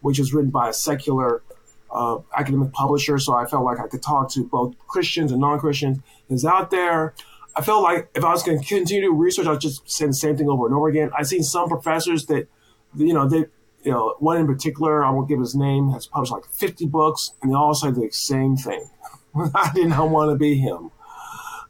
which 0.00 0.18
is 0.18 0.32
written 0.32 0.50
by 0.50 0.68
a 0.68 0.72
secular 0.72 1.42
uh, 1.90 2.18
academic 2.36 2.72
publisher. 2.72 3.18
So 3.18 3.34
I 3.34 3.46
felt 3.46 3.64
like 3.64 3.78
I 3.78 3.88
could 3.88 4.02
talk 4.02 4.30
to 4.32 4.44
both 4.44 4.74
Christians 4.86 5.32
and 5.32 5.40
non-Christians. 5.40 5.98
Is 6.28 6.44
out 6.44 6.70
there. 6.70 7.14
I 7.56 7.62
felt 7.62 7.82
like 7.82 8.08
if 8.14 8.22
I 8.22 8.30
was 8.30 8.44
going 8.44 8.60
to 8.60 8.64
continue 8.64 9.02
to 9.02 9.10
research, 9.10 9.46
I 9.46 9.50
was 9.50 9.58
just 9.58 9.90
saying 9.90 10.12
the 10.12 10.16
same 10.16 10.36
thing 10.36 10.48
over 10.48 10.66
and 10.66 10.74
over 10.74 10.88
again. 10.88 11.10
I've 11.16 11.26
seen 11.26 11.42
some 11.42 11.68
professors 11.68 12.26
that, 12.26 12.46
you 12.94 13.12
know, 13.12 13.28
they, 13.28 13.46
you 13.82 13.90
know, 13.90 14.14
one 14.20 14.36
in 14.36 14.46
particular, 14.46 15.04
I 15.04 15.10
won't 15.10 15.28
give 15.28 15.40
his 15.40 15.56
name, 15.56 15.90
has 15.90 16.06
published 16.06 16.30
like 16.30 16.44
50 16.44 16.86
books, 16.86 17.32
and 17.42 17.50
they 17.50 17.56
all 17.56 17.74
say 17.74 17.90
the 17.90 18.08
same 18.12 18.56
thing. 18.56 18.88
I 19.34 19.72
did 19.74 19.88
not 19.88 20.10
want 20.10 20.30
to 20.30 20.36
be 20.36 20.56
him. 20.56 20.92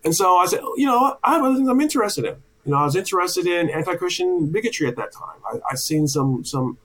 And 0.05 0.14
so 0.14 0.37
I 0.37 0.47
said, 0.47 0.61
you 0.76 0.87
know, 0.87 1.16
I 1.24 1.35
have 1.35 1.43
other 1.43 1.57
things 1.57 1.68
I'm 1.68 1.81
interested 1.81 2.24
in. 2.24 2.37
You 2.64 2.72
know, 2.72 2.78
I 2.78 2.85
was 2.85 2.97
interested 2.97 3.47
in 3.47 3.70
anti-Christian 3.70 4.51
bigotry 4.51 4.87
at 4.89 4.97
that 4.97 5.12
time. 5.12 5.39
I, 5.47 5.59
I've 5.70 5.78
seen 5.78 6.07
some 6.07 6.45
some 6.45 6.78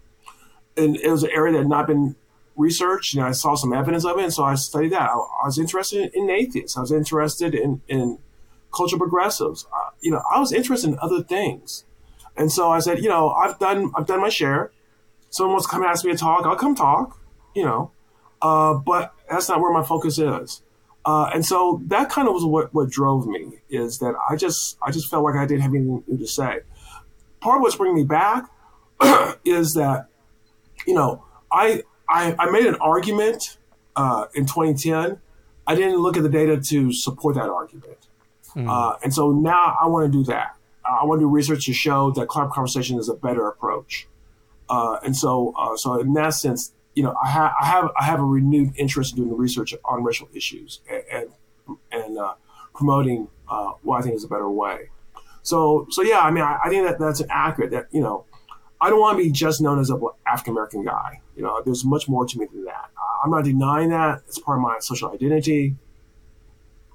and 0.77 0.95
it 0.97 1.09
was 1.09 1.23
an 1.23 1.31
area 1.31 1.53
that 1.53 1.59
had 1.59 1.67
not 1.67 1.87
been 1.87 2.15
researched, 2.55 3.15
and 3.15 3.23
I 3.23 3.31
saw 3.31 3.55
some 3.55 3.73
evidence 3.73 4.05
of 4.05 4.17
it, 4.17 4.23
and 4.23 4.33
so 4.33 4.43
I 4.43 4.55
studied 4.55 4.91
that. 4.91 5.09
I, 5.09 5.13
I 5.13 5.45
was 5.45 5.57
interested 5.57 6.11
in 6.13 6.29
atheists. 6.29 6.77
I 6.77 6.81
was 6.81 6.91
interested 6.91 7.53
in 7.53 7.81
in 7.87 8.19
cultural 8.73 8.99
progressives. 8.99 9.67
You 10.01 10.11
know, 10.11 10.21
I 10.33 10.39
was 10.39 10.51
interested 10.51 10.89
in 10.89 10.97
other 11.01 11.23
things, 11.23 11.85
and 12.37 12.51
so 12.51 12.71
I 12.71 12.79
said, 12.79 12.99
you 12.99 13.09
know, 13.09 13.31
I've 13.31 13.59
done 13.59 13.91
I've 13.95 14.07
done 14.07 14.21
my 14.21 14.29
share. 14.29 14.71
Someone 15.29 15.53
wants 15.53 15.67
to 15.67 15.71
come 15.71 15.83
ask 15.83 16.05
me 16.05 16.11
to 16.11 16.17
talk, 16.17 16.45
I'll 16.45 16.55
come 16.55 16.75
talk. 16.75 17.19
You 17.53 17.65
know, 17.65 17.91
uh, 18.41 18.73
but 18.73 19.13
that's 19.29 19.49
not 19.49 19.59
where 19.59 19.71
my 19.73 19.83
focus 19.83 20.17
is. 20.17 20.61
Uh, 21.05 21.29
and 21.33 21.45
so 21.45 21.81
that 21.85 22.09
kind 22.09 22.27
of 22.27 22.33
was 22.33 22.43
what, 22.43 22.73
what 22.73 22.89
drove 22.89 23.27
me 23.27 23.59
is 23.69 23.99
that 23.99 24.15
I 24.29 24.35
just 24.35 24.77
I 24.81 24.91
just 24.91 25.09
felt 25.09 25.23
like 25.23 25.35
I 25.35 25.45
didn't 25.45 25.61
have 25.61 25.73
anything 25.73 26.03
to 26.17 26.27
say. 26.27 26.61
Part 27.41 27.57
of 27.57 27.61
what's 27.61 27.75
bringing 27.75 27.95
me 27.95 28.03
back 28.03 28.49
is 29.45 29.73
that 29.73 30.07
you 30.85 30.93
know 30.93 31.23
I 31.51 31.83
I, 32.07 32.35
I 32.37 32.51
made 32.51 32.65
an 32.65 32.75
argument 32.75 33.57
uh, 33.95 34.25
in 34.33 34.45
2010. 34.45 35.19
I 35.67 35.75
didn't 35.75 35.97
look 35.97 36.17
at 36.17 36.23
the 36.23 36.29
data 36.29 36.59
to 36.59 36.93
support 36.93 37.35
that 37.35 37.49
argument, 37.49 38.07
mm. 38.55 38.69
uh, 38.69 38.97
and 39.03 39.13
so 39.13 39.31
now 39.31 39.75
I 39.81 39.87
want 39.87 40.11
to 40.11 40.17
do 40.17 40.23
that. 40.25 40.55
I 40.85 41.05
want 41.05 41.19
to 41.19 41.23
do 41.23 41.29
research 41.29 41.65
to 41.65 41.73
show 41.73 42.11
that 42.11 42.27
club 42.27 42.51
conversation 42.51 42.99
is 42.99 43.09
a 43.09 43.15
better 43.15 43.47
approach. 43.47 44.07
Uh, 44.69 44.97
and 45.03 45.15
so, 45.15 45.53
uh, 45.57 45.75
so 45.77 45.99
in 45.99 46.13
that 46.13 46.33
sense, 46.33 46.71
you 46.95 47.03
know, 47.03 47.15
I, 47.23 47.29
ha- 47.29 47.53
I 47.59 47.65
have 47.65 47.91
I 47.99 48.03
have 48.05 48.19
a 48.19 48.23
renewed 48.23 48.73
interest 48.77 49.13
in 49.13 49.17
doing 49.17 49.29
the 49.29 49.35
research 49.35 49.73
on 49.83 50.03
racial 50.03 50.29
issues 50.33 50.79
and 50.89 51.03
and, 51.67 51.77
and 51.91 52.17
uh, 52.17 52.33
promoting 52.73 53.27
uh, 53.49 53.71
what 53.81 53.99
I 53.99 54.01
think 54.01 54.15
is 54.15 54.23
a 54.23 54.27
better 54.27 54.49
way. 54.49 54.89
So 55.43 55.87
so 55.91 56.01
yeah, 56.01 56.19
I 56.19 56.31
mean, 56.31 56.43
I, 56.43 56.59
I, 56.63 56.69
think 56.69 56.87
that 56.87 56.97
that's 56.97 57.21
accurate. 57.29 57.71
That 57.71 57.87
you 57.91 58.01
know, 58.01 58.25
I 58.81 58.89
don't 58.89 58.99
want 58.99 59.17
to 59.17 59.23
be 59.23 59.31
just 59.31 59.61
known 59.61 59.79
as 59.79 59.89
a 59.89 59.99
African 60.27 60.53
American 60.53 60.83
guy. 60.83 61.21
You 61.35 61.43
know, 61.43 61.61
there's 61.63 61.85
much 61.85 62.07
more 62.07 62.25
to 62.25 62.39
me 62.39 62.45
than 62.45 62.65
that. 62.65 62.89
I'm 63.23 63.31
not 63.31 63.43
denying 63.43 63.89
that. 63.89 64.21
It's 64.27 64.39
part 64.39 64.57
of 64.57 64.63
my 64.63 64.77
social 64.79 65.11
identity. 65.11 65.75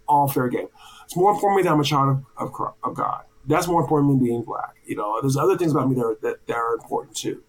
All 0.07 0.29
fair 0.29 0.49
game. 0.49 0.69
It's 1.05 1.17
more 1.17 1.33
important 1.33 1.59
to 1.59 1.63
me 1.65 1.69
that 1.69 1.75
I'm 1.75 1.81
a 1.81 1.85
child 1.85 2.25
of, 2.37 2.55
of, 2.55 2.75
of 2.83 2.95
God. 2.95 3.25
That's 3.47 3.67
more 3.67 3.81
important 3.81 4.13
than 4.13 4.25
being 4.25 4.43
black. 4.43 4.77
You 4.85 4.97
know, 4.97 5.21
there's 5.21 5.37
other 5.37 5.57
things 5.57 5.73
about 5.73 5.89
me 5.89 5.95
that 5.97 6.05
are, 6.05 6.19
that, 6.23 6.47
that 6.47 6.57
are 6.57 6.75
important 6.75 7.17
too. 7.17 7.43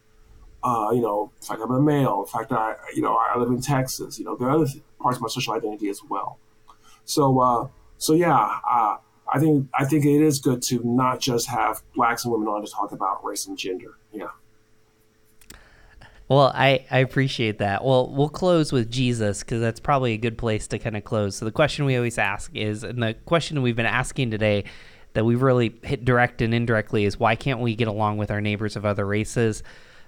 Uh, 0.63 0.89
you 0.93 1.01
know, 1.01 1.31
the 1.39 1.45
fact 1.45 1.59
I'm 1.63 1.71
a 1.71 1.81
male, 1.81 2.23
the 2.23 2.31
fact 2.31 2.49
that 2.49 2.59
I, 2.59 2.75
you 2.95 3.01
know, 3.01 3.15
I 3.15 3.37
live 3.37 3.49
in 3.49 3.61
Texas. 3.61 4.19
You 4.19 4.25
know, 4.25 4.35
there 4.35 4.47
are 4.47 4.55
other 4.55 4.67
parts 4.99 5.17
of 5.17 5.21
my 5.21 5.27
social 5.27 5.53
identity 5.53 5.89
as 5.89 6.01
well. 6.07 6.39
So, 7.03 7.39
uh, 7.39 7.67
so 7.97 8.13
yeah, 8.13 8.59
uh, 8.69 8.97
I 9.31 9.39
think 9.39 9.69
I 9.73 9.85
think 9.85 10.05
it 10.05 10.21
is 10.21 10.39
good 10.39 10.61
to 10.63 10.81
not 10.83 11.19
just 11.19 11.47
have 11.47 11.81
blacks 11.95 12.25
and 12.25 12.33
women 12.33 12.47
on 12.47 12.65
to 12.65 12.71
talk 12.71 12.91
about 12.91 13.23
race 13.23 13.47
and 13.47 13.57
gender. 13.57 13.97
Yeah. 14.11 14.27
Well, 16.27 16.51
I, 16.55 16.85
I 16.89 16.99
appreciate 16.99 17.57
that. 17.57 17.83
Well, 17.83 18.07
we'll 18.09 18.29
close 18.29 18.71
with 18.71 18.89
Jesus 18.89 19.41
because 19.41 19.59
that's 19.59 19.81
probably 19.81 20.13
a 20.13 20.17
good 20.17 20.37
place 20.37 20.65
to 20.67 20.79
kind 20.79 20.95
of 20.95 21.03
close. 21.03 21.35
So 21.35 21.43
the 21.43 21.51
question 21.51 21.83
we 21.83 21.97
always 21.97 22.17
ask 22.17 22.55
is, 22.55 22.85
and 22.85 23.03
the 23.03 23.15
question 23.25 23.61
we've 23.61 23.75
been 23.75 23.85
asking 23.85 24.31
today 24.31 24.63
that 25.11 25.25
we've 25.25 25.41
really 25.41 25.75
hit 25.83 26.05
direct 26.05 26.41
and 26.41 26.53
indirectly 26.53 27.03
is, 27.03 27.19
why 27.19 27.35
can't 27.35 27.59
we 27.59 27.75
get 27.75 27.89
along 27.89 28.17
with 28.17 28.31
our 28.31 28.39
neighbors 28.39 28.77
of 28.77 28.85
other 28.85 29.05
races? 29.05 29.61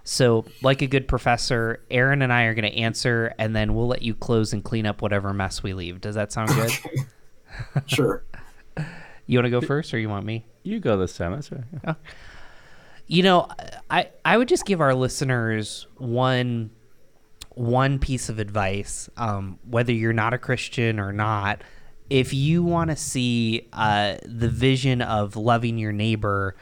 So, 0.05 0.45
like 0.61 0.82
a 0.82 0.88
good 0.88 1.09
professor, 1.09 1.82
Aaron 1.91 2.21
and 2.21 2.32
I 2.32 2.43
are 2.43 2.53
going 2.53 2.71
to 2.71 2.78
answer, 2.78 3.34
and 3.38 3.53
then 3.53 3.74
we'll 3.74 3.88
let 3.88 4.01
you 4.01 4.15
close 4.15 4.53
and 4.53 4.63
clean 4.63 4.86
up 4.86 5.01
whatever 5.01 5.34
mess 5.34 5.61
we 5.61 5.74
leave. 5.74 5.99
Does 5.99 6.15
that 6.15 6.32
sound 6.32 6.51
good? 6.51 6.71
sure. 7.86 8.24
You 9.26 9.38
want 9.38 9.45
to 9.45 9.49
go 9.49 9.61
first, 9.61 9.93
or 9.93 9.99
you 9.99 10.09
want 10.09 10.26
me? 10.26 10.45
You 10.63 10.80
go 10.80 10.97
this 10.97 11.15
time. 11.17 11.34
That's 11.34 11.51
right. 11.51 11.63
Oh. 11.88 11.95
You 13.07 13.24
know, 13.24 13.47
I 13.89 14.09
I 14.24 14.38
would 14.38 14.47
just 14.47 14.65
give 14.65 14.82
our 14.82 14.93
listeners 14.93 15.88
one 15.97 16.71
one 17.55 17.99
piece 17.99 18.30
of 18.30 18.39
advice, 18.39 19.09
um, 19.17 19.59
whether 19.69 19.91
you're 19.91 20.13
not 20.13 20.34
a 20.34 20.38
Christian 20.38 20.99
or 20.99 21.11
not. 21.11 21.61
If 22.09 22.34
you 22.34 22.63
want 22.63 22.89
to 22.89 22.95
see 22.95 23.67
uh, 23.74 24.17
the 24.26 24.49
vision 24.49 25.01
of 25.01 25.36
loving 25.36 25.78
your 25.78 25.91
neighbor 25.91 26.55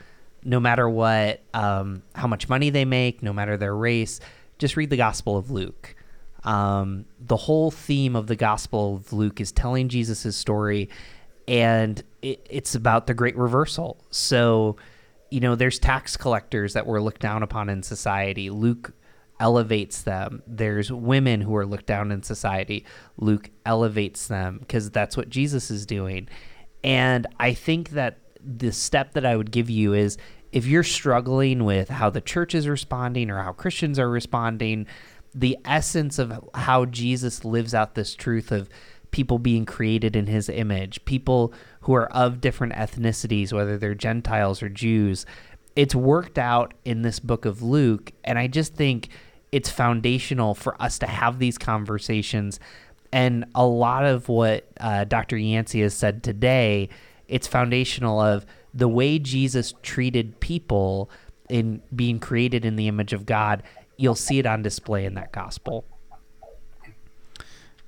no 0.43 0.59
matter 0.59 0.89
what, 0.89 1.41
um, 1.53 2.01
how 2.15 2.27
much 2.27 2.49
money 2.49 2.69
they 2.69 2.85
make, 2.85 3.21
no 3.21 3.33
matter 3.33 3.57
their 3.57 3.75
race, 3.75 4.19
just 4.57 4.75
read 4.75 4.89
the 4.89 4.97
Gospel 4.97 5.37
of 5.37 5.51
Luke. 5.51 5.95
Um, 6.43 7.05
the 7.19 7.37
whole 7.37 7.69
theme 7.69 8.15
of 8.15 8.27
the 8.27 8.35
Gospel 8.35 8.95
of 8.95 9.13
Luke 9.13 9.39
is 9.39 9.51
telling 9.51 9.89
Jesus' 9.89 10.35
story, 10.35 10.89
and 11.47 12.01
it, 12.21 12.45
it's 12.49 12.75
about 12.75 13.07
the 13.07 13.13
great 13.13 13.35
reversal. 13.35 14.03
So, 14.11 14.77
you 15.29 15.39
know, 15.39 15.55
there's 15.55 15.79
tax 15.79 16.17
collectors 16.17 16.73
that 16.73 16.85
were 16.85 17.01
looked 17.01 17.21
down 17.21 17.43
upon 17.43 17.69
in 17.69 17.83
society. 17.83 18.49
Luke 18.49 18.93
elevates 19.39 20.03
them. 20.03 20.43
There's 20.45 20.91
women 20.91 21.41
who 21.41 21.55
are 21.55 21.65
looked 21.65 21.87
down 21.87 22.11
in 22.11 22.21
society. 22.21 22.85
Luke 23.17 23.49
elevates 23.65 24.27
them 24.27 24.59
because 24.59 24.91
that's 24.91 25.17
what 25.17 25.29
Jesus 25.29 25.71
is 25.71 25.85
doing. 25.85 26.29
And 26.83 27.27
I 27.39 27.53
think 27.53 27.89
that 27.91 28.19
the 28.43 28.71
step 28.71 29.13
that 29.13 29.25
I 29.25 29.35
would 29.35 29.51
give 29.51 29.69
you 29.69 29.93
is 29.93 30.17
if 30.51 30.65
you're 30.65 30.83
struggling 30.83 31.63
with 31.63 31.89
how 31.89 32.09
the 32.09 32.21
church 32.21 32.53
is 32.53 32.67
responding 32.67 33.29
or 33.31 33.41
how 33.41 33.53
Christians 33.53 33.97
are 33.97 34.09
responding, 34.09 34.85
the 35.33 35.57
essence 35.65 36.19
of 36.19 36.49
how 36.53 36.85
Jesus 36.85 37.45
lives 37.45 37.73
out 37.73 37.95
this 37.95 38.15
truth 38.15 38.51
of 38.51 38.69
people 39.11 39.39
being 39.39 39.65
created 39.65 40.15
in 40.15 40.27
his 40.27 40.49
image, 40.49 41.03
people 41.05 41.53
who 41.81 41.93
are 41.93 42.11
of 42.11 42.41
different 42.41 42.73
ethnicities, 42.73 43.53
whether 43.53 43.77
they're 43.77 43.93
Gentiles 43.93 44.63
or 44.63 44.69
Jews, 44.69 45.25
it's 45.75 45.95
worked 45.95 46.37
out 46.37 46.73
in 46.85 47.01
this 47.01 47.19
book 47.19 47.45
of 47.45 47.61
Luke. 47.61 48.11
And 48.23 48.39
I 48.39 48.47
just 48.47 48.73
think 48.73 49.09
it's 49.51 49.69
foundational 49.69 50.55
for 50.55 50.81
us 50.81 50.97
to 50.99 51.07
have 51.07 51.39
these 51.39 51.57
conversations. 51.57 52.59
And 53.11 53.45
a 53.53 53.65
lot 53.65 54.05
of 54.05 54.29
what 54.29 54.67
uh, 54.79 55.03
Dr. 55.03 55.37
Yancey 55.37 55.81
has 55.81 55.93
said 55.93 56.23
today 56.23 56.89
it's 57.27 57.47
foundational 57.47 58.19
of 58.19 58.45
the 58.73 58.89
way 58.89 59.17
Jesus 59.17 59.73
treated 59.81 60.39
people 60.39 61.09
in 61.49 61.81
being 61.95 62.19
created 62.19 62.65
in 62.65 62.75
the 62.75 62.87
image 62.87 63.13
of 63.13 63.25
God. 63.25 63.63
You'll 63.97 64.15
see 64.15 64.39
it 64.39 64.45
on 64.45 64.61
display 64.61 65.05
in 65.05 65.13
that 65.15 65.31
gospel. 65.31 65.85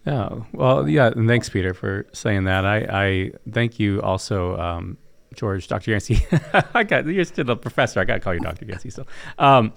Oh 0.05 0.45
well, 0.51 0.87
yeah. 0.87 1.07
And 1.07 1.27
thanks, 1.27 1.49
Peter, 1.49 1.73
for 1.73 2.05
saying 2.11 2.43
that. 2.45 2.65
I, 2.65 2.77
I 2.77 3.31
thank 3.51 3.79
you 3.79 4.01
also, 4.01 4.57
um, 4.59 4.97
George, 5.33 5.67
Dr. 5.67 5.91
Yancey. 5.91 6.25
I 6.73 6.83
got 6.83 7.05
you're 7.05 7.23
still 7.23 7.49
a 7.49 7.55
professor. 7.55 7.99
I 7.99 8.03
got 8.03 8.15
to 8.15 8.19
call 8.19 8.33
you 8.33 8.41
Dr. 8.41 8.65
Yancey 8.65 8.89
still. 8.89 9.07
Um, 9.39 9.73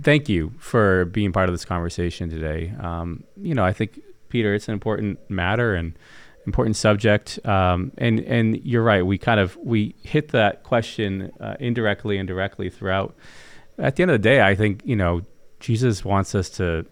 thank 0.00 0.28
you 0.28 0.52
for 0.58 1.04
being 1.06 1.32
part 1.32 1.48
of 1.48 1.54
this 1.54 1.64
conversation 1.64 2.30
today. 2.30 2.72
Um, 2.80 3.24
you 3.36 3.54
know, 3.54 3.64
I 3.64 3.72
think 3.72 4.00
Peter, 4.30 4.54
it's 4.54 4.66
an 4.66 4.74
important 4.74 5.18
matter, 5.30 5.74
and 5.74 5.96
important 6.46 6.76
subject. 6.76 7.38
Um, 7.44 7.92
and 7.98 8.20
and 8.20 8.64
you're 8.64 8.82
right. 8.82 9.04
We 9.04 9.18
kind 9.18 9.40
of 9.40 9.56
we 9.58 9.94
hit 10.02 10.28
that 10.28 10.62
question 10.62 11.32
uh, 11.40 11.56
indirectly 11.60 12.18
and 12.18 12.26
directly 12.26 12.70
throughout. 12.70 13.14
At 13.78 13.96
the 13.96 14.02
end 14.02 14.10
of 14.10 14.22
the 14.22 14.28
day, 14.28 14.40
I 14.40 14.54
think 14.54 14.80
you 14.84 14.96
know 14.96 15.22
Jesus 15.60 16.04
wants 16.04 16.34
us 16.34 16.48
to. 16.50 16.86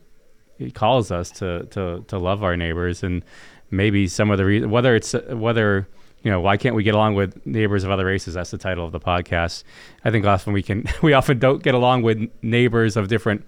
He 0.65 0.71
calls 0.71 1.11
us 1.11 1.31
to 1.33 1.65
to 1.71 2.05
to 2.09 2.19
love 2.19 2.43
our 2.43 2.57
neighbors, 2.57 3.03
and 3.03 3.25
maybe 3.71 4.07
some 4.07 4.31
of 4.31 4.39
the 4.39 4.45
reason 4.45 4.71
whether 4.71 4.95
it's 4.95 5.13
whether 5.31 5.89
you 6.23 6.31
know 6.31 6.41
why 6.41 6.57
can't 6.57 6.75
we 6.75 6.83
get 6.83 6.95
along 6.95 7.15
with 7.15 7.45
neighbors 7.47 7.85
of 7.85 7.91
other 7.91 8.07
races? 8.07 8.35
That's 8.35 8.51
the 8.51 8.59
title 8.59 8.85
of 8.85 8.93
the 8.93 9.01
podcast. 9.01 9.65
I 10.05 10.11
think 10.11 10.27
often 10.27 10.53
we 10.53 10.63
can 10.63 10.87
we 11.03 11.13
often 11.13 11.39
don't 11.39 11.63
get 11.63 11.75
along 11.75 12.03
with 12.03 12.31
neighbors 12.43 12.97
of 12.97 13.09
different 13.09 13.47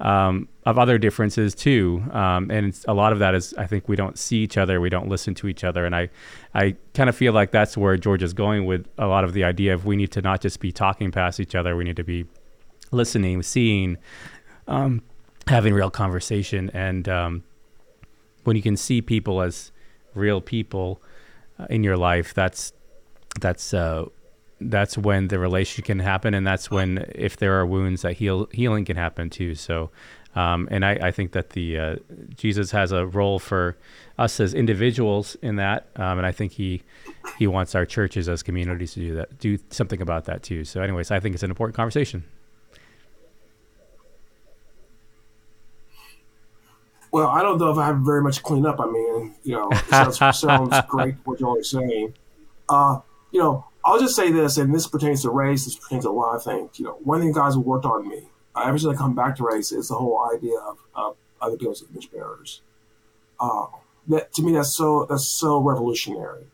um, 0.00 0.48
of 0.66 0.78
other 0.78 0.98
differences 0.98 1.54
too. 1.54 2.02
Um, 2.10 2.50
and 2.50 2.78
a 2.86 2.94
lot 2.94 3.12
of 3.12 3.18
that 3.20 3.34
is, 3.34 3.54
I 3.54 3.66
think, 3.66 3.88
we 3.88 3.96
don't 3.96 4.18
see 4.18 4.38
each 4.38 4.56
other, 4.56 4.80
we 4.80 4.88
don't 4.88 5.08
listen 5.08 5.34
to 5.36 5.48
each 5.48 5.64
other, 5.64 5.84
and 5.84 5.94
I, 5.94 6.10
I 6.54 6.76
kind 6.94 7.08
of 7.08 7.16
feel 7.16 7.32
like 7.32 7.50
that's 7.50 7.76
where 7.76 7.96
George 7.96 8.22
is 8.22 8.32
going 8.32 8.66
with 8.66 8.86
a 8.98 9.06
lot 9.06 9.24
of 9.24 9.32
the 9.32 9.44
idea 9.44 9.74
of 9.74 9.86
we 9.86 9.96
need 9.96 10.12
to 10.12 10.22
not 10.22 10.40
just 10.40 10.60
be 10.60 10.72
talking 10.72 11.10
past 11.10 11.40
each 11.40 11.54
other, 11.54 11.76
we 11.76 11.84
need 11.84 11.96
to 11.96 12.04
be 12.04 12.26
listening, 12.90 13.42
seeing, 13.42 13.96
um, 14.66 15.02
having 15.46 15.74
real 15.74 15.90
conversation, 15.90 16.70
and 16.72 17.08
um, 17.08 17.44
when 18.44 18.56
you 18.56 18.62
can 18.62 18.76
see 18.76 19.02
people 19.02 19.40
as 19.40 19.72
real 20.14 20.40
people 20.40 21.02
uh, 21.58 21.66
in 21.70 21.82
your 21.82 21.96
life, 21.96 22.34
that's 22.34 22.72
that's 23.40 23.74
uh, 23.74 24.06
that's 24.60 24.96
when 24.96 25.28
the 25.28 25.38
relationship 25.38 25.86
can 25.86 25.98
happen, 25.98 26.34
and 26.34 26.46
that's 26.46 26.70
when 26.70 27.10
if 27.14 27.36
there 27.36 27.58
are 27.58 27.66
wounds, 27.66 28.02
that 28.02 28.14
heal 28.14 28.48
healing 28.52 28.84
can 28.84 28.96
happen 28.96 29.30
too. 29.30 29.54
So, 29.54 29.90
um, 30.34 30.68
and 30.70 30.84
I, 30.84 30.92
I, 30.92 31.10
think 31.10 31.32
that 31.32 31.50
the 31.50 31.78
uh, 31.78 31.96
Jesus 32.36 32.70
has 32.70 32.92
a 32.92 33.06
role 33.06 33.38
for 33.38 33.76
us 34.18 34.40
as 34.40 34.54
individuals 34.54 35.36
in 35.42 35.56
that, 35.56 35.88
um, 35.96 36.18
and 36.18 36.26
I 36.26 36.32
think 36.32 36.52
he 36.52 36.82
he 37.38 37.46
wants 37.46 37.74
our 37.74 37.84
churches 37.84 38.28
as 38.28 38.42
communities 38.42 38.94
to 38.94 39.00
do 39.00 39.14
that, 39.16 39.38
do 39.38 39.58
something 39.70 40.00
about 40.00 40.24
that 40.26 40.42
too. 40.42 40.64
So, 40.64 40.82
anyways, 40.82 41.10
I 41.10 41.20
think 41.20 41.34
it's 41.34 41.42
an 41.42 41.50
important 41.50 41.76
conversation. 41.76 42.24
Well, 47.14 47.28
I 47.28 47.42
don't 47.42 47.58
know 47.58 47.70
if 47.70 47.78
I 47.78 47.86
have 47.86 47.98
very 47.98 48.20
much 48.20 48.42
clean 48.42 48.66
up. 48.66 48.80
I 48.80 48.86
mean, 48.86 49.36
you 49.44 49.52
know, 49.52 49.68
it 49.70 50.14
sounds, 50.14 50.40
sounds 50.40 50.76
great 50.88 51.14
what 51.22 51.38
you're 51.38 51.62
saying. 51.62 52.14
Uh, 52.68 53.02
you 53.30 53.38
know, 53.38 53.66
I'll 53.84 54.00
just 54.00 54.16
say 54.16 54.32
this, 54.32 54.56
and 54.56 54.74
this 54.74 54.88
pertains 54.88 55.22
to 55.22 55.30
race. 55.30 55.64
This 55.64 55.76
pertains 55.76 56.02
to 56.02 56.10
a 56.10 56.10
lot 56.10 56.34
of 56.34 56.42
things. 56.42 56.76
You 56.76 56.86
know, 56.86 56.98
one 57.04 57.20
thing 57.20 57.30
guys 57.30 57.54
have 57.54 57.62
worked 57.62 57.84
on 57.84 58.08
me 58.08 58.30
uh, 58.56 58.64
ever 58.66 58.76
since 58.78 58.92
I 58.92 58.98
come 58.98 59.14
back 59.14 59.36
to 59.36 59.44
race 59.44 59.70
is 59.70 59.90
the 59.90 59.94
whole 59.94 60.28
idea 60.34 60.58
of, 60.58 60.78
of, 60.96 61.16
other 61.40 61.56
people's 61.56 61.84
image 61.88 62.10
bearers. 62.10 62.62
Uh, 63.38 63.66
that 64.08 64.32
to 64.32 64.42
me, 64.42 64.54
that's 64.54 64.76
so 64.76 65.06
that's 65.08 65.38
so 65.38 65.60
revolutionary, 65.60 66.46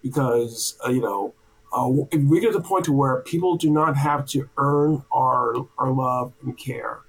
because 0.00 0.78
uh, 0.86 0.90
you 0.90 1.00
know, 1.00 1.34
uh, 1.76 1.90
if 2.12 2.22
we 2.22 2.38
get 2.38 2.52
to 2.52 2.58
the 2.58 2.62
point 2.62 2.84
to 2.84 2.92
where 2.92 3.20
people 3.22 3.56
do 3.56 3.68
not 3.68 3.96
have 3.96 4.28
to 4.28 4.48
earn 4.58 5.02
our 5.10 5.56
our 5.76 5.90
love 5.90 6.34
and 6.40 6.56
care, 6.56 7.00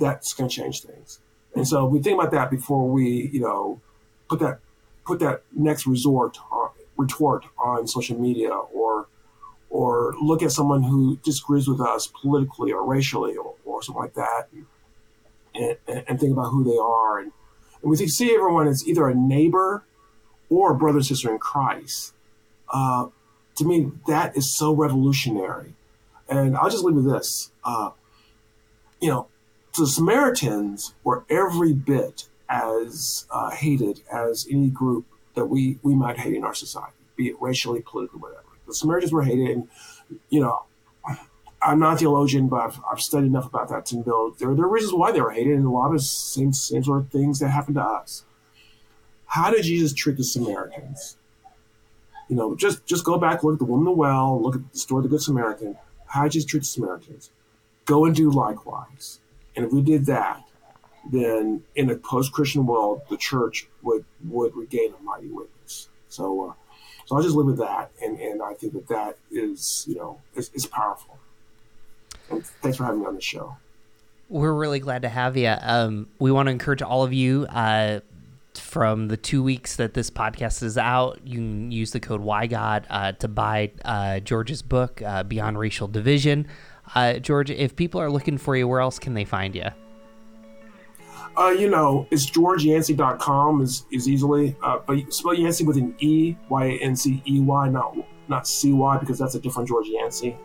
that's 0.00 0.32
going 0.32 0.50
to 0.50 0.56
change 0.56 0.82
things. 0.82 1.20
And 1.54 1.66
so 1.66 1.84
we 1.84 2.00
think 2.00 2.18
about 2.18 2.32
that 2.32 2.50
before 2.50 2.88
we, 2.88 3.30
you 3.32 3.40
know, 3.40 3.80
put 4.28 4.40
that 4.40 4.58
put 5.04 5.18
that 5.18 5.42
next 5.52 5.86
resort 5.86 6.38
on, 6.50 6.70
retort 6.96 7.44
on 7.62 7.86
social 7.86 8.18
media 8.18 8.50
or 8.50 9.06
or 9.70 10.14
look 10.20 10.42
at 10.42 10.52
someone 10.52 10.82
who 10.82 11.16
disagrees 11.24 11.66
with 11.66 11.80
us 11.80 12.06
politically 12.06 12.72
or 12.72 12.84
racially 12.84 13.36
or, 13.36 13.54
or 13.64 13.82
something 13.82 14.02
like 14.02 14.14
that 14.14 14.48
and, 15.54 15.76
and, 15.88 16.04
and, 16.06 16.20
think 16.20 16.32
about 16.32 16.50
who 16.50 16.62
they 16.62 16.76
are. 16.76 17.18
And, 17.18 17.32
and 17.80 17.90
we 17.90 17.96
see 17.96 18.34
everyone 18.34 18.68
as 18.68 18.86
either 18.86 19.08
a 19.08 19.14
neighbor 19.14 19.82
or 20.50 20.72
a 20.72 20.76
brother 20.76 20.98
and 20.98 21.06
sister 21.06 21.30
in 21.30 21.38
christ. 21.38 22.12
Uh, 22.72 23.06
to 23.56 23.64
me 23.64 23.90
that 24.06 24.36
is 24.36 24.54
so 24.54 24.72
revolutionary. 24.74 25.74
And 26.28 26.56
i'll 26.56 26.70
just 26.70 26.84
leave 26.84 26.96
with 26.96 27.10
this. 27.10 27.50
Uh, 27.64 27.90
you 29.00 29.08
know 29.08 29.26
the 29.74 29.86
samaritans 29.86 30.94
were 31.04 31.24
every 31.30 31.72
bit 31.72 32.28
as 32.48 33.26
uh, 33.30 33.50
hated 33.50 34.02
as 34.12 34.46
any 34.50 34.68
group 34.68 35.06
that 35.34 35.46
we, 35.46 35.78
we 35.82 35.94
might 35.94 36.18
hate 36.18 36.34
in 36.34 36.44
our 36.44 36.54
society, 36.54 36.92
be 37.16 37.28
it 37.28 37.36
racially, 37.40 37.80
politically, 37.80 38.20
whatever. 38.20 38.42
The 38.66 38.74
Samaritans 38.74 39.12
were 39.12 39.22
hated, 39.22 39.48
and 39.50 39.68
you 40.28 40.40
know, 40.40 40.64
I'm 41.62 41.78
not 41.78 41.94
a 41.94 41.96
theologian, 41.98 42.48
but 42.48 42.60
I've, 42.60 42.80
I've 42.90 43.00
studied 43.00 43.26
enough 43.26 43.46
about 43.46 43.68
that 43.70 43.86
to 43.86 43.96
know 43.96 44.34
there, 44.38 44.54
there 44.54 44.64
are 44.64 44.68
reasons 44.68 44.94
why 44.94 45.12
they 45.12 45.20
were 45.20 45.30
hated, 45.30 45.54
and 45.54 45.66
a 45.66 45.70
lot 45.70 45.86
of 45.86 45.92
the 45.94 46.00
same, 46.00 46.52
same 46.52 46.84
sort 46.84 47.00
of 47.00 47.10
things 47.10 47.38
that 47.38 47.48
happened 47.48 47.76
to 47.76 47.82
us. 47.82 48.24
How 49.26 49.50
did 49.50 49.62
Jesus 49.62 49.92
treat 49.92 50.16
the 50.16 50.24
Samaritans? 50.24 51.16
You 52.28 52.36
know, 52.36 52.54
just 52.54 52.84
just 52.86 53.04
go 53.04 53.18
back, 53.18 53.42
look 53.42 53.54
at 53.54 53.58
the 53.58 53.64
woman 53.64 53.86
of 53.86 53.94
the 53.94 53.98
well, 53.98 54.40
look 54.40 54.56
at 54.56 54.72
the 54.72 54.78
story 54.78 55.00
of 55.00 55.04
the 55.04 55.08
Good 55.08 55.22
Samaritan. 55.22 55.76
How 56.06 56.24
did 56.24 56.32
Jesus 56.32 56.50
treat 56.50 56.60
the 56.60 56.66
Samaritans? 56.66 57.30
Go 57.84 58.04
and 58.04 58.14
do 58.14 58.30
likewise. 58.30 59.20
And 59.56 59.64
if 59.66 59.72
we 59.72 59.82
did 59.82 60.06
that, 60.06 60.42
then 61.10 61.62
in 61.74 61.90
a 61.90 61.96
post-Christian 61.96 62.66
world, 62.66 63.02
the 63.10 63.16
church 63.16 63.68
would 63.82 64.04
would 64.24 64.54
regain 64.54 64.94
a 64.98 65.02
mighty 65.02 65.28
witness. 65.28 65.88
So, 66.08 66.50
uh, 66.50 66.52
so 67.06 67.16
I'll 67.16 67.22
just 67.22 67.34
live 67.34 67.46
with 67.46 67.58
that, 67.58 67.90
and 68.00 68.18
and 68.18 68.42
I 68.42 68.54
think 68.54 68.72
that 68.74 68.88
that 68.88 69.18
is 69.30 69.84
you 69.88 69.96
know 69.96 70.20
is, 70.34 70.50
is 70.54 70.66
powerful. 70.66 71.18
And 72.30 72.44
thanks 72.46 72.76
for 72.76 72.84
having 72.84 73.00
me 73.00 73.06
on 73.06 73.14
the 73.14 73.20
show. 73.20 73.56
We're 74.28 74.54
really 74.54 74.80
glad 74.80 75.02
to 75.02 75.08
have 75.08 75.36
you. 75.36 75.54
Um, 75.60 76.08
we 76.18 76.32
want 76.32 76.46
to 76.46 76.52
encourage 76.52 76.82
all 76.82 77.02
of 77.02 77.12
you. 77.12 77.46
Uh, 77.50 78.00
from 78.54 79.08
the 79.08 79.16
two 79.16 79.42
weeks 79.42 79.76
that 79.76 79.94
this 79.94 80.10
podcast 80.10 80.62
is 80.62 80.76
out, 80.76 81.20
you 81.24 81.36
can 81.36 81.70
use 81.72 81.92
the 81.92 82.00
code 82.00 82.22
WhyGod 82.22 82.84
uh, 82.90 83.12
to 83.12 83.28
buy 83.28 83.70
uh, 83.84 84.20
George's 84.20 84.62
book, 84.62 85.00
uh, 85.02 85.22
Beyond 85.22 85.58
Racial 85.58 85.88
Division. 85.88 86.46
Uh, 86.94 87.14
George, 87.14 87.50
if 87.50 87.76
people 87.76 88.00
are 88.00 88.10
looking 88.10 88.38
for 88.38 88.56
you, 88.56 88.68
where 88.68 88.80
else 88.80 88.98
can 88.98 89.14
they 89.14 89.24
find 89.24 89.54
you? 89.54 89.66
Uh, 91.36 91.48
you 91.48 91.70
know, 91.70 92.06
it's 92.10 92.30
georgeyancey.com 92.30 93.62
is, 93.62 93.86
is 93.90 94.06
easily, 94.08 94.54
uh, 94.62 94.78
but 94.86 95.12
spell 95.12 95.32
Yancey 95.32 95.64
with 95.64 95.78
an 95.78 95.94
E, 95.98 96.36
Y-A-N-C-E-Y, 96.50 97.68
not, 97.70 97.96
not 98.28 98.46
C-Y, 98.46 98.98
because 98.98 99.18
that's 99.18 99.34
a 99.34 99.40
different 99.40 99.68
George 99.68 99.86
Yancey. 99.88 100.36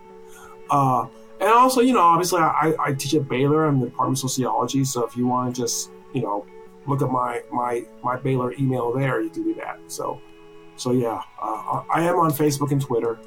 Uh, 0.70 1.08
and 1.42 1.50
also, 1.50 1.82
you 1.82 1.94
know, 1.94 2.02
obviously 2.02 2.40
I, 2.40 2.74
I 2.80 2.94
teach 2.94 3.14
at 3.14 3.28
Baylor. 3.28 3.66
I'm 3.66 3.76
in 3.76 3.82
the 3.82 3.88
Department 3.88 4.18
of 4.18 4.30
Sociology. 4.30 4.86
So 4.86 5.06
if 5.06 5.18
you 5.18 5.28
want 5.28 5.56
to 5.56 5.62
just, 5.62 5.92
you 6.14 6.22
know, 6.22 6.46
look 6.88 7.02
at 7.02 7.10
my, 7.10 7.42
my, 7.52 7.84
my 8.02 8.16
Baylor 8.16 8.54
email 8.54 8.94
there, 8.94 9.22
you 9.22 9.30
can 9.30 9.44
do 9.44 9.54
that. 9.56 9.80
So, 9.88 10.22
so 10.78 10.94
yeah, 10.94 11.22
uh, 11.42 11.84
I 11.94 12.02
am 12.04 12.16
on 12.16 12.32
Facebook 12.32 12.72
and 12.72 12.82
Twitter. 12.82 13.20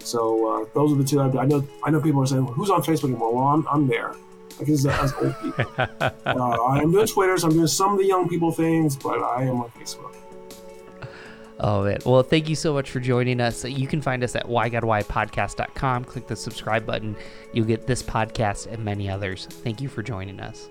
So 0.00 0.62
uh, 0.62 0.66
those 0.74 0.92
are 0.92 0.96
the 0.96 1.04
two. 1.04 1.20
I, 1.20 1.26
I 1.42 1.46
know. 1.46 1.66
I 1.82 1.90
know 1.90 2.00
people 2.00 2.22
are 2.22 2.26
saying, 2.26 2.46
"Who's 2.46 2.70
on 2.70 2.82
Facebook 2.82 3.10
anymore?" 3.10 3.34
Well, 3.34 3.46
I'm, 3.46 3.66
I'm 3.68 3.86
there. 3.86 4.14
Like 4.58 4.68
as, 4.68 4.86
as 4.86 5.12
old 5.14 5.34
people. 5.42 5.64
uh, 5.78 6.10
I'm 6.26 6.90
doing 6.90 7.06
Twitters. 7.06 7.44
I'm 7.44 7.52
doing 7.52 7.66
some 7.66 7.92
of 7.92 7.98
the 7.98 8.06
young 8.06 8.28
people 8.28 8.50
things, 8.50 8.96
but 8.96 9.22
I 9.22 9.44
am 9.44 9.60
on 9.60 9.70
Facebook. 9.70 10.14
Oh 11.60 11.84
man. 11.84 11.98
Well, 12.04 12.22
thank 12.22 12.48
you 12.48 12.54
so 12.54 12.72
much 12.72 12.90
for 12.90 13.00
joining 13.00 13.40
us. 13.40 13.64
You 13.64 13.88
can 13.88 14.00
find 14.00 14.22
us 14.22 14.36
at 14.36 14.46
whygodwhypodcast.com. 14.46 16.04
Click 16.04 16.26
the 16.26 16.36
subscribe 16.36 16.86
button. 16.86 17.16
You'll 17.52 17.66
get 17.66 17.86
this 17.86 18.02
podcast 18.02 18.72
and 18.72 18.84
many 18.84 19.10
others. 19.10 19.46
Thank 19.46 19.80
you 19.80 19.88
for 19.88 20.02
joining 20.02 20.40
us. 20.40 20.68